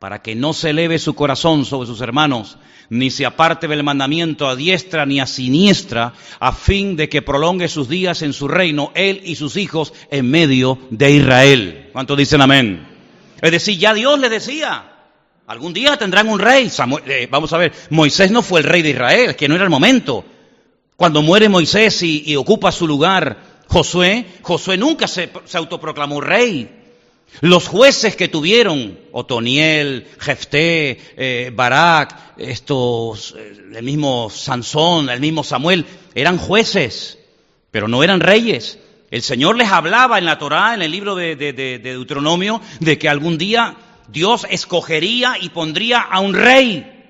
para 0.00 0.22
que 0.22 0.34
no 0.34 0.54
se 0.54 0.70
eleve 0.70 0.98
su 0.98 1.14
corazón 1.14 1.66
sobre 1.66 1.86
sus 1.86 2.00
hermanos, 2.00 2.56
ni 2.88 3.10
se 3.10 3.26
aparte 3.26 3.68
del 3.68 3.84
mandamiento 3.84 4.48
a 4.48 4.56
diestra 4.56 5.04
ni 5.04 5.20
a 5.20 5.26
siniestra, 5.26 6.14
a 6.40 6.52
fin 6.52 6.96
de 6.96 7.10
que 7.10 7.20
prolongue 7.20 7.68
sus 7.68 7.86
días 7.86 8.22
en 8.22 8.32
su 8.32 8.48
reino, 8.48 8.92
él 8.94 9.20
y 9.22 9.36
sus 9.36 9.58
hijos, 9.58 9.92
en 10.10 10.30
medio 10.30 10.78
de 10.88 11.12
Israel. 11.12 11.90
¿Cuántos 11.92 12.16
dicen 12.16 12.40
amén? 12.40 12.88
Es 13.42 13.50
decir, 13.50 13.78
ya 13.78 13.92
Dios 13.92 14.18
le 14.18 14.30
decía, 14.30 14.90
algún 15.46 15.74
día 15.74 15.98
tendrán 15.98 16.30
un 16.30 16.38
rey. 16.38 16.72
Eh, 17.06 17.28
vamos 17.30 17.52
a 17.52 17.58
ver, 17.58 17.74
Moisés 17.90 18.30
no 18.30 18.40
fue 18.40 18.60
el 18.60 18.66
rey 18.66 18.80
de 18.80 18.90
Israel, 18.90 19.36
que 19.36 19.48
no 19.48 19.54
era 19.54 19.64
el 19.64 19.70
momento. 19.70 20.24
Cuando 20.96 21.20
muere 21.20 21.50
Moisés 21.50 22.02
y, 22.02 22.34
ocupa 22.36 22.72
su 22.72 22.86
lugar 22.86 23.36
Josué, 23.68 24.24
Josué 24.40 24.78
nunca 24.78 25.06
se 25.06 25.30
autoproclamó 25.52 26.22
rey. 26.22 26.79
Los 27.40 27.68
jueces 27.68 28.16
que 28.16 28.28
tuvieron, 28.28 28.98
Otoniel, 29.12 30.06
Jefté, 30.18 30.98
eh, 31.16 31.50
Barak, 31.54 32.34
estos, 32.36 33.34
eh, 33.38 33.56
el 33.74 33.82
mismo 33.82 34.28
Sansón, 34.28 35.08
el 35.08 35.20
mismo 35.20 35.42
Samuel, 35.42 35.86
eran 36.14 36.36
jueces, 36.36 37.18
pero 37.70 37.88
no 37.88 38.02
eran 38.02 38.20
reyes. 38.20 38.78
El 39.10 39.22
Señor 39.22 39.56
les 39.56 39.68
hablaba 39.68 40.18
en 40.18 40.26
la 40.26 40.38
Torá, 40.38 40.74
en 40.74 40.82
el 40.82 40.90
libro 40.90 41.14
de, 41.14 41.34
de 41.34 41.78
Deuteronomio, 41.78 42.60
de 42.78 42.98
que 42.98 43.08
algún 43.08 43.38
día 43.38 43.76
Dios 44.08 44.46
escogería 44.50 45.34
y 45.40 45.48
pondría 45.48 46.00
a 46.00 46.20
un 46.20 46.34
rey. 46.34 47.00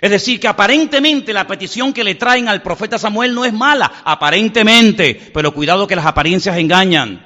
Es 0.00 0.10
decir, 0.10 0.38
que 0.40 0.48
aparentemente 0.48 1.32
la 1.32 1.46
petición 1.46 1.92
que 1.92 2.04
le 2.04 2.16
traen 2.16 2.48
al 2.48 2.62
profeta 2.62 2.98
Samuel 2.98 3.34
no 3.34 3.44
es 3.44 3.52
mala, 3.52 4.02
aparentemente, 4.04 5.30
pero 5.32 5.54
cuidado 5.54 5.86
que 5.86 5.96
las 5.96 6.06
apariencias 6.06 6.58
engañan. 6.58 7.25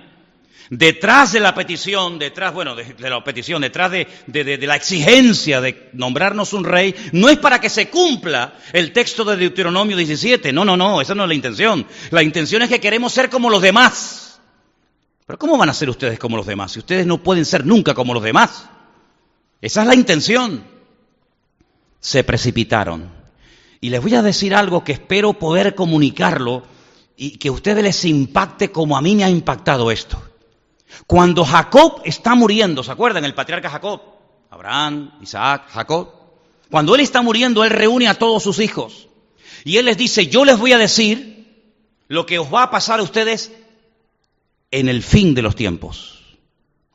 Detrás 0.70 1.33
de 1.33 1.40
la 1.40 1.52
petición, 1.52 2.16
detrás, 2.20 2.54
bueno, 2.54 2.76
de, 2.76 2.94
la 3.00 3.24
petición, 3.24 3.61
detrás 3.61 3.90
de, 3.90 4.06
de, 4.28 4.56
la 4.68 4.76
exigencia 4.76 5.61
de 5.61 5.90
nombrarnos 5.94 6.52
un 6.52 6.62
rey, 6.62 6.94
no 7.11 7.28
es 7.28 7.38
para 7.38 7.61
que 7.61 7.68
se 7.68 7.90
cumpla 7.90 8.55
el 8.72 8.92
texto 8.92 9.24
de 9.24 9.36
Deuteronomio 9.36 9.97
17. 9.97 10.53
No, 10.53 10.64
no, 10.64 10.76
no, 10.76 11.01
esa 11.01 11.16
no 11.16 11.24
es 11.24 11.28
la 11.28 11.34
intención. 11.34 11.84
La 12.11 12.22
intención 12.22 12.62
es 12.62 12.68
que 12.68 12.78
queremos 12.78 13.12
ser 13.12 13.28
como 13.28 13.51
los 13.51 13.61
demás. 13.61 14.40
Pero 15.26 15.40
¿cómo 15.40 15.59
van 15.59 15.70
a 15.70 15.74
ser 15.74 15.90
ustedes 15.90 16.20
como 16.20 16.36
los 16.36 16.47
demás 16.47 16.70
si 16.70 16.78
ustedes 16.78 17.05
no 17.05 17.20
pueden 17.20 17.44
ser 17.44 17.66
nunca 17.66 17.92
como 17.92 18.14
los 18.14 18.22
demás? 18.22 18.68
Esa 19.61 19.80
es 19.82 19.88
la 19.88 19.97
intención. 19.97 20.62
Se 21.99 22.22
precipitaron. 22.22 23.11
Y 23.80 23.90
les 23.90 24.01
voy 24.01 24.14
a 24.14 24.22
decir 24.22 24.55
algo 24.55 24.84
que 24.84 24.92
espero 24.92 25.32
poder 25.32 25.74
comunicarlo 25.74 26.62
y 27.16 27.38
que 27.38 27.49
a 27.49 27.53
ustedes 27.53 27.82
les 27.82 28.05
impacte 28.05 28.70
como 28.70 28.97
a 28.97 29.03
mí 29.03 29.16
me 29.16 29.24
ha 29.24 29.30
impactado 29.30 29.90
esto. 29.90 30.30
Cuando 31.07 31.45
Jacob 31.45 32.03
está 32.05 32.34
muriendo, 32.34 32.82
¿se 32.82 32.93
acuerdan? 32.93 33.24
El 33.24 33.34
patriarca 33.34 33.70
Jacob, 33.70 34.01
Abraham, 34.51 35.12
Isaac, 35.20 35.64
Jacob. 35.68 36.12
Cuando 36.70 36.95
él 36.95 37.01
está 37.01 37.22
muriendo, 37.22 37.64
él 37.64 37.70
reúne 37.70 38.09
a 38.09 38.14
todos 38.14 38.43
sus 38.43 38.59
hijos. 38.59 39.09
Y 39.64 39.76
él 39.76 39.86
les 39.86 39.97
dice, 39.97 40.26
yo 40.26 40.45
les 40.45 40.59
voy 40.59 40.72
a 40.72 40.78
decir 40.78 41.64
lo 42.09 42.26
que 42.26 42.38
os 42.38 42.53
va 42.53 42.64
a 42.64 42.70
pasar 42.70 43.01
a 43.01 43.03
ustedes 43.03 43.53
en 44.70 44.88
el 44.88 45.03
fin 45.03 45.34
de 45.34 45.43
los 45.43 45.57
tiempos. 45.57 46.38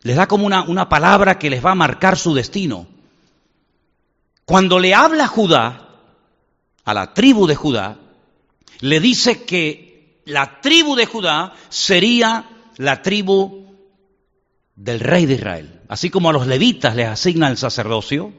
Les 0.01 0.15
da 0.15 0.27
como 0.27 0.45
una, 0.45 0.63
una 0.63 0.89
palabra 0.89 1.39
que 1.39 1.49
les 1.49 1.65
va 1.65 1.71
a 1.71 1.75
marcar 1.75 2.17
su 2.17 2.33
destino. 2.33 2.87
Cuando 4.45 4.79
le 4.79 4.93
habla 4.93 5.27
Judá, 5.27 5.85
a 6.85 6.93
la 6.93 7.13
tribu 7.13 7.47
de 7.47 7.55
Judá, 7.55 7.97
le 8.79 8.99
dice 8.99 9.43
que 9.43 10.21
la 10.25 10.61
tribu 10.61 10.95
de 10.95 11.05
Judá 11.05 11.53
sería 11.69 12.47
la 12.77 13.01
tribu 13.01 13.64
del 14.75 14.99
rey 14.99 15.25
de 15.25 15.35
Israel. 15.35 15.81
Así 15.87 16.09
como 16.09 16.29
a 16.29 16.33
los 16.33 16.47
levitas 16.47 16.95
les 16.95 17.07
asigna 17.07 17.47
el 17.47 17.57
sacerdocio, 17.57 18.33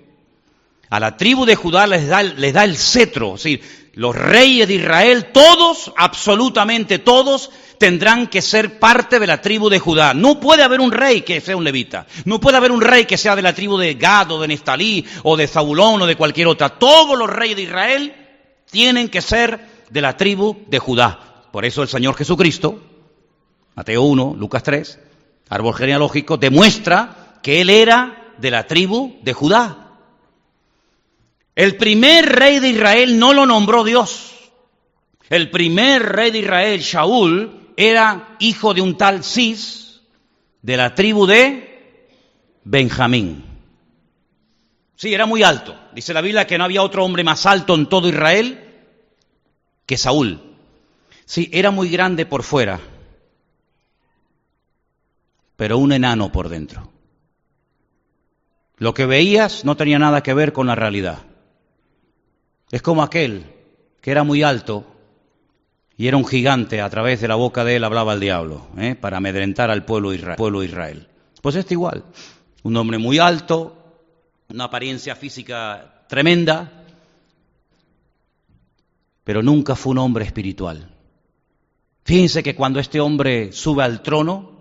a 0.88 1.00
la 1.00 1.16
tribu 1.16 1.44
de 1.46 1.56
Judá 1.56 1.86
les 1.86 2.08
da, 2.08 2.22
les 2.22 2.52
da 2.52 2.64
el 2.64 2.76
cetro. 2.76 3.34
Es 3.34 3.42
decir, 3.42 3.90
los 3.94 4.14
reyes 4.14 4.68
de 4.68 4.74
Israel, 4.74 5.26
todos, 5.32 5.92
absolutamente 5.96 6.98
todos, 6.98 7.50
tendrán 7.78 8.26
que 8.28 8.42
ser 8.42 8.78
parte 8.78 9.18
de 9.18 9.26
la 9.26 9.40
tribu 9.40 9.68
de 9.68 9.78
Judá. 9.78 10.14
No 10.14 10.38
puede 10.38 10.62
haber 10.62 10.80
un 10.80 10.92
rey 10.92 11.22
que 11.22 11.40
sea 11.40 11.56
un 11.56 11.64
levita. 11.64 12.06
No 12.24 12.40
puede 12.40 12.56
haber 12.56 12.72
un 12.72 12.80
rey 12.80 13.04
que 13.04 13.16
sea 13.16 13.34
de 13.34 13.42
la 13.42 13.54
tribu 13.54 13.78
de 13.78 13.94
Gad 13.94 14.30
o 14.30 14.40
de 14.40 14.48
Nestalí 14.48 15.04
o 15.22 15.36
de 15.36 15.48
Zabulón 15.48 16.02
o 16.02 16.06
de 16.06 16.16
cualquier 16.16 16.46
otra. 16.46 16.68
Todos 16.68 17.18
los 17.18 17.30
reyes 17.30 17.56
de 17.56 17.62
Israel 17.62 18.14
tienen 18.70 19.08
que 19.08 19.22
ser 19.22 19.60
de 19.90 20.00
la 20.00 20.16
tribu 20.16 20.56
de 20.68 20.78
Judá. 20.78 21.18
Por 21.50 21.64
eso 21.64 21.82
el 21.82 21.88
Señor 21.88 22.14
Jesucristo, 22.14 22.80
Mateo 23.74 24.02
1, 24.02 24.36
Lucas 24.38 24.62
3, 24.62 24.98
árbol 25.48 25.74
genealógico, 25.74 26.36
demuestra 26.36 27.38
que 27.42 27.60
él 27.60 27.70
era 27.70 28.32
de 28.38 28.50
la 28.50 28.66
tribu 28.66 29.18
de 29.22 29.32
Judá. 29.32 29.92
El 31.54 31.76
primer 31.76 32.26
rey 32.26 32.58
de 32.58 32.68
Israel 32.68 33.18
no 33.18 33.32
lo 33.32 33.46
nombró 33.46 33.84
Dios. 33.84 34.34
El 35.30 35.50
primer 35.50 36.02
rey 36.02 36.30
de 36.30 36.40
Israel, 36.40 36.80
Shaul, 36.80 37.72
era 37.76 38.36
hijo 38.38 38.74
de 38.74 38.80
un 38.80 38.96
tal 38.96 39.24
Cis 39.24 40.00
de 40.62 40.76
la 40.76 40.94
tribu 40.94 41.26
de 41.26 42.08
Benjamín. 42.64 43.44
Sí, 44.96 45.12
era 45.12 45.26
muy 45.26 45.42
alto. 45.42 45.78
Dice 45.92 46.14
la 46.14 46.20
Biblia 46.20 46.46
que 46.46 46.58
no 46.58 46.64
había 46.64 46.82
otro 46.82 47.04
hombre 47.04 47.22
más 47.22 47.46
alto 47.46 47.74
en 47.74 47.86
todo 47.86 48.08
Israel 48.08 48.64
que 49.84 49.96
Saúl. 49.96 50.40
Sí, 51.24 51.48
era 51.52 51.70
muy 51.70 51.88
grande 51.88 52.24
por 52.26 52.42
fuera, 52.42 52.80
pero 55.56 55.78
un 55.78 55.92
enano 55.92 56.30
por 56.30 56.48
dentro. 56.48 56.92
Lo 58.76 58.92
que 58.92 59.06
veías 59.06 59.64
no 59.64 59.76
tenía 59.76 59.98
nada 59.98 60.22
que 60.22 60.34
ver 60.34 60.52
con 60.52 60.66
la 60.66 60.74
realidad. 60.74 61.18
Es 62.70 62.82
como 62.82 63.02
aquel 63.02 63.44
que 64.00 64.10
era 64.10 64.22
muy 64.22 64.42
alto 64.42 64.86
y 65.96 66.08
era 66.08 66.18
un 66.18 66.26
gigante, 66.26 66.82
a 66.82 66.90
través 66.90 67.22
de 67.22 67.28
la 67.28 67.36
boca 67.36 67.64
de 67.64 67.76
él 67.76 67.84
hablaba 67.84 68.12
el 68.12 68.20
diablo, 68.20 68.68
¿eh? 68.76 68.94
para 68.94 69.16
amedrentar 69.16 69.70
al 69.70 69.86
pueblo 69.86 70.12
Israel, 70.12 70.36
Israel. 70.62 71.08
Pues 71.40 71.56
este 71.56 71.72
igual, 71.72 72.04
un 72.64 72.76
hombre 72.76 72.98
muy 72.98 73.18
alto, 73.18 74.04
una 74.50 74.64
apariencia 74.64 75.16
física 75.16 76.04
tremenda, 76.06 76.84
pero 79.24 79.42
nunca 79.42 79.74
fue 79.74 79.92
un 79.92 79.98
hombre 79.98 80.26
espiritual. 80.26 80.90
Fíjense 82.04 82.42
que 82.42 82.54
cuando 82.54 82.78
este 82.78 83.00
hombre 83.00 83.50
sube 83.52 83.82
al 83.82 84.02
trono, 84.02 84.55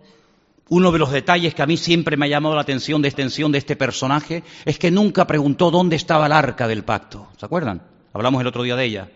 uno 0.69 0.91
de 0.91 0.99
los 0.99 1.11
detalles 1.11 1.53
que 1.53 1.61
a 1.61 1.67
mí 1.67 1.77
siempre 1.77 2.17
me 2.17 2.25
ha 2.25 2.29
llamado 2.29 2.55
la 2.55 2.61
atención 2.61 3.01
de 3.01 3.07
extensión 3.07 3.51
de 3.51 3.59
este 3.59 3.75
personaje 3.75 4.43
es 4.65 4.79
que 4.79 4.91
nunca 4.91 5.27
preguntó 5.27 5.69
dónde 5.69 5.95
estaba 5.95 6.25
el 6.25 6.31
arca 6.31 6.67
del 6.67 6.83
pacto. 6.83 7.27
¿Se 7.37 7.45
acuerdan? 7.45 7.83
Hablamos 8.13 8.41
el 8.41 8.47
otro 8.47 8.63
día 8.63 8.75
de 8.75 8.85
ella. 8.85 9.09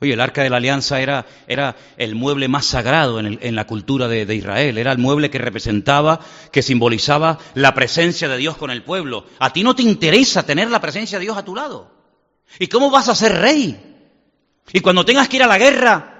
Oye, 0.00 0.14
el 0.14 0.20
arca 0.20 0.42
de 0.42 0.50
la 0.50 0.56
alianza 0.56 1.00
era, 1.00 1.26
era 1.46 1.76
el 1.96 2.16
mueble 2.16 2.48
más 2.48 2.66
sagrado 2.66 3.20
en, 3.20 3.54
la 3.54 3.66
cultura 3.68 4.08
de, 4.08 4.34
Israel, 4.34 4.76
era 4.76 4.90
el 4.90 4.98
mueble 4.98 5.30
que 5.30 5.38
representaba, 5.38 6.18
que 6.50 6.60
simbolizaba 6.60 7.38
la 7.54 7.72
presencia 7.72 8.28
de 8.28 8.36
Dios 8.36 8.56
con 8.56 8.72
el 8.72 8.82
pueblo. 8.82 9.26
A 9.38 9.52
ti 9.52 9.62
no 9.62 9.76
te 9.76 9.84
interesa 9.84 10.44
tener 10.44 10.70
la 10.70 10.80
presencia 10.80 11.18
de 11.18 11.24
Dios 11.24 11.36
a 11.36 11.44
tu 11.44 11.54
lado. 11.54 11.92
¿Y 12.58 12.66
cómo 12.66 12.90
vas 12.90 13.08
a 13.08 13.14
ser 13.14 13.38
rey? 13.40 13.80
Y 14.72 14.80
cuando 14.80 15.04
tengas 15.04 15.28
que 15.28 15.36
ir 15.36 15.44
a 15.44 15.46
la 15.46 15.58
guerra, 15.58 16.11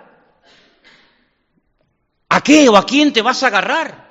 ¿a 2.32 2.40
qué 2.40 2.68
o 2.68 2.76
a 2.76 2.86
quién 2.86 3.12
te 3.12 3.20
vas 3.20 3.42
a 3.42 3.48
agarrar? 3.48 4.10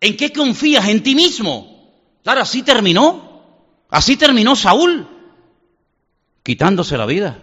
¿En 0.00 0.16
qué 0.16 0.32
confías? 0.32 0.86
¿En 0.88 1.02
ti 1.02 1.14
mismo? 1.14 1.92
Claro, 2.22 2.42
así 2.42 2.62
terminó. 2.62 3.26
Así 3.90 4.16
terminó 4.16 4.56
Saúl, 4.56 5.08
quitándose 6.42 6.96
la 6.96 7.06
vida. 7.06 7.38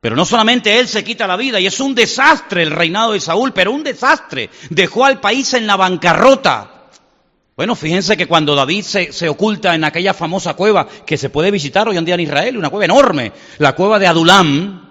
Pero 0.00 0.14
no 0.14 0.24
solamente 0.24 0.78
él 0.78 0.86
se 0.86 1.02
quita 1.04 1.26
la 1.26 1.36
vida, 1.36 1.58
y 1.58 1.66
es 1.66 1.80
un 1.80 1.94
desastre 1.94 2.62
el 2.62 2.70
reinado 2.70 3.12
de 3.12 3.20
Saúl, 3.20 3.52
pero 3.52 3.72
un 3.72 3.82
desastre. 3.82 4.50
Dejó 4.70 5.04
al 5.04 5.20
país 5.20 5.54
en 5.54 5.66
la 5.66 5.76
bancarrota. 5.76 6.86
Bueno, 7.56 7.74
fíjense 7.74 8.16
que 8.16 8.26
cuando 8.26 8.54
David 8.54 8.84
se, 8.84 9.12
se, 9.12 9.28
oculta 9.28 9.74
en 9.74 9.82
aquella 9.82 10.14
famosa 10.14 10.54
cueva 10.54 10.86
que 10.86 11.16
se 11.16 11.30
puede 11.30 11.50
visitar 11.50 11.88
hoy 11.88 11.96
en 11.96 12.04
día 12.04 12.14
en 12.14 12.20
Israel, 12.20 12.56
una 12.56 12.70
cueva 12.70 12.84
enorme, 12.84 13.32
la 13.58 13.74
cueva 13.74 13.98
de 13.98 14.06
Adulam, 14.06 14.88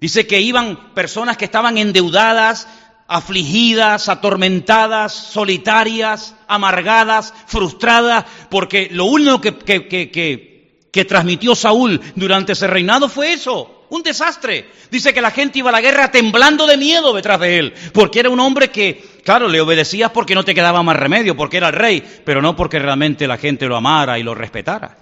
dice 0.00 0.26
que 0.26 0.40
iban 0.40 0.94
personas 0.94 1.36
que 1.36 1.44
estaban 1.44 1.76
endeudadas, 1.76 2.66
afligidas, 3.08 4.08
atormentadas, 4.08 5.12
solitarias, 5.12 6.36
amargadas, 6.46 7.34
frustradas, 7.46 8.26
porque 8.50 8.88
lo 8.92 9.06
único 9.06 9.40
que, 9.40 9.56
que, 9.56 9.88
que, 9.88 10.88
que 10.92 11.04
transmitió 11.06 11.54
Saúl 11.54 12.00
durante 12.14 12.52
ese 12.52 12.66
reinado 12.66 13.08
fue 13.08 13.32
eso, 13.32 13.86
un 13.88 14.02
desastre. 14.02 14.68
Dice 14.90 15.14
que 15.14 15.22
la 15.22 15.30
gente 15.30 15.58
iba 15.58 15.70
a 15.70 15.72
la 15.72 15.80
guerra 15.80 16.10
temblando 16.10 16.66
de 16.66 16.76
miedo 16.76 17.14
detrás 17.14 17.40
de 17.40 17.58
él, 17.58 17.74
porque 17.94 18.20
era 18.20 18.28
un 18.28 18.40
hombre 18.40 18.70
que, 18.70 19.02
claro, 19.24 19.48
le 19.48 19.62
obedecías 19.62 20.10
porque 20.10 20.34
no 20.34 20.44
te 20.44 20.54
quedaba 20.54 20.82
más 20.82 20.96
remedio, 20.96 21.34
porque 21.34 21.56
era 21.56 21.68
el 21.68 21.74
rey, 21.74 22.04
pero 22.24 22.42
no 22.42 22.56
porque 22.56 22.78
realmente 22.78 23.26
la 23.26 23.38
gente 23.38 23.66
lo 23.66 23.76
amara 23.76 24.18
y 24.18 24.22
lo 24.22 24.34
respetara. 24.34 24.98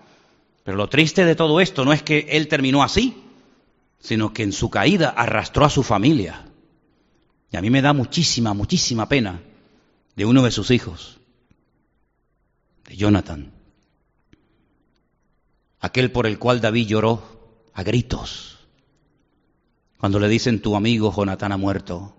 Pero 0.62 0.76
lo 0.76 0.88
triste 0.88 1.24
de 1.24 1.34
todo 1.34 1.60
esto 1.60 1.84
no 1.84 1.92
es 1.92 2.02
que 2.02 2.26
él 2.30 2.46
terminó 2.46 2.82
así, 2.82 3.16
sino 3.98 4.32
que 4.32 4.44
en 4.44 4.52
su 4.52 4.70
caída 4.70 5.12
arrastró 5.16 5.64
a 5.64 5.70
su 5.70 5.82
familia. 5.82 6.45
Y 7.50 7.56
a 7.56 7.62
mí 7.62 7.70
me 7.70 7.82
da 7.82 7.92
muchísima, 7.92 8.54
muchísima 8.54 9.08
pena 9.08 9.42
de 10.14 10.24
uno 10.24 10.42
de 10.42 10.50
sus 10.50 10.70
hijos, 10.70 11.18
de 12.88 12.96
Jonathan, 12.96 13.52
aquel 15.80 16.10
por 16.10 16.26
el 16.26 16.38
cual 16.38 16.60
David 16.60 16.86
lloró 16.86 17.68
a 17.74 17.82
gritos 17.82 18.56
cuando 19.98 20.18
le 20.18 20.28
dicen 20.28 20.60
tu 20.60 20.76
amigo 20.76 21.12
Jonatán 21.14 21.52
ha 21.52 21.56
muerto, 21.56 22.14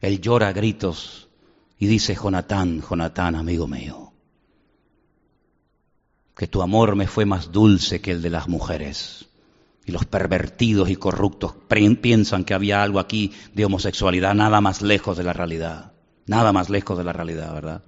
él 0.00 0.20
llora 0.20 0.48
a 0.48 0.52
gritos 0.52 1.28
y 1.78 1.86
dice, 1.86 2.14
Jonatán, 2.14 2.82
Jonatán, 2.82 3.34
amigo 3.34 3.68
mío, 3.68 4.12
que 6.34 6.46
tu 6.46 6.62
amor 6.62 6.96
me 6.96 7.06
fue 7.06 7.26
más 7.26 7.52
dulce 7.52 8.00
que 8.00 8.12
el 8.12 8.22
de 8.22 8.30
las 8.30 8.48
mujeres. 8.48 9.26
Y 9.84 9.92
los 9.92 10.04
pervertidos 10.04 10.90
y 10.90 10.96
corruptos 10.96 11.54
piensan 12.00 12.44
que 12.44 12.54
había 12.54 12.82
algo 12.82 13.00
aquí 13.00 13.32
de 13.52 13.64
homosexualidad, 13.64 14.34
nada 14.34 14.60
más 14.60 14.82
lejos 14.82 15.16
de 15.16 15.24
la 15.24 15.32
realidad, 15.32 15.92
nada 16.26 16.52
más 16.52 16.70
lejos 16.70 16.96
de 16.96 17.04
la 17.04 17.12
realidad, 17.12 17.52
¿verdad? 17.52 17.82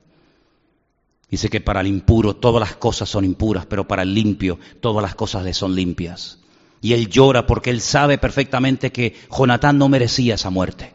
Dice 1.30 1.48
que 1.48 1.60
para 1.60 1.80
el 1.80 1.86
impuro 1.86 2.36
todas 2.36 2.60
las 2.60 2.76
cosas 2.76 3.08
son 3.08 3.24
impuras, 3.24 3.66
pero 3.66 3.88
para 3.88 4.02
el 4.02 4.14
limpio 4.14 4.58
todas 4.80 5.02
las 5.02 5.14
cosas 5.14 5.44
le 5.44 5.54
son 5.54 5.74
limpias. 5.74 6.38
Y 6.80 6.92
él 6.92 7.08
llora 7.08 7.46
porque 7.46 7.70
él 7.70 7.80
sabe 7.80 8.18
perfectamente 8.18 8.92
que 8.92 9.16
Jonatán 9.36 9.78
no 9.78 9.88
merecía 9.88 10.34
esa 10.34 10.50
muerte. 10.50 10.94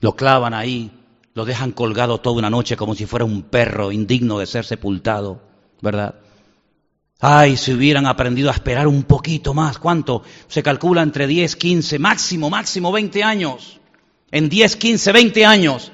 Lo 0.00 0.14
clavan 0.16 0.54
ahí, 0.54 0.92
lo 1.34 1.44
dejan 1.44 1.72
colgado 1.72 2.20
toda 2.20 2.38
una 2.38 2.50
noche 2.50 2.76
como 2.76 2.94
si 2.94 3.06
fuera 3.06 3.24
un 3.24 3.42
perro 3.42 3.90
indigno 3.90 4.38
de 4.38 4.46
ser 4.46 4.64
sepultado, 4.64 5.42
¿verdad? 5.80 6.16
Ay, 7.20 7.56
si 7.56 7.72
hubieran 7.72 8.06
aprendido 8.06 8.48
a 8.48 8.52
esperar 8.52 8.86
un 8.86 9.02
poquito 9.02 9.52
más, 9.52 9.78
¿cuánto? 9.78 10.22
Se 10.46 10.62
calcula 10.62 11.02
entre 11.02 11.26
10, 11.26 11.56
15, 11.56 11.98
máximo, 11.98 12.48
máximo 12.48 12.92
20 12.92 13.24
años. 13.24 13.80
En 14.30 14.48
10, 14.48 14.76
15, 14.76 15.12
20 15.12 15.44
años. 15.44 15.90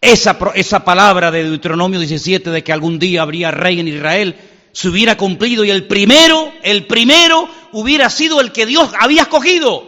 Esa, 0.00 0.38
esa 0.54 0.84
palabra 0.84 1.32
de 1.32 1.42
Deuteronomio 1.42 1.98
17 1.98 2.50
de 2.50 2.62
que 2.62 2.72
algún 2.72 3.00
día 3.00 3.22
habría 3.22 3.50
rey 3.50 3.80
en 3.80 3.88
Israel 3.88 4.36
se 4.72 4.88
hubiera 4.88 5.16
cumplido 5.16 5.64
y 5.64 5.70
el 5.70 5.88
primero, 5.88 6.52
el 6.62 6.86
primero 6.86 7.48
hubiera 7.72 8.08
sido 8.10 8.40
el 8.40 8.52
que 8.52 8.64
Dios 8.64 8.92
había 9.00 9.22
escogido. 9.22 9.82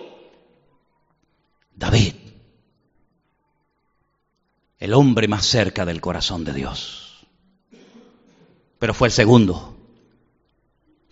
David, 1.77 2.15
el 4.79 4.95
hombre 4.95 5.29
más 5.29 5.47
cerca 5.47 5.85
del 5.85 6.01
corazón 6.01 6.45
de 6.45 6.55
Dios. 6.55 7.25
Pero 8.81 8.95
fue 8.95 9.09
el 9.09 9.13
segundo, 9.13 9.70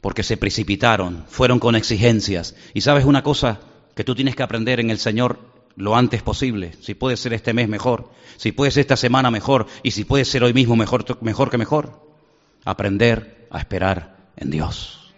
porque 0.01 0.23
se 0.23 0.37
precipitaron, 0.37 1.25
fueron 1.29 1.59
con 1.59 1.75
exigencias. 1.75 2.55
Y 2.75 2.83
sabes 2.83 3.05
una 3.05 3.23
cosa 3.23 3.61
que 3.95 4.05
tú 4.05 4.15
tienes 4.15 4.37
que 4.37 4.43
aprender 4.43 4.81
en 4.81 4.91
el 4.91 4.99
Señor 4.99 5.41
lo 5.77 5.97
antes 5.97 6.23
posible. 6.23 6.73
Si 6.81 6.95
puede 6.95 7.17
ser 7.17 7.33
este 7.33 7.53
mes 7.53 7.69
mejor, 7.69 8.11
si 8.37 8.53
puede 8.53 8.71
ser 8.71 8.83
esta 8.83 8.97
semana 8.97 9.31
mejor, 9.31 9.67
y 9.83 9.93
si 9.93 10.05
puede 10.05 10.25
ser 10.25 10.45
hoy 10.45 10.53
mismo 10.53 10.77
mejor, 10.77 11.05
mejor 11.23 11.51
que 11.51 11.59
mejor. 11.59 12.07
Aprender 12.65 13.49
a 13.51 13.59
esperar 13.59 14.17
en 14.37 14.51
Dios. 14.51 15.15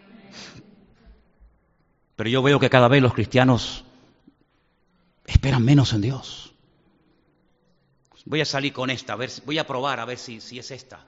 Pero 2.16 2.31
yo 2.31 2.43
veo 2.43 2.61
que 2.61 2.70
cada 2.70 2.89
vez 2.89 3.03
los 3.03 3.14
cristianos 3.14 3.85
esperan 5.26 5.64
menos 5.64 5.93
en 5.93 6.03
Dios. 6.03 6.55
Voy 8.26 8.43
a 8.43 8.45
salir 8.45 8.72
con 8.72 8.91
esta, 8.91 9.16
voy 9.16 9.59
a 9.59 9.66
probar 9.66 9.99
a 9.99 10.05
ver 10.05 10.18
si, 10.18 10.41
si 10.41 10.59
es 10.59 10.70
esta. 10.70 11.07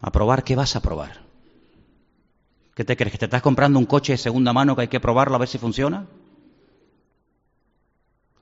¿A 0.00 0.10
probar 0.10 0.42
qué 0.42 0.56
vas 0.56 0.74
a 0.76 0.80
probar? 0.80 1.29
¿Qué 2.74 2.84
te 2.84 2.96
crees? 2.96 3.12
¿Que 3.12 3.18
te 3.18 3.24
estás 3.26 3.42
comprando 3.42 3.78
un 3.78 3.86
coche 3.86 4.12
de 4.12 4.18
segunda 4.18 4.52
mano 4.52 4.74
que 4.74 4.82
hay 4.82 4.88
que 4.88 5.00
probarlo 5.00 5.36
a 5.36 5.38
ver 5.38 5.48
si 5.48 5.58
funciona? 5.58 6.06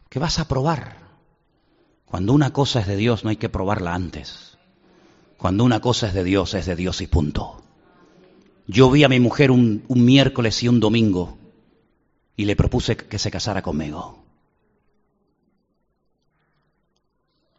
¿Qué 0.09 0.19
vas 0.19 0.39
a 0.39 0.49
probar? 0.49 0.97
Cuando 2.05 2.33
una 2.33 2.53
cosa 2.53 2.81
es 2.81 2.87
de 2.87 2.97
Dios 2.97 3.25
no 3.25 3.31
hay 3.31 3.37
que 3.37 3.49
probarla 3.49 3.95
antes. 3.95 4.57
Cuando 5.37 5.65
una 5.65 5.81
cosa 5.81 6.09
es 6.09 6.15
de 6.15 6.25
Dios 6.25 6.55
es 6.55 6.67
de 6.67 6.77
Dios 6.77 7.01
y 7.01 7.07
punto. 7.07 7.63
Yo 8.67 8.91
vi 8.91 9.05
a 9.05 9.09
mi 9.09 9.21
mujer 9.21 9.51
un, 9.51 9.85
un 9.89 10.05
miércoles 10.05 10.63
y 10.63 10.69
un 10.69 10.81
domingo 10.81 11.39
y 12.37 12.45
le 12.45 12.57
propuse 12.57 12.97
que 12.97 13.19
se 13.19 13.31
casara 13.31 13.63
conmigo. 13.63 14.25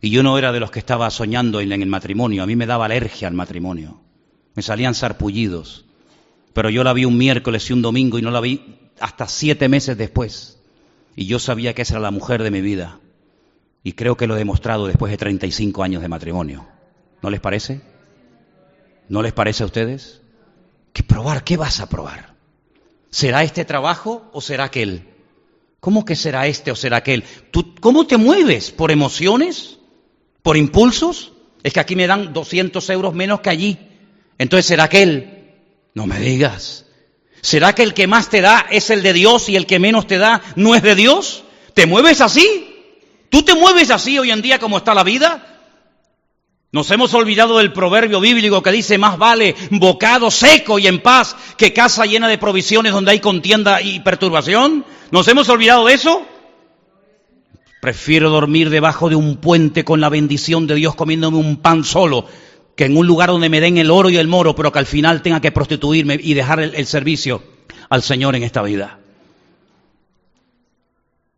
Y 0.02 0.12
yo 0.12 0.24
no 0.24 0.38
era 0.38 0.52
de 0.52 0.60
los 0.60 0.72
que 0.72 0.80
estaba 0.80 1.10
soñando 1.10 1.60
en 1.60 1.72
el 1.72 1.90
matrimonio, 1.90 2.44
a 2.44 2.46
mí 2.46 2.56
me 2.56 2.66
daba 2.66 2.86
alergia 2.86 3.28
al 3.28 3.34
matrimonio. 3.34 4.00
Me 4.56 4.62
salían 4.62 4.96
sarpullidos. 4.96 5.86
Pero 6.54 6.70
yo 6.70 6.84
la 6.84 6.94
vi 6.94 7.06
un 7.06 7.18
miércoles 7.18 7.70
y 7.70 7.74
un 7.74 7.82
domingo 7.82 8.20
y 8.20 8.22
no 8.22 8.32
la 8.32 8.42
vi 8.42 8.80
hasta 9.00 9.28
siete 9.28 9.70
meses 9.70 9.98
después. 9.98 10.60
Y 11.16 11.26
yo 11.26 11.40
sabía 11.40 11.74
que 11.74 11.82
esa 11.82 11.96
era 11.96 12.02
la 12.02 12.12
mujer 12.12 12.44
de 12.44 12.52
mi 12.52 12.62
vida. 12.62 13.00
Y 13.84 13.94
creo 13.94 14.18
que 14.18 14.28
lo 14.28 14.36
he 14.36 14.40
demostrado 14.40 14.88
después 14.88 15.12
de 15.12 15.18
35 15.18 15.84
años 15.84 16.02
de 16.02 16.08
matrimonio. 16.10 16.68
¿No 17.22 17.30
les 17.30 17.40
parece? 17.40 17.82
¿No 19.08 19.22
les 19.22 19.34
parece 19.34 19.64
a 19.64 19.68
ustedes? 19.68 20.22
¿Qué 20.94 21.04
probar? 21.04 21.44
¿Qué 21.44 21.58
vas 21.58 21.80
a 21.80 21.90
probar? 21.90 22.34
¿Será 23.10 23.44
este 23.44 23.66
trabajo 23.66 24.30
o 24.34 24.42
será 24.42 24.66
aquel? 24.66 25.08
¿Cómo 25.80 26.06
que 26.06 26.16
será 26.16 26.48
este 26.48 26.72
o 26.72 26.76
será 26.76 26.98
aquel? 26.98 27.24
¿Tú, 27.52 27.74
¿Cómo 27.80 28.06
te 28.06 28.18
mueves? 28.18 28.72
¿Por 28.72 28.92
emociones? 28.92 29.80
¿Por 30.44 30.58
impulsos? 30.58 31.34
Es 31.64 31.74
que 31.74 31.80
aquí 31.80 31.96
me 31.96 32.08
dan 32.08 32.34
200 32.34 32.90
euros 32.90 33.14
menos 33.14 33.42
que 33.42 33.50
allí. 33.50 33.78
Entonces 34.38 34.66
será 34.66 34.86
aquel. 34.86 35.39
No 35.94 36.06
me 36.06 36.20
digas. 36.20 36.86
¿Será 37.42 37.74
que 37.74 37.84
el 37.84 37.94
que 37.94 38.08
más 38.08 38.30
te 38.30 38.42
da 38.42 38.66
es 38.70 38.90
el 38.90 39.02
de 39.02 39.14
Dios 39.14 39.50
y 39.50 39.56
el 39.56 39.66
que 39.66 39.80
menos 39.80 40.08
te 40.08 40.18
da 40.18 40.42
no 40.56 40.76
es 40.76 40.84
de 40.84 40.96
Dios? 40.96 41.44
¿Te 41.74 41.86
mueves 41.86 42.22
así? 42.22 42.76
¿Tú 43.30 43.44
te 43.44 43.56
mueves 43.56 43.92
así 43.92 44.20
hoy 44.20 44.32
en 44.32 44.42
día 44.42 44.60
como 44.60 44.78
está 44.78 44.94
la 44.94 45.04
vida? 45.04 45.46
Nos 46.72 46.92
hemos 46.92 47.14
olvidado 47.14 47.58
del 47.58 47.74
proverbio 47.74 48.20
bíblico 48.20 48.62
que 48.62 48.72
dice 48.72 48.98
más 48.98 49.18
vale 49.18 49.56
bocado 49.72 50.30
seco 50.30 50.78
y 50.78 50.88
en 50.88 51.02
paz 51.02 51.36
que 51.58 51.74
casa 51.74 52.06
llena 52.06 52.28
de 52.28 52.38
provisiones 52.38 52.94
donde 52.94 53.12
hay 53.12 53.20
contienda 53.20 53.82
y 53.82 54.02
perturbación. 54.02 54.86
¿Nos 55.10 55.28
hemos 55.28 55.50
olvidado 55.50 55.86
de 55.88 55.94
eso? 55.94 56.26
Prefiero 57.82 58.30
dormir 58.30 58.70
debajo 58.70 59.10
de 59.10 59.16
un 59.16 59.38
puente 59.38 59.84
con 59.86 60.02
la 60.02 60.10
bendición 60.10 60.68
de 60.68 60.76
Dios 60.76 60.96
comiéndome 60.96 61.38
un 61.38 61.58
pan 61.58 61.84
solo 61.84 62.26
que 62.80 62.86
en 62.86 62.96
un 62.96 63.06
lugar 63.06 63.28
donde 63.28 63.50
me 63.50 63.60
den 63.60 63.78
el 63.78 63.92
oro 63.92 64.10
y 64.10 64.16
el 64.16 64.30
moro, 64.30 64.56
pero 64.56 64.72
que 64.72 64.80
al 64.80 64.86
final 64.86 65.22
tenga 65.22 65.42
que 65.42 65.52
prostituirme 65.52 66.18
y 66.18 66.34
dejar 66.34 66.62
el, 66.62 66.86
servicio 66.86 67.44
al 67.90 68.02
Señor 68.02 68.38
en 68.38 68.44
esta 68.44 68.62
vida. 68.62 69.00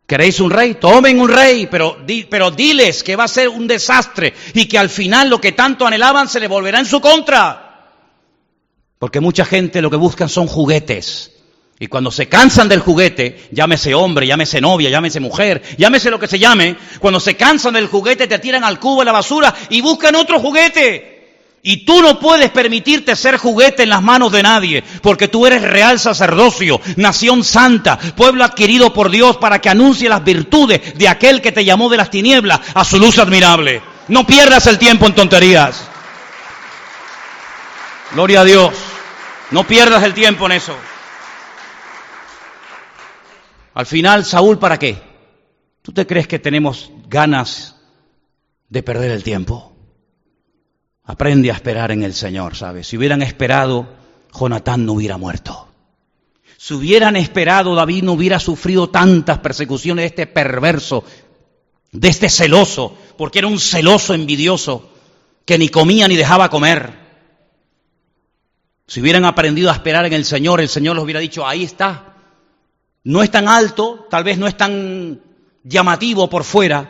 ¿Queréis 0.06 0.38
un 0.38 0.52
rey? 0.52 0.74
Tomen 0.74 1.20
un 1.20 1.28
rey, 1.28 1.66
pero, 1.68 1.96
pero 2.30 2.52
diles 2.52 3.02
que 3.02 3.16
va 3.16 3.24
a 3.24 3.28
ser 3.28 3.48
un 3.48 3.66
desastre 3.66 4.32
y 4.54 4.66
que 4.66 4.78
al 4.78 4.88
final 4.88 5.30
lo 5.30 5.40
que 5.40 5.50
tanto 5.50 5.84
anhelaban 5.84 6.28
se 6.28 6.38
le 6.38 6.46
volverá 6.46 6.78
en 6.78 6.86
su 6.86 7.00
contra. 7.00 7.90
Porque 9.00 9.18
mucha 9.18 9.44
gente 9.44 9.82
lo 9.82 9.90
que 9.90 9.96
buscan 9.96 10.28
son 10.28 10.46
juguetes. 10.46 11.32
Y 11.80 11.88
cuando 11.88 12.12
se 12.12 12.28
cansan 12.28 12.68
del 12.68 12.78
juguete, 12.78 13.48
llámese 13.50 13.94
hombre, 13.94 14.28
llámese 14.28 14.60
novia, 14.60 14.90
llámese 14.90 15.18
mujer, 15.18 15.60
llámese 15.76 16.08
lo 16.08 16.20
que 16.20 16.28
se 16.28 16.38
llame, 16.38 16.76
cuando 17.00 17.18
se 17.18 17.34
cansan 17.34 17.74
del 17.74 17.88
juguete 17.88 18.28
te 18.28 18.38
tiran 18.38 18.62
al 18.62 18.78
cubo 18.78 19.00
de 19.00 19.06
la 19.06 19.12
basura 19.12 19.52
y 19.70 19.80
buscan 19.80 20.14
otro 20.14 20.38
juguete. 20.38 21.12
Y 21.64 21.84
tú 21.84 22.02
no 22.02 22.18
puedes 22.18 22.50
permitirte 22.50 23.14
ser 23.14 23.36
juguete 23.36 23.84
en 23.84 23.90
las 23.90 24.02
manos 24.02 24.32
de 24.32 24.42
nadie, 24.42 24.82
porque 25.00 25.28
tú 25.28 25.46
eres 25.46 25.62
real 25.62 26.00
sacerdocio, 26.00 26.80
nación 26.96 27.44
santa, 27.44 27.96
pueblo 28.16 28.42
adquirido 28.42 28.92
por 28.92 29.10
Dios 29.10 29.36
para 29.36 29.60
que 29.60 29.68
anuncie 29.68 30.08
las 30.08 30.24
virtudes 30.24 30.98
de 30.98 31.08
aquel 31.08 31.40
que 31.40 31.52
te 31.52 31.64
llamó 31.64 31.88
de 31.88 31.98
las 31.98 32.10
tinieblas 32.10 32.60
a 32.74 32.84
su 32.84 32.98
luz 32.98 33.18
admirable. 33.20 33.80
No 34.08 34.26
pierdas 34.26 34.66
el 34.66 34.78
tiempo 34.78 35.06
en 35.06 35.14
tonterías. 35.14 35.88
Gloria 38.12 38.40
a 38.40 38.44
Dios. 38.44 38.74
No 39.52 39.64
pierdas 39.64 40.02
el 40.02 40.14
tiempo 40.14 40.46
en 40.46 40.52
eso. 40.52 40.76
Al 43.74 43.86
final, 43.86 44.24
Saúl, 44.24 44.58
¿para 44.58 44.78
qué? 44.78 45.00
¿Tú 45.82 45.92
te 45.92 46.08
crees 46.08 46.26
que 46.26 46.40
tenemos 46.40 46.90
ganas 47.06 47.76
de 48.68 48.82
perder 48.82 49.12
el 49.12 49.22
tiempo? 49.22 49.71
Aprende 51.04 51.50
a 51.50 51.54
esperar 51.54 51.90
en 51.90 52.02
el 52.04 52.14
Señor, 52.14 52.54
¿sabes? 52.54 52.86
Si 52.86 52.96
hubieran 52.96 53.22
esperado, 53.22 53.88
Jonatán 54.32 54.86
no 54.86 54.92
hubiera 54.92 55.16
muerto. 55.16 55.68
Si 56.56 56.74
hubieran 56.74 57.16
esperado, 57.16 57.74
David 57.74 58.04
no 58.04 58.12
hubiera 58.12 58.38
sufrido 58.38 58.88
tantas 58.88 59.38
persecuciones 59.38 60.04
de 60.04 60.06
este 60.06 60.26
perverso, 60.28 61.04
de 61.90 62.08
este 62.08 62.28
celoso, 62.28 62.96
porque 63.18 63.40
era 63.40 63.48
un 63.48 63.58
celoso 63.58 64.14
envidioso 64.14 64.90
que 65.44 65.58
ni 65.58 65.68
comía 65.68 66.06
ni 66.06 66.14
dejaba 66.14 66.48
comer. 66.48 67.02
Si 68.86 69.00
hubieran 69.00 69.24
aprendido 69.24 69.70
a 69.70 69.74
esperar 69.74 70.06
en 70.06 70.12
el 70.12 70.24
Señor, 70.24 70.60
el 70.60 70.68
Señor 70.68 70.94
les 70.94 71.04
hubiera 71.04 71.18
dicho, 71.18 71.44
ahí 71.44 71.64
está, 71.64 72.14
no 73.04 73.24
es 73.24 73.30
tan 73.30 73.48
alto, 73.48 74.06
tal 74.08 74.22
vez 74.22 74.38
no 74.38 74.46
es 74.46 74.56
tan 74.56 75.20
llamativo 75.64 76.30
por 76.30 76.44
fuera, 76.44 76.88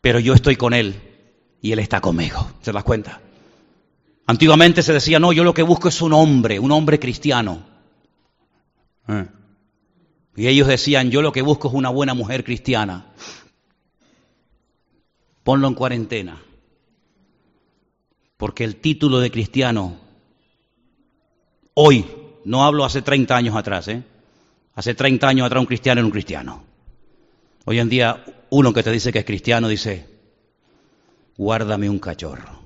pero 0.00 0.20
yo 0.20 0.32
estoy 0.32 0.54
con 0.54 0.74
Él 0.74 1.09
y 1.62 1.72
Él 1.72 1.78
está 1.78 2.00
conmigo. 2.00 2.50
¿Se 2.62 2.72
das 2.72 2.84
cuenta? 2.84 3.20
Antiguamente 4.26 4.82
se 4.82 4.92
decía, 4.92 5.18
no, 5.18 5.32
yo 5.32 5.44
lo 5.44 5.54
que 5.54 5.62
busco 5.62 5.88
es 5.88 6.00
un 6.02 6.12
hombre, 6.12 6.58
un 6.58 6.70
hombre 6.70 6.98
cristiano. 6.98 7.64
¿Eh? 9.08 9.26
Y 10.36 10.46
ellos 10.46 10.68
decían, 10.68 11.10
yo 11.10 11.22
lo 11.22 11.32
que 11.32 11.42
busco 11.42 11.68
es 11.68 11.74
una 11.74 11.88
buena 11.88 12.14
mujer 12.14 12.44
cristiana. 12.44 13.06
Ponlo 15.42 15.68
en 15.68 15.74
cuarentena. 15.74 16.40
Porque 18.36 18.64
el 18.64 18.76
título 18.76 19.18
de 19.18 19.30
cristiano, 19.30 19.98
hoy, 21.74 22.06
no 22.44 22.64
hablo 22.64 22.84
hace 22.84 23.02
30 23.02 23.36
años 23.36 23.56
atrás, 23.56 23.88
¿eh? 23.88 24.02
Hace 24.74 24.94
30 24.94 25.28
años 25.28 25.46
atrás 25.46 25.60
un 25.60 25.66
cristiano 25.66 25.98
era 25.98 26.06
un 26.06 26.12
cristiano. 26.12 26.64
Hoy 27.64 27.80
en 27.80 27.88
día 27.88 28.24
uno 28.48 28.72
que 28.72 28.82
te 28.82 28.90
dice 28.90 29.12
que 29.12 29.18
es 29.18 29.24
cristiano 29.24 29.68
dice, 29.68 30.09
guárdame 31.40 31.88
un 31.88 31.98
cachorro. 31.98 32.60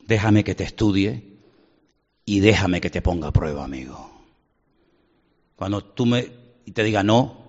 Déjame 0.00 0.42
que 0.42 0.56
te 0.56 0.64
estudie 0.64 1.38
y 2.24 2.40
déjame 2.40 2.80
que 2.80 2.90
te 2.90 3.00
ponga 3.00 3.28
a 3.28 3.32
prueba, 3.32 3.62
amigo. 3.62 4.10
Cuando 5.54 5.84
tú 5.84 6.04
me 6.04 6.22
te 6.74 6.82
diga 6.82 7.04
no, 7.04 7.44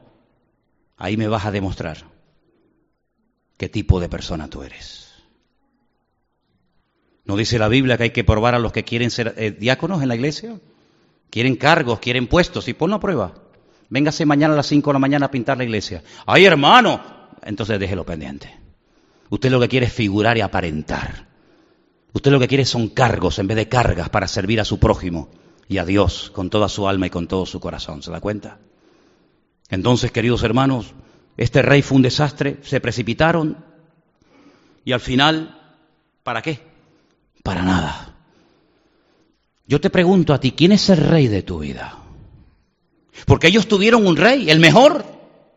ahí 0.95 1.17
me 1.17 1.27
vas 1.27 1.47
a 1.47 1.51
demostrar 1.51 1.97
qué 3.57 3.67
tipo 3.67 3.99
de 3.99 4.09
persona 4.09 4.47
tú 4.47 4.61
eres. 4.61 5.11
¿No 7.25 7.35
dice 7.35 7.57
la 7.57 7.67
Biblia 7.67 7.97
que 7.97 8.03
hay 8.03 8.09
que 8.11 8.23
probar 8.23 8.53
a 8.53 8.59
los 8.59 8.71
que 8.71 8.83
quieren 8.83 9.09
ser 9.09 9.33
eh, 9.37 9.49
diáconos 9.49 10.03
en 10.03 10.09
la 10.09 10.15
iglesia? 10.15 10.59
Quieren 11.31 11.55
cargos, 11.55 11.99
quieren 11.99 12.27
puestos, 12.27 12.67
y 12.67 12.75
ponlo 12.75 12.97
a 12.97 12.99
prueba. 12.99 13.33
Véngase 13.89 14.23
mañana 14.23 14.53
a 14.53 14.57
las 14.57 14.67
5 14.67 14.91
de 14.91 14.93
la 14.93 14.99
mañana 14.99 15.25
a 15.25 15.31
pintar 15.31 15.57
la 15.57 15.63
iglesia. 15.63 16.03
¡Ay, 16.27 16.45
hermano! 16.45 17.01
Entonces 17.41 17.79
déjelo 17.79 18.05
pendiente. 18.05 18.60
Usted 19.31 19.49
lo 19.49 19.61
que 19.61 19.69
quiere 19.69 19.85
es 19.85 19.93
figurar 19.93 20.37
y 20.37 20.41
aparentar. 20.41 21.25
Usted 22.11 22.31
lo 22.31 22.39
que 22.39 22.49
quiere 22.49 22.65
son 22.65 22.89
cargos 22.89 23.39
en 23.39 23.47
vez 23.47 23.55
de 23.55 23.69
cargas 23.69 24.09
para 24.09 24.27
servir 24.27 24.59
a 24.59 24.65
su 24.65 24.77
prójimo 24.77 25.29
y 25.69 25.77
a 25.77 25.85
Dios 25.85 26.29
con 26.35 26.49
toda 26.49 26.67
su 26.67 26.85
alma 26.85 27.07
y 27.07 27.09
con 27.09 27.29
todo 27.29 27.45
su 27.45 27.61
corazón. 27.61 28.03
¿Se 28.03 28.11
da 28.11 28.19
cuenta? 28.19 28.59
Entonces, 29.69 30.11
queridos 30.11 30.43
hermanos, 30.43 30.93
este 31.37 31.61
rey 31.61 31.81
fue 31.81 31.95
un 31.95 32.01
desastre, 32.01 32.59
se 32.61 32.81
precipitaron 32.81 33.63
y 34.83 34.91
al 34.91 34.99
final, 34.99 35.57
¿para 36.23 36.41
qué? 36.41 36.59
Para 37.41 37.61
nada. 37.61 38.13
Yo 39.65 39.79
te 39.79 39.89
pregunto 39.89 40.33
a 40.33 40.41
ti, 40.41 40.51
¿quién 40.51 40.73
es 40.73 40.89
el 40.89 40.97
rey 40.97 41.29
de 41.29 41.43
tu 41.43 41.59
vida? 41.59 41.97
Porque 43.25 43.47
ellos 43.47 43.69
tuvieron 43.69 44.05
un 44.05 44.17
rey, 44.17 44.49
el 44.49 44.59
mejor, 44.59 45.05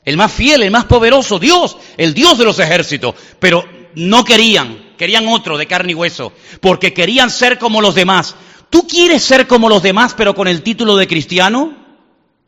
el 0.05 0.17
más 0.17 0.33
fiel, 0.33 0.63
el 0.63 0.71
más 0.71 0.85
poderoso, 0.85 1.39
Dios, 1.39 1.77
el 1.97 2.15
Dios 2.15 2.39
de 2.39 2.45
los 2.45 2.59
ejércitos, 2.59 3.15
pero 3.39 3.65
no 3.95 4.25
querían, 4.25 4.93
querían 4.99 5.27
otro 5.29 5.57
de 5.57 5.67
carne 5.67 5.93
y 5.93 5.95
hueso, 5.95 6.33
porque 6.61 6.93
querían 6.93 7.31
ser 7.31 7.59
como 7.59 7.81
los 7.81 7.95
demás. 7.95 8.35
¿Tú 8.71 8.87
quieres 8.87 9.23
ser 9.23 9.47
como 9.47 9.69
los 9.69 9.83
demás, 9.83 10.15
pero 10.15 10.35
con 10.35 10.49
el 10.49 10.63
título 10.63 10.97
de 10.97 11.09
cristiano? 11.09 11.77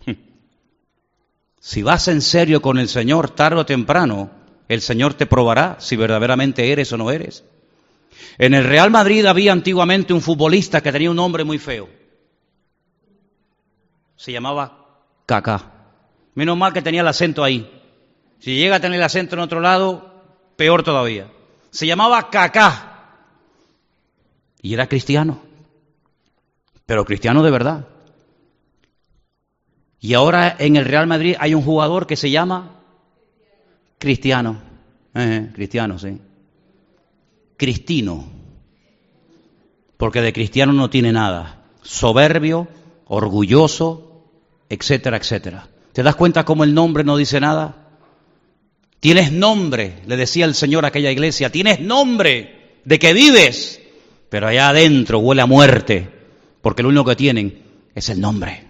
Si 1.58 1.82
vas 1.82 2.06
en 2.06 2.22
serio 2.22 2.62
con 2.62 2.78
el 2.78 2.88
Señor, 2.88 3.30
tarde 3.30 3.58
o 3.58 3.66
temprano, 3.66 4.30
el 4.68 4.80
Señor 4.80 5.14
te 5.14 5.26
probará 5.26 5.76
si 5.80 5.96
verdaderamente 5.96 6.70
eres 6.70 6.92
o 6.92 6.96
no 6.96 7.10
eres. 7.10 7.42
En 8.38 8.54
el 8.54 8.62
Real 8.62 8.92
Madrid 8.92 9.26
había 9.26 9.50
antiguamente 9.50 10.12
un 10.12 10.20
futbolista 10.20 10.80
que 10.80 10.92
tenía 10.92 11.10
un 11.10 11.16
nombre 11.16 11.42
muy 11.42 11.58
feo. 11.58 11.88
Se 14.14 14.30
llamaba 14.30 15.00
Kaká. 15.26 15.75
Menos 16.36 16.56
mal 16.58 16.74
que 16.74 16.82
tenía 16.82 17.00
el 17.00 17.08
acento 17.08 17.42
ahí. 17.42 17.68
Si 18.40 18.54
llega 18.54 18.76
a 18.76 18.80
tener 18.80 18.98
el 18.98 19.04
acento 19.04 19.34
en 19.34 19.40
otro 19.40 19.58
lado, 19.58 20.22
peor 20.56 20.82
todavía. 20.82 21.28
Se 21.70 21.86
llamaba 21.86 22.30
Kaká. 22.30 22.92
Y 24.60 24.74
era 24.74 24.86
cristiano. 24.86 25.40
pero 26.84 27.04
cristiano 27.06 27.42
de 27.42 27.50
verdad. 27.50 27.88
Y 29.98 30.12
ahora 30.12 30.54
en 30.58 30.76
el 30.76 30.84
Real 30.84 31.06
Madrid 31.06 31.36
hay 31.40 31.54
un 31.54 31.62
jugador 31.62 32.06
que 32.06 32.16
se 32.16 32.30
llama 32.30 32.82
Cristiano. 33.98 34.60
Eh, 35.14 35.50
cristiano, 35.54 35.98
sí. 35.98 36.20
Cristino. 37.56 38.28
Porque 39.96 40.20
de 40.20 40.34
cristiano 40.34 40.74
no 40.74 40.90
tiene 40.90 41.12
nada. 41.12 41.62
Soberbio, 41.80 42.68
orgulloso, 43.06 44.26
etcétera, 44.68 45.16
etcétera. 45.16 45.68
¿Te 45.96 46.02
das 46.02 46.14
cuenta 46.14 46.44
cómo 46.44 46.62
el 46.62 46.74
nombre 46.74 47.04
no 47.04 47.16
dice 47.16 47.40
nada? 47.40 47.74
Tienes 49.00 49.32
nombre, 49.32 50.02
le 50.06 50.18
decía 50.18 50.44
el 50.44 50.54
Señor 50.54 50.84
a 50.84 50.88
aquella 50.88 51.10
iglesia, 51.10 51.50
tienes 51.50 51.80
nombre 51.80 52.80
de 52.84 52.98
que 52.98 53.14
vives, 53.14 53.80
pero 54.28 54.46
allá 54.46 54.68
adentro 54.68 55.20
huele 55.20 55.40
a 55.40 55.46
muerte, 55.46 56.06
porque 56.60 56.82
lo 56.82 56.90
único 56.90 57.06
que 57.06 57.16
tienen 57.16 57.62
es 57.94 58.10
el 58.10 58.20
nombre. 58.20 58.68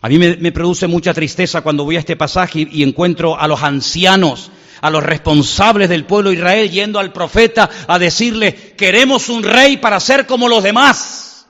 A 0.00 0.08
mí 0.08 0.18
me, 0.18 0.52
produce 0.52 0.86
mucha 0.86 1.12
tristeza 1.12 1.60
cuando 1.60 1.84
voy 1.84 1.96
a 1.96 2.00
este 2.00 2.16
pasaje 2.16 2.66
y, 2.72 2.82
encuentro 2.82 3.38
a 3.38 3.46
los 3.46 3.62
ancianos, 3.62 4.50
a 4.80 4.88
los 4.88 5.02
responsables 5.02 5.90
del 5.90 6.06
pueblo 6.06 6.30
de 6.30 6.36
Israel 6.36 6.70
yendo 6.70 6.98
al 6.98 7.12
profeta 7.12 7.68
a 7.86 7.98
decirle, 7.98 8.54
queremos 8.74 9.28
un 9.28 9.42
rey 9.42 9.76
para 9.76 10.00
ser 10.00 10.24
como 10.26 10.48
los 10.48 10.62
demás. 10.62 11.46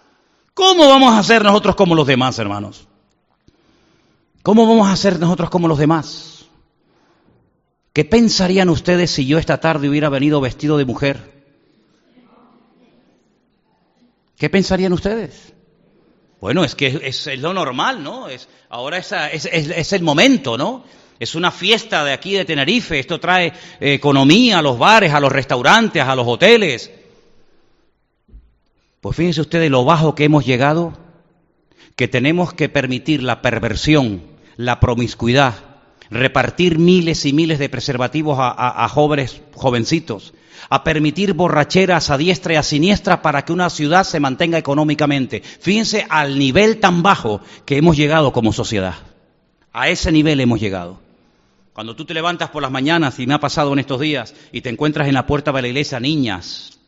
¿Cómo 0.54 0.88
vamos 0.88 1.16
a 1.16 1.22
ser 1.22 1.44
nosotros 1.44 1.76
como 1.76 1.94
los 1.94 2.08
demás, 2.08 2.36
hermanos? 2.40 2.88
¿Cómo 4.46 4.64
vamos 4.68 4.88
a 4.88 4.94
ser 4.94 5.18
nosotros 5.18 5.50
como 5.50 5.66
los 5.66 5.76
demás? 5.76 6.46
¿Qué 7.92 8.04
pensarían 8.04 8.68
ustedes 8.68 9.10
si 9.10 9.26
yo 9.26 9.38
esta 9.38 9.58
tarde 9.58 9.88
hubiera 9.88 10.08
venido 10.08 10.40
vestido 10.40 10.78
de 10.78 10.84
mujer? 10.84 11.44
¿Qué 14.38 14.48
pensarían 14.48 14.92
ustedes? 14.92 15.52
Bueno, 16.40 16.62
es 16.62 16.76
que 16.76 17.00
es, 17.02 17.26
lo 17.40 17.52
normal, 17.54 18.04
¿no? 18.04 18.28
Es, 18.28 18.48
ahora 18.68 18.98
es, 18.98 19.10
es, 19.12 19.92
el 19.92 20.04
momento, 20.04 20.56
¿no? 20.56 20.84
Es 21.18 21.34
una 21.34 21.50
fiesta 21.50 22.04
de 22.04 22.12
aquí 22.12 22.34
de 22.34 22.44
Tenerife, 22.44 23.00
esto 23.00 23.18
trae 23.18 23.52
eh, 23.80 23.94
economía 23.94 24.60
a 24.60 24.62
los 24.62 24.78
bares, 24.78 25.12
a 25.12 25.18
los 25.18 25.32
restaurantes, 25.32 26.04
a 26.04 26.14
los 26.14 26.24
hoteles. 26.24 26.92
Pues 29.00 29.16
fíjense 29.16 29.40
ustedes 29.40 29.72
lo 29.72 29.84
bajo 29.84 30.14
que 30.14 30.22
hemos 30.22 30.46
llegado, 30.46 30.96
que 31.96 32.06
tenemos 32.06 32.54
que 32.54 32.68
permitir 32.68 33.24
la 33.24 33.42
perversión, 33.42 34.35
la 34.56 34.80
promiscuidad, 34.80 35.54
repartir 36.10 36.78
miles 36.78 37.24
y 37.24 37.32
miles 37.32 37.58
de 37.58 37.68
preservativos 37.68 38.38
a 38.40 38.88
jóvenes, 38.88 39.42
jovencitos, 39.54 40.34
a 40.68 40.84
permitir 40.84 41.34
borracheras 41.34 42.10
a 42.10 42.18
diestra 42.18 42.54
y 42.54 42.56
a 42.56 42.62
siniestra 42.62 43.22
para 43.22 43.44
que 43.44 43.52
una 43.52 43.70
ciudad 43.70 44.04
se 44.04 44.20
mantenga 44.20 44.58
económicamente. 44.58 45.42
Fíjense 45.42 46.06
al 46.08 46.38
nivel 46.38 46.80
tan 46.80 47.02
bajo 47.02 47.40
que 47.64 47.76
hemos 47.76 47.96
llegado 47.96 48.32
como 48.32 48.52
sociedad. 48.52 48.94
A 49.72 49.88
ese 49.88 50.10
nivel 50.10 50.40
hemos 50.40 50.60
llegado. 50.60 50.98
Cuando 51.72 51.94
tú 51.94 52.06
te 52.06 52.14
levantas 52.14 52.50
por 52.50 52.62
las 52.62 52.70
mañanas, 52.70 53.18
y 53.18 53.26
me 53.26 53.34
ha 53.34 53.40
pasado 53.40 53.72
en 53.74 53.78
estos 53.78 54.00
días, 54.00 54.34
y 54.50 54.62
te 54.62 54.70
encuentras 54.70 55.08
en 55.08 55.14
la 55.14 55.26
puerta 55.26 55.52
de 55.52 55.62
la 55.62 55.68
iglesia 55.68 56.00
niñas 56.00 56.78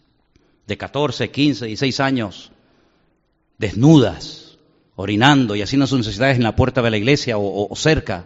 de 0.66 0.76
14, 0.78 1.30
15, 1.30 1.66
16 1.66 2.00
años, 2.00 2.50
desnudas, 3.58 4.47
orinando 5.01 5.55
y 5.55 5.62
haciendo 5.62 5.86
sus 5.86 5.99
necesidades 5.99 6.38
en 6.38 6.42
la 6.42 6.57
puerta 6.57 6.82
de 6.82 6.90
la 6.90 6.96
iglesia 6.96 7.38
o, 7.38 7.70
cerca, 7.76 8.24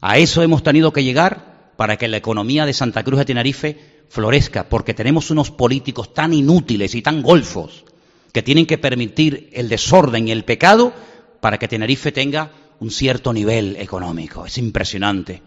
a 0.00 0.18
eso 0.18 0.42
hemos 0.42 0.64
tenido 0.64 0.92
que 0.92 1.04
llegar 1.04 1.70
para 1.76 1.96
que 1.96 2.08
la 2.08 2.16
economía 2.16 2.66
de 2.66 2.72
Santa 2.72 3.04
Cruz 3.04 3.20
de 3.20 3.24
Tenerife 3.24 3.78
florezca, 4.08 4.68
porque 4.68 4.92
tenemos 4.92 5.30
unos 5.30 5.52
políticos 5.52 6.12
tan 6.12 6.34
inútiles 6.34 6.96
y 6.96 7.02
tan 7.02 7.22
golfos 7.22 7.84
que 8.32 8.42
tienen 8.42 8.66
que 8.66 8.76
permitir 8.76 9.50
el 9.52 9.68
desorden 9.68 10.26
y 10.26 10.32
el 10.32 10.44
pecado 10.44 10.92
para 11.40 11.58
que 11.58 11.68
Tenerife 11.68 12.10
tenga 12.10 12.50
un 12.80 12.90
cierto 12.90 13.32
nivel 13.32 13.76
económico. 13.76 14.46
Es 14.46 14.58
impresionante. 14.58 15.42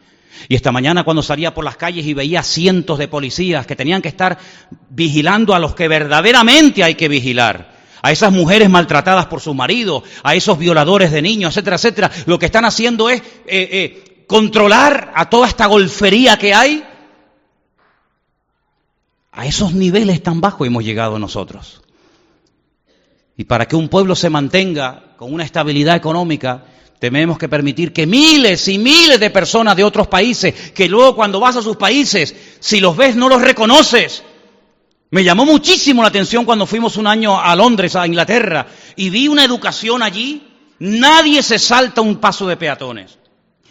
Y 0.48 0.56
esta 0.56 0.72
mañana 0.72 1.04
cuando 1.04 1.24
salía 1.24 1.54
por 1.54 1.66
las 1.66 1.76
calles 1.76 2.06
y 2.06 2.14
veía 2.14 2.42
cientos 2.42 3.00
de 3.00 3.10
policías 3.10 3.68
que 3.68 3.76
tenían 3.76 4.02
que 4.02 4.08
estar 4.08 4.38
vigilando 4.92 5.54
a 5.54 5.60
los 5.60 5.76
que 5.76 5.90
verdaderamente 5.90 6.86
hay 6.86 6.96
que 6.96 7.10
vigilar, 7.10 7.77
a 8.02 8.12
esas 8.12 8.32
mujeres 8.32 8.70
maltratadas 8.70 9.28
por 9.28 9.42
su 9.42 9.54
marido, 9.54 10.04
a 10.24 10.36
esos 10.36 10.58
violadores 10.58 11.12
de 11.12 11.22
niños, 11.22 11.54
etcétera, 11.54 11.76
etcétera, 11.78 12.12
lo 12.26 12.40
que 12.40 12.46
están 12.48 12.66
haciendo 12.66 13.10
es 13.10 13.22
eh, 13.22 13.46
eh, 13.48 14.26
controlar 14.28 15.14
a 15.16 15.30
toda 15.30 15.48
esta 15.48 15.66
golfería 15.68 16.38
que 16.38 16.54
hay 16.54 16.84
a 19.38 19.46
esos 19.46 19.74
niveles 19.74 20.24
tan 20.24 20.42
bajos 20.42 20.66
hemos 20.66 20.84
llegado 20.84 21.20
nosotros. 21.20 21.82
Y 23.38 23.44
para 23.44 23.68
que 23.68 23.76
un 23.76 23.88
pueblo 23.88 24.16
se 24.16 24.32
mantenga 24.32 25.14
con 25.16 25.32
una 25.32 25.44
estabilidad 25.44 25.96
económica, 25.96 26.66
tenemos 26.98 27.38
que 27.38 27.48
permitir 27.48 27.94
que 27.94 28.08
miles 28.08 28.68
y 28.68 28.80
miles 28.80 29.20
de 29.20 29.30
personas 29.30 29.76
de 29.76 29.84
otros 29.84 30.08
países, 30.08 30.72
que 30.72 30.90
luego 30.90 31.16
cuando 31.16 31.40
vas 31.40 31.56
a 31.56 31.62
sus 31.62 31.78
países, 31.78 32.36
si 32.60 32.80
los 32.80 32.98
ves 32.98 33.16
no 33.16 33.30
los 33.30 33.40
reconoces. 33.40 34.24
Me 35.12 35.24
llamó 35.24 35.46
muchísimo 35.46 36.02
la 36.02 36.10
atención 36.10 36.46
cuando 36.46 36.66
fuimos 36.66 36.98
un 36.98 37.08
año 37.08 37.40
a 37.40 37.56
Londres, 37.56 37.96
a 37.96 38.06
Inglaterra, 38.06 38.68
y 38.96 39.10
vi 39.10 39.28
una 39.28 39.46
educación 39.46 40.04
allí. 40.04 40.44
Nadie 40.80 41.42
se 41.42 41.60
salta 41.60 42.02
un 42.02 42.18
paso 42.18 42.48
de 42.48 42.58
peatones. 42.58 43.18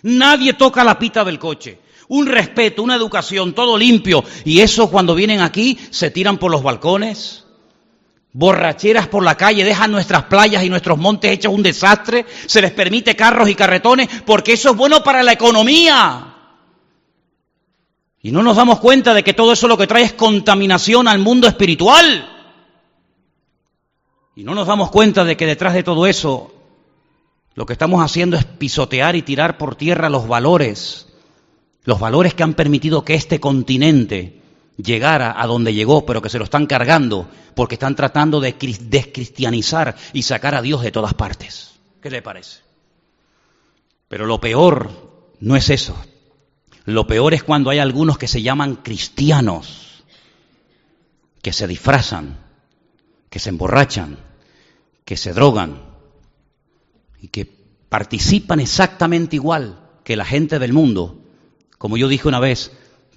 Nadie 0.02 0.54
toca 0.54 0.82
la 0.82 0.98
pita 0.98 1.24
del 1.24 1.38
coche 1.38 1.80
un 2.08 2.26
respeto, 2.26 2.82
una 2.82 2.94
educación, 2.94 3.54
todo 3.54 3.76
limpio. 3.76 4.24
Y 4.44 4.60
eso 4.60 4.90
cuando 4.90 5.14
vienen 5.14 5.40
aquí 5.40 5.78
se 5.90 6.10
tiran 6.10 6.38
por 6.38 6.50
los 6.50 6.62
balcones, 6.62 7.44
borracheras 8.32 9.08
por 9.08 9.24
la 9.24 9.36
calle, 9.36 9.64
dejan 9.64 9.90
nuestras 9.90 10.24
playas 10.24 10.62
y 10.64 10.68
nuestros 10.68 10.98
montes 10.98 11.32
hechos 11.32 11.52
un 11.52 11.62
desastre, 11.62 12.26
se 12.46 12.60
les 12.60 12.72
permite 12.72 13.16
carros 13.16 13.48
y 13.48 13.54
carretones, 13.54 14.08
porque 14.24 14.52
eso 14.52 14.70
es 14.70 14.76
bueno 14.76 15.02
para 15.02 15.22
la 15.22 15.32
economía. 15.32 16.35
Y 18.26 18.32
no 18.32 18.42
nos 18.42 18.56
damos 18.56 18.80
cuenta 18.80 19.14
de 19.14 19.22
que 19.22 19.34
todo 19.34 19.52
eso 19.52 19.68
lo 19.68 19.78
que 19.78 19.86
trae 19.86 20.02
es 20.02 20.12
contaminación 20.14 21.06
al 21.06 21.20
mundo 21.20 21.46
espiritual. 21.46 22.28
Y 24.34 24.42
no 24.42 24.52
nos 24.52 24.66
damos 24.66 24.90
cuenta 24.90 25.24
de 25.24 25.36
que 25.36 25.46
detrás 25.46 25.74
de 25.74 25.84
todo 25.84 26.08
eso 26.08 26.52
lo 27.54 27.64
que 27.66 27.74
estamos 27.74 28.04
haciendo 28.04 28.36
es 28.36 28.44
pisotear 28.44 29.14
y 29.14 29.22
tirar 29.22 29.58
por 29.58 29.76
tierra 29.76 30.10
los 30.10 30.26
valores 30.26 31.06
los 31.84 32.00
valores 32.00 32.34
que 32.34 32.42
han 32.42 32.54
permitido 32.54 33.04
que 33.04 33.14
este 33.14 33.38
continente 33.38 34.40
llegara 34.76 35.40
a 35.40 35.46
donde 35.46 35.72
llegó, 35.72 36.04
pero 36.04 36.20
que 36.20 36.28
se 36.28 36.38
lo 36.38 36.44
están 36.46 36.66
cargando 36.66 37.28
porque 37.54 37.76
están 37.76 37.94
tratando 37.94 38.40
de 38.40 38.56
descristianizar 38.80 39.94
y 40.12 40.24
sacar 40.24 40.56
a 40.56 40.62
Dios 40.62 40.82
de 40.82 40.90
todas 40.90 41.14
partes. 41.14 41.76
¿Qué 42.02 42.10
le 42.10 42.22
parece? 42.22 42.58
Pero 44.08 44.26
lo 44.26 44.40
peor 44.40 44.90
no 45.38 45.54
es 45.54 45.70
eso. 45.70 45.94
Lo 46.86 47.06
peor 47.06 47.34
es 47.34 47.42
cuando 47.42 47.70
hay 47.70 47.78
algunos 47.78 48.16
que 48.16 48.28
se 48.28 48.42
llaman 48.42 48.76
cristianos, 48.76 50.04
que 51.42 51.52
se 51.52 51.66
disfrazan, 51.66 52.38
que 53.28 53.38
se 53.38 53.50
emborrachan, 53.50 54.18
que 55.04 55.16
se 55.16 55.32
drogan 55.32 55.82
y 57.20 57.28
que 57.28 57.44
participan 57.88 58.60
exactamente 58.60 59.36
igual 59.36 59.80
que 60.02 60.16
la 60.16 60.24
gente 60.24 60.58
del 60.58 60.72
mundo 60.72 61.22
como 61.78 61.96
yo 61.96 62.08
dije 62.08 62.28
una 62.28 62.40
vez, 62.40 62.72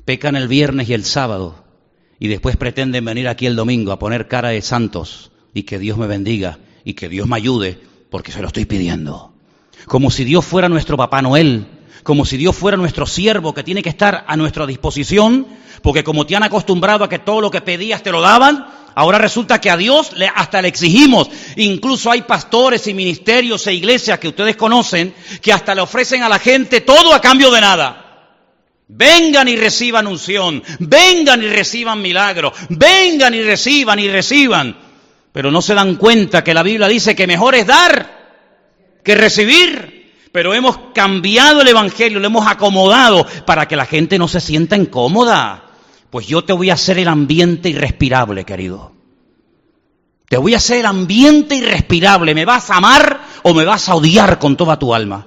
pecan 0.05 0.35
el 0.35 0.47
viernes 0.47 0.89
y 0.89 0.93
el 0.93 1.05
sábado 1.05 1.63
y 2.19 2.27
después 2.27 2.57
pretenden 2.57 3.05
venir 3.05 3.27
aquí 3.27 3.45
el 3.45 3.55
domingo 3.55 3.91
a 3.91 3.99
poner 3.99 4.27
cara 4.27 4.49
de 4.49 4.61
santos 4.61 5.31
y 5.53 5.63
que 5.63 5.79
Dios 5.79 5.97
me 5.97 6.07
bendiga 6.07 6.59
y 6.83 6.93
que 6.93 7.09
Dios 7.09 7.27
me 7.27 7.37
ayude 7.37 7.79
porque 8.09 8.31
se 8.31 8.41
lo 8.41 8.47
estoy 8.47 8.65
pidiendo. 8.65 9.33
Como 9.85 10.11
si 10.11 10.25
Dios 10.25 10.45
fuera 10.45 10.67
nuestro 10.67 10.97
Papá 10.97 11.21
Noel, 11.21 11.67
como 12.03 12.25
si 12.25 12.37
Dios 12.37 12.55
fuera 12.55 12.77
nuestro 12.77 13.05
siervo 13.05 13.53
que 13.53 13.63
tiene 13.63 13.83
que 13.83 13.89
estar 13.89 14.25
a 14.27 14.35
nuestra 14.37 14.65
disposición, 14.65 15.47
porque 15.81 16.03
como 16.03 16.25
te 16.25 16.35
han 16.35 16.43
acostumbrado 16.43 17.03
a 17.03 17.09
que 17.09 17.19
todo 17.19 17.41
lo 17.41 17.51
que 17.51 17.61
pedías 17.61 18.03
te 18.03 18.11
lo 18.11 18.21
daban, 18.21 18.67
ahora 18.95 19.17
resulta 19.17 19.61
que 19.61 19.69
a 19.69 19.77
Dios 19.77 20.13
le, 20.15 20.27
hasta 20.27 20.61
le 20.61 20.67
exigimos. 20.67 21.29
Incluso 21.55 22.11
hay 22.11 22.23
pastores 22.23 22.87
y 22.87 22.93
ministerios 22.93 23.65
e 23.67 23.73
iglesias 23.73 24.19
que 24.19 24.29
ustedes 24.29 24.55
conocen 24.55 25.13
que 25.41 25.53
hasta 25.53 25.75
le 25.75 25.81
ofrecen 25.81 26.23
a 26.23 26.29
la 26.29 26.39
gente 26.39 26.81
todo 26.81 27.13
a 27.13 27.21
cambio 27.21 27.51
de 27.51 27.61
nada. 27.61 28.05
Vengan 28.91 29.47
y 29.47 29.55
reciban 29.55 30.07
unción, 30.07 30.63
vengan 30.79 31.43
y 31.43 31.47
reciban 31.47 32.01
milagro, 32.01 32.51
vengan 32.69 33.35
y 33.35 33.41
reciban 33.43 33.99
y 33.99 34.07
reciban. 34.07 34.75
Pero 35.31 35.51
no 35.51 35.61
se 35.61 35.75
dan 35.75 35.95
cuenta 35.95 36.43
que 36.43 36.55
la 36.55 36.63
Biblia 36.63 36.87
dice 36.87 37.15
que 37.15 37.27
mejor 37.27 37.53
es 37.53 37.67
dar 37.67 38.19
que 39.03 39.15
recibir. 39.15 39.98
Pero 40.31 40.53
hemos 40.53 40.77
cambiado 40.93 41.61
el 41.61 41.67
Evangelio, 41.67 42.19
lo 42.19 42.27
hemos 42.27 42.47
acomodado 42.47 43.25
para 43.45 43.67
que 43.67 43.75
la 43.75 43.85
gente 43.85 44.19
no 44.19 44.27
se 44.27 44.39
sienta 44.39 44.75
incómoda. 44.75 45.63
Pues 46.09 46.27
yo 46.27 46.43
te 46.43 46.53
voy 46.53 46.69
a 46.69 46.75
hacer 46.75 46.99
el 46.99 47.07
ambiente 47.07 47.69
irrespirable, 47.69 48.45
querido. 48.45 48.93
Te 50.27 50.37
voy 50.37 50.53
a 50.53 50.57
hacer 50.57 50.79
el 50.79 50.85
ambiente 50.85 51.55
irrespirable. 51.55 52.35
¿Me 52.35 52.45
vas 52.45 52.69
a 52.69 52.77
amar 52.77 53.21
o 53.41 53.53
me 53.53 53.65
vas 53.65 53.89
a 53.89 53.95
odiar 53.95 54.37
con 54.37 54.55
toda 54.55 54.77
tu 54.77 54.93
alma? 54.93 55.25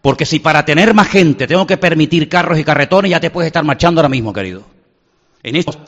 Porque 0.00 0.26
si 0.26 0.40
para 0.40 0.64
tener 0.64 0.94
más 0.94 1.08
gente 1.08 1.46
tengo 1.46 1.66
que 1.66 1.76
permitir 1.76 2.28
carros 2.28 2.58
y 2.58 2.64
carretones, 2.64 3.10
ya 3.10 3.20
te 3.20 3.30
puedes 3.30 3.48
estar 3.48 3.64
marchando 3.64 4.00
ahora 4.00 4.08
mismo, 4.08 4.32
querido. 4.32 4.64
En 5.42 5.56
esto, 5.56 5.78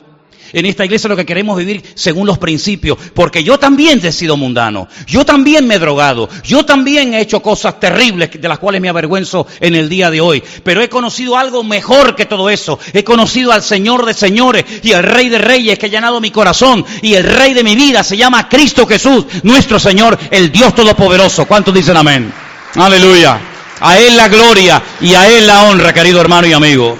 En 0.53 0.65
esta 0.65 0.85
iglesia 0.85 1.09
lo 1.09 1.15
que 1.15 1.25
queremos 1.25 1.57
vivir 1.57 1.83
según 1.95 2.27
los 2.27 2.37
principios, 2.37 2.97
porque 3.13 3.43
yo 3.43 3.57
también 3.57 3.99
he 4.03 4.11
sido 4.11 4.37
mundano, 4.37 4.87
yo 5.07 5.25
también 5.25 5.67
me 5.67 5.75
he 5.75 5.79
drogado, 5.79 6.29
yo 6.43 6.65
también 6.65 7.13
he 7.13 7.21
hecho 7.21 7.41
cosas 7.41 7.79
terribles 7.79 8.29
de 8.31 8.47
las 8.47 8.59
cuales 8.59 8.81
me 8.81 8.89
avergüenzo 8.89 9.47
en 9.59 9.75
el 9.75 9.89
día 9.89 10.09
de 10.09 10.21
hoy, 10.21 10.43
pero 10.63 10.81
he 10.81 10.89
conocido 10.89 11.37
algo 11.37 11.63
mejor 11.63 12.15
que 12.15 12.25
todo 12.25 12.49
eso, 12.49 12.79
he 12.93 13.03
conocido 13.03 13.51
al 13.51 13.63
Señor 13.63 14.05
de 14.05 14.13
señores 14.13 14.65
y 14.83 14.93
al 14.93 15.03
Rey 15.03 15.29
de 15.29 15.37
reyes 15.37 15.79
que 15.79 15.87
ha 15.87 15.89
llenado 15.89 16.21
mi 16.21 16.31
corazón 16.31 16.85
y 17.01 17.13
el 17.13 17.23
Rey 17.23 17.53
de 17.53 17.63
mi 17.63 17.75
vida 17.75 18.03
se 18.03 18.17
llama 18.17 18.47
Cristo 18.49 18.85
Jesús, 18.87 19.25
nuestro 19.43 19.79
Señor, 19.79 20.17
el 20.31 20.51
Dios 20.51 20.73
Todopoderoso. 20.75 21.45
¿Cuántos 21.45 21.73
dicen 21.73 21.97
amén? 21.97 22.31
Aleluya. 22.75 23.39
A 23.79 23.97
Él 23.97 24.15
la 24.15 24.27
gloria 24.27 24.81
y 25.01 25.13
a 25.13 25.27
Él 25.27 25.47
la 25.47 25.63
honra, 25.63 25.93
querido 25.93 26.21
hermano 26.21 26.47
y 26.47 26.53
amigo. 26.53 26.97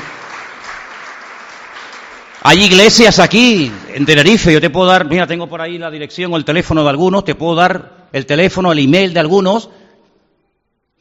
Hay 2.47 2.61
iglesias 2.61 3.17
aquí, 3.17 3.71
en 3.95 4.05
Tenerife, 4.05 4.53
yo 4.53 4.61
te 4.61 4.69
puedo 4.69 4.85
dar, 4.85 5.09
mira, 5.09 5.25
tengo 5.25 5.47
por 5.47 5.61
ahí 5.61 5.79
la 5.79 5.89
dirección 5.89 6.31
o 6.31 6.37
el 6.37 6.45
teléfono 6.45 6.83
de 6.83 6.89
algunos, 6.91 7.25
te 7.25 7.33
puedo 7.33 7.55
dar 7.55 8.07
el 8.11 8.27
teléfono, 8.27 8.71
el 8.71 8.77
email 8.77 9.15
de 9.15 9.19
algunos, 9.19 9.71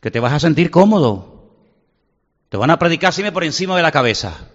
que 0.01 0.11
te 0.11 0.21
vas 0.21 0.33
a 0.33 0.41
sentir 0.41 0.71
cómodo. 0.71 1.51
Te 2.49 2.57
van 2.57 2.71
a 2.71 2.79
predicar 2.79 3.13
siempre 3.13 3.31
por 3.31 3.45
encima 3.45 3.77
de 3.77 3.83
la 3.83 3.93
cabeza. 3.93 4.49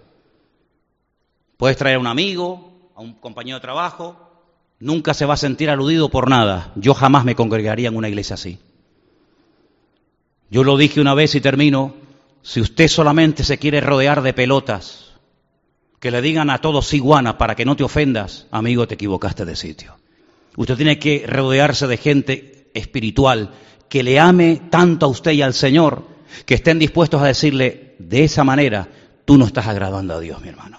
Puedes 1.58 1.76
traer 1.76 1.94
a 1.94 2.00
un 2.00 2.08
amigo, 2.08 2.90
a 2.96 3.02
un 3.02 3.14
compañero 3.14 3.58
de 3.58 3.62
trabajo, 3.62 4.16
nunca 4.80 5.14
se 5.14 5.26
va 5.26 5.34
a 5.34 5.36
sentir 5.36 5.70
aludido 5.70 6.08
por 6.08 6.28
nada. 6.28 6.72
Yo 6.74 6.92
jamás 6.94 7.24
me 7.24 7.36
congregaría 7.36 7.86
en 7.86 7.96
una 7.96 8.08
iglesia 8.08 8.34
así. 8.34 8.58
Yo 10.50 10.64
lo 10.64 10.76
dije 10.76 11.00
una 11.00 11.14
vez 11.14 11.36
y 11.36 11.40
termino, 11.40 11.94
si 12.42 12.60
usted 12.60 12.88
solamente 12.88 13.44
se 13.44 13.58
quiere 13.58 13.80
rodear 13.80 14.22
de 14.22 14.32
pelotas, 14.32 15.09
que 16.00 16.10
le 16.10 16.22
digan 16.22 16.50
a 16.50 16.58
todos 16.58 16.92
iguana 16.94 17.38
para 17.38 17.54
que 17.54 17.66
no 17.66 17.76
te 17.76 17.84
ofendas, 17.84 18.46
amigo, 18.50 18.88
te 18.88 18.94
equivocaste 18.94 19.44
de 19.44 19.54
sitio. 19.54 19.96
Usted 20.56 20.76
tiene 20.76 20.98
que 20.98 21.24
rodearse 21.28 21.86
de 21.86 21.98
gente 21.98 22.70
espiritual 22.74 23.50
que 23.88 24.02
le 24.02 24.18
ame 24.18 24.62
tanto 24.70 25.06
a 25.06 25.08
usted 25.10 25.32
y 25.32 25.42
al 25.42 25.52
Señor, 25.52 26.04
que 26.46 26.54
estén 26.54 26.78
dispuestos 26.78 27.20
a 27.20 27.26
decirle, 27.26 27.96
de 27.98 28.24
esa 28.24 28.44
manera, 28.44 28.88
tú 29.26 29.36
no 29.36 29.44
estás 29.44 29.66
agradando 29.66 30.14
a 30.14 30.20
Dios, 30.20 30.40
mi 30.40 30.48
hermano. 30.48 30.78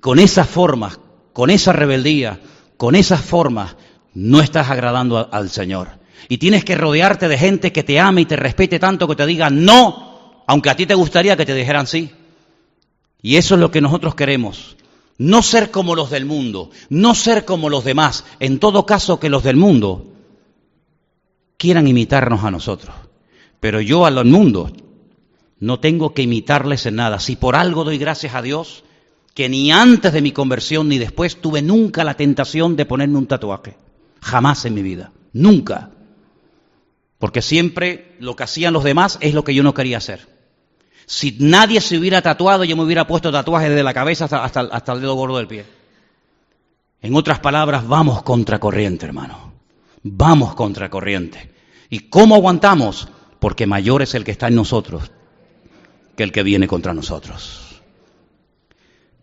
Con 0.00 0.18
esas 0.18 0.48
formas, 0.48 1.00
con 1.32 1.50
esa 1.50 1.72
rebeldía, 1.72 2.40
con 2.76 2.94
esas 2.94 3.22
formas, 3.22 3.76
no 4.12 4.40
estás 4.40 4.68
agradando 4.70 5.28
al 5.32 5.48
Señor. 5.48 5.98
Y 6.28 6.38
tienes 6.38 6.64
que 6.64 6.74
rodearte 6.74 7.28
de 7.28 7.38
gente 7.38 7.72
que 7.72 7.84
te 7.84 8.00
ame 8.00 8.22
y 8.22 8.26
te 8.26 8.36
respete 8.36 8.78
tanto 8.78 9.08
que 9.08 9.16
te 9.16 9.24
diga 9.24 9.48
no, 9.48 10.42
aunque 10.46 10.70
a 10.70 10.76
ti 10.76 10.84
te 10.84 10.94
gustaría 10.94 11.36
que 11.36 11.46
te 11.46 11.54
dijeran 11.54 11.86
sí. 11.86 12.10
Y 13.20 13.36
eso 13.36 13.54
es 13.54 13.60
lo 13.60 13.70
que 13.70 13.80
nosotros 13.80 14.14
queremos. 14.14 14.76
No 15.18 15.42
ser 15.42 15.70
como 15.70 15.96
los 15.96 16.10
del 16.10 16.24
mundo, 16.24 16.70
no 16.90 17.14
ser 17.14 17.44
como 17.44 17.68
los 17.68 17.84
demás, 17.84 18.24
en 18.38 18.60
todo 18.60 18.86
caso 18.86 19.18
que 19.18 19.28
los 19.28 19.42
del 19.42 19.56
mundo 19.56 20.06
quieran 21.56 21.88
imitarnos 21.88 22.44
a 22.44 22.50
nosotros. 22.50 22.94
Pero 23.58 23.80
yo 23.80 24.06
a 24.06 24.10
los 24.10 24.24
mundo 24.24 24.70
no 25.58 25.80
tengo 25.80 26.14
que 26.14 26.22
imitarles 26.22 26.86
en 26.86 26.96
nada. 26.96 27.18
Si 27.18 27.34
por 27.34 27.56
algo 27.56 27.82
doy 27.82 27.98
gracias 27.98 28.34
a 28.36 28.42
Dios, 28.42 28.84
que 29.34 29.48
ni 29.48 29.72
antes 29.72 30.12
de 30.12 30.22
mi 30.22 30.30
conversión 30.30 30.88
ni 30.88 30.98
después 30.98 31.40
tuve 31.40 31.62
nunca 31.62 32.04
la 32.04 32.14
tentación 32.14 32.76
de 32.76 32.86
ponerme 32.86 33.18
un 33.18 33.26
tatuaje. 33.26 33.76
Jamás 34.20 34.64
en 34.64 34.74
mi 34.74 34.82
vida. 34.82 35.12
Nunca. 35.32 35.90
Porque 37.18 37.42
siempre 37.42 38.16
lo 38.20 38.36
que 38.36 38.44
hacían 38.44 38.72
los 38.72 38.84
demás 38.84 39.18
es 39.20 39.34
lo 39.34 39.42
que 39.42 39.54
yo 39.54 39.64
no 39.64 39.74
quería 39.74 39.98
hacer. 39.98 40.37
Si 41.08 41.38
nadie 41.40 41.80
se 41.80 41.96
hubiera 41.96 42.20
tatuado, 42.20 42.64
yo 42.64 42.76
me 42.76 42.82
hubiera 42.82 43.06
puesto 43.06 43.32
tatuajes 43.32 43.70
desde 43.70 43.82
la 43.82 43.94
cabeza 43.94 44.26
hasta, 44.26 44.44
hasta, 44.44 44.92
el 44.92 45.00
dedo 45.00 45.14
gordo 45.14 45.38
del 45.38 45.46
pie. 45.46 45.64
En 47.00 47.14
otras 47.14 47.38
palabras, 47.38 47.88
vamos 47.88 48.22
contra 48.22 48.58
corriente, 48.58 49.06
hermano. 49.06 49.54
Vamos 50.02 50.54
contra 50.54 50.90
corriente. 50.90 51.50
¿Y 51.88 52.10
cómo 52.10 52.34
aguantamos? 52.34 53.08
Porque 53.40 53.66
mayor 53.66 54.02
es 54.02 54.14
el 54.14 54.22
que 54.22 54.32
está 54.32 54.48
en 54.48 54.56
nosotros 54.56 55.10
que 56.14 56.24
el 56.24 56.30
que 56.30 56.42
viene 56.42 56.68
contra 56.68 56.92
nosotros. 56.92 57.80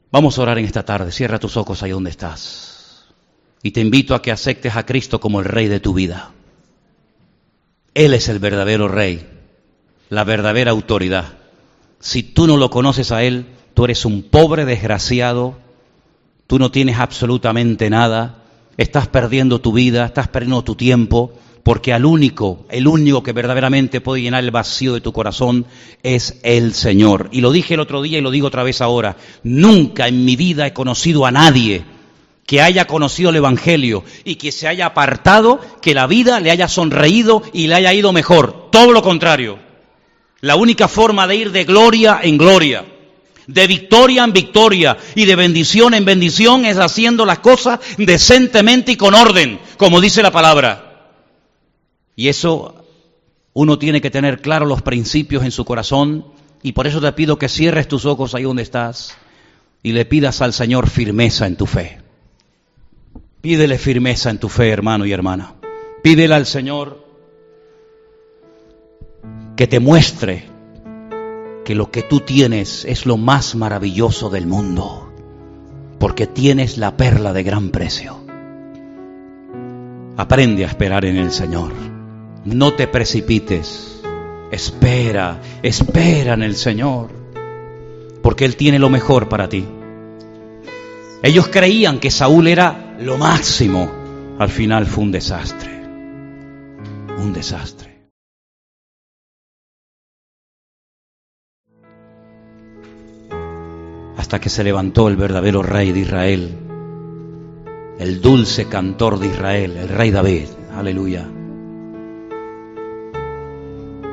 Vamos 0.10 0.40
a 0.40 0.42
orar 0.42 0.58
en 0.58 0.66
esta 0.66 0.84
tarde. 0.84 1.12
Cierra 1.12 1.38
tus 1.38 1.56
ojos 1.56 1.84
ahí 1.84 1.92
donde 1.92 2.10
estás. 2.10 3.06
Y 3.62 3.72
te 3.72 3.82
invito 3.82 4.16
a 4.16 4.24
que 4.24 4.32
aceptes 4.32 4.76
a 4.76 4.88
Cristo 4.88 5.20
como 5.20 5.40
el 5.40 5.46
Rey 5.46 5.68
de 5.68 5.80
tu 5.80 5.94
vida. 5.94 6.32
Él 7.94 8.16
es 8.16 8.28
el 8.28 8.40
verdadero 8.40 8.88
Rey, 8.88 9.24
la 10.10 10.24
verdadera 10.24 10.72
autoridad. 10.72 11.45
Si 12.06 12.22
tú 12.22 12.46
no 12.46 12.56
lo 12.58 12.70
conoces 12.70 13.12
a 13.12 13.24
Él, 13.24 13.48
tú 13.74 13.86
eres 13.86 14.06
un 14.06 14.22
pobre 14.22 14.64
desgraciado, 14.64 15.58
tú 16.46 16.60
no 16.60 16.70
tienes 16.70 17.00
absolutamente 17.00 17.90
nada, 17.90 18.44
estás 18.78 19.08
perdiendo 19.08 19.60
tu 19.60 19.74
vida, 19.74 20.06
estás 20.06 20.28
perdiendo 20.28 20.64
tu 20.64 20.76
tiempo, 20.76 21.34
porque 21.64 21.94
al 21.94 22.06
único, 22.06 22.68
el 22.70 22.86
único 22.88 23.24
que 23.24 23.32
verdaderamente 23.32 24.02
puede 24.02 24.22
llenar 24.22 24.44
el 24.44 24.52
vacío 24.52 24.94
de 24.94 25.02
tu 25.02 25.12
corazón 25.14 25.66
es 26.04 26.38
el 26.44 26.76
Señor. 26.76 27.30
Y 27.32 27.42
lo 27.42 27.52
dije 27.52 27.74
el 27.74 27.80
otro 27.80 28.04
día 28.04 28.20
y 28.20 28.22
lo 28.22 28.30
digo 28.30 28.50
otra 28.50 28.62
vez 28.62 28.82
ahora, 28.82 29.18
nunca 29.42 30.08
en 30.08 30.26
mi 30.26 30.36
vida 30.36 30.68
he 30.68 30.74
conocido 30.74 31.26
a 31.26 31.32
nadie 31.32 31.86
que 32.46 32.62
haya 32.62 32.86
conocido 32.86 33.32
el 33.32 33.38
Evangelio 33.38 34.04
y 34.24 34.36
que 34.36 34.52
se 34.52 34.68
haya 34.68 34.86
apartado, 34.86 35.60
que 35.82 35.96
la 35.96 36.06
vida 36.06 36.40
le 36.40 36.52
haya 36.52 36.68
sonreído 36.68 37.42
y 37.52 37.66
le 37.66 37.74
haya 37.74 37.92
ido 37.96 38.14
mejor. 38.14 38.70
Todo 38.70 38.92
lo 38.92 39.02
contrario. 39.02 39.65
La 40.46 40.56
única 40.56 40.88
forma 40.88 41.26
de 41.26 41.38
ir 41.38 41.52
de 41.52 41.64
gloria 41.64 42.20
en 42.22 42.38
gloria, 42.38 42.86
de 43.48 43.66
victoria 43.66 44.24
en 44.24 44.32
victoria 44.32 44.96
y 45.16 45.26
de 45.26 45.36
bendición 45.36 45.96
en 45.96 46.06
bendición 46.06 46.66
es 46.66 46.78
haciendo 46.78 47.26
las 47.26 47.40
cosas 47.40 47.80
decentemente 47.98 48.92
y 48.92 48.96
con 48.96 49.16
orden, 49.16 49.60
como 49.78 50.00
dice 50.00 50.22
la 50.22 50.30
palabra. 50.30 51.16
Y 52.16 52.28
eso 52.28 52.86
uno 53.54 53.80
tiene 53.80 54.02
que 54.02 54.12
tener 54.12 54.40
claro 54.40 54.68
los 54.68 54.84
principios 54.84 55.44
en 55.44 55.50
su 55.50 55.66
corazón 55.66 56.28
y 56.62 56.74
por 56.74 56.86
eso 56.86 57.02
te 57.02 57.12
pido 57.14 57.40
que 57.40 57.50
cierres 57.50 57.88
tus 57.88 58.06
ojos 58.06 58.36
ahí 58.36 58.44
donde 58.44 58.62
estás 58.62 59.18
y 59.82 59.94
le 59.94 60.06
pidas 60.06 60.44
al 60.44 60.54
Señor 60.54 60.92
firmeza 60.92 61.48
en 61.48 61.56
tu 61.58 61.66
fe. 61.66 62.04
Pídele 63.42 63.80
firmeza 63.80 64.30
en 64.30 64.38
tu 64.38 64.48
fe, 64.48 64.70
hermano 64.70 65.08
y 65.08 65.12
hermana. 65.12 65.56
Pídele 66.04 66.36
al 66.36 66.46
Señor 66.46 67.05
que 69.56 69.68
te 69.68 69.80
muestre 69.80 70.44
que 71.64 71.76
lo 71.76 71.90
que 71.90 72.04
tú 72.04 72.20
tienes 72.20 72.86
es 72.86 73.06
lo 73.06 73.18
más 73.18 73.56
maravilloso 73.56 74.30
del 74.30 74.48
mundo, 74.48 75.12
porque 76.00 76.28
tienes 76.28 76.78
la 76.78 76.98
perla 76.98 77.34
de 77.34 77.44
gran 77.44 77.70
precio. 77.70 78.18
Aprende 80.18 80.64
a 80.64 80.68
esperar 80.68 81.06
en 81.06 81.18
el 81.18 81.32
Señor. 81.32 81.74
No 82.46 82.74
te 82.74 82.88
precipites. 82.88 84.02
Espera, 84.52 85.42
espera 85.64 86.36
en 86.36 86.44
el 86.44 86.56
Señor, 86.56 87.10
porque 88.22 88.46
Él 88.46 88.56
tiene 88.56 88.78
lo 88.78 88.90
mejor 88.90 89.28
para 89.28 89.50
ti. 89.50 89.66
Ellos 91.24 91.48
creían 91.48 92.00
que 92.00 92.12
Saúl 92.12 92.48
era 92.48 92.96
lo 93.00 93.18
máximo. 93.18 93.90
Al 94.38 94.50
final 94.50 94.86
fue 94.86 95.06
un 95.06 95.12
desastre. 95.12 95.72
Un 97.18 97.34
desastre. 97.34 97.85
Hasta 104.26 104.42
que 104.42 104.50
se 104.50 104.64
levantó 104.64 105.08
el 105.08 105.18
verdadero 105.18 105.62
rey 105.62 105.92
de 105.92 106.00
Israel, 106.00 106.58
el 108.00 108.22
dulce 108.22 108.66
cantor 108.66 109.20
de 109.20 109.28
Israel, 109.28 109.78
el 109.78 109.88
rey 109.88 110.10
David. 110.10 110.48
Aleluya. 110.76 111.30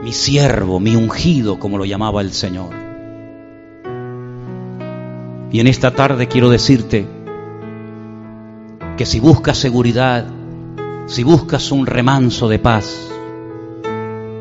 Mi 0.03 0.13
siervo, 0.13 0.81
mi 0.81 0.97
ungido, 0.97 1.59
como 1.59 1.79
lo 1.79 1.87
llamaba 1.87 2.21
el 2.21 2.31
Señor. 2.31 2.75
Y 5.51 5.61
en 5.61 5.67
esta 5.67 5.93
tarde 5.93 6.29
quiero 6.29 6.51
decirte 6.51 7.07
que 8.99 9.07
si 9.07 9.19
buscas 9.19 9.57
seguridad, 9.57 10.27
si 11.07 11.23
buscas 11.23 11.73
un 11.73 11.87
remanso 11.87 12.51
de 12.51 12.59
paz, 12.59 13.11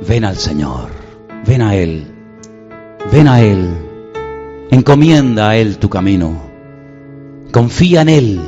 ven 0.06 0.26
al 0.26 0.36
Señor, 0.36 0.90
ven 1.48 1.62
a 1.62 1.78
Él, 1.78 2.08
ven 3.10 3.30
a 3.30 3.40
Él 3.42 3.91
Encomienda 4.72 5.50
a 5.50 5.58
Él 5.58 5.78
tu 5.80 5.90
camino. 5.90 6.42
Confía 7.52 8.04
en 8.04 8.10
Él 8.10 8.40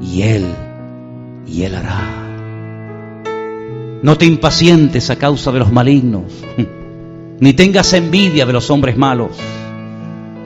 y 0.00 0.22
Él, 0.22 0.46
y 1.44 1.64
Él 1.64 1.74
hará. 1.74 2.18
No 4.00 4.16
te 4.16 4.26
impacientes 4.26 5.10
a 5.10 5.16
causa 5.16 5.50
de 5.50 5.58
los 5.58 5.72
malignos, 5.72 6.44
ni 7.40 7.52
tengas 7.52 7.92
envidia 7.94 8.46
de 8.46 8.52
los 8.52 8.70
hombres 8.70 8.96
malos, 8.96 9.32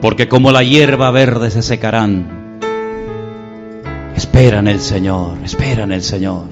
porque 0.01 0.27
como 0.27 0.51
la 0.51 0.63
hierba 0.63 1.11
verde 1.11 1.51
se 1.51 1.61
secarán. 1.61 2.59
Espera 4.15 4.57
en 4.57 4.67
el 4.69 4.79
Señor, 4.79 5.37
espera 5.43 5.83
en 5.83 5.91
el 5.91 6.01
Señor. 6.01 6.45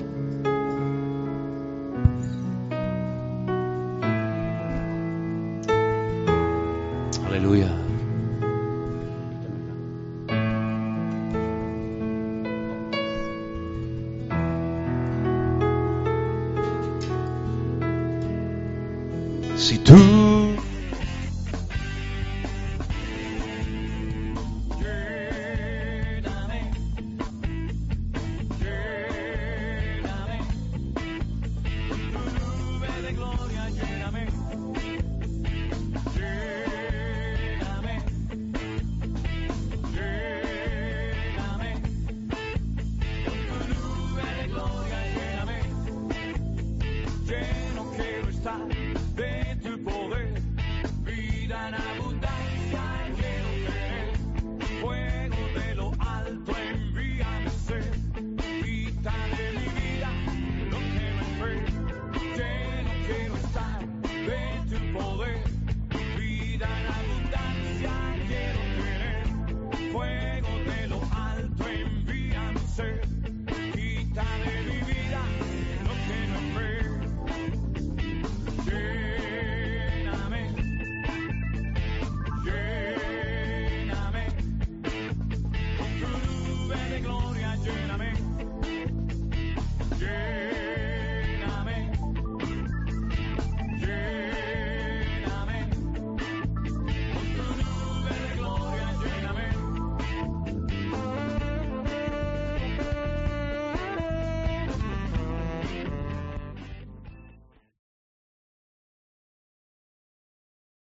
Aleluya. 7.27 7.81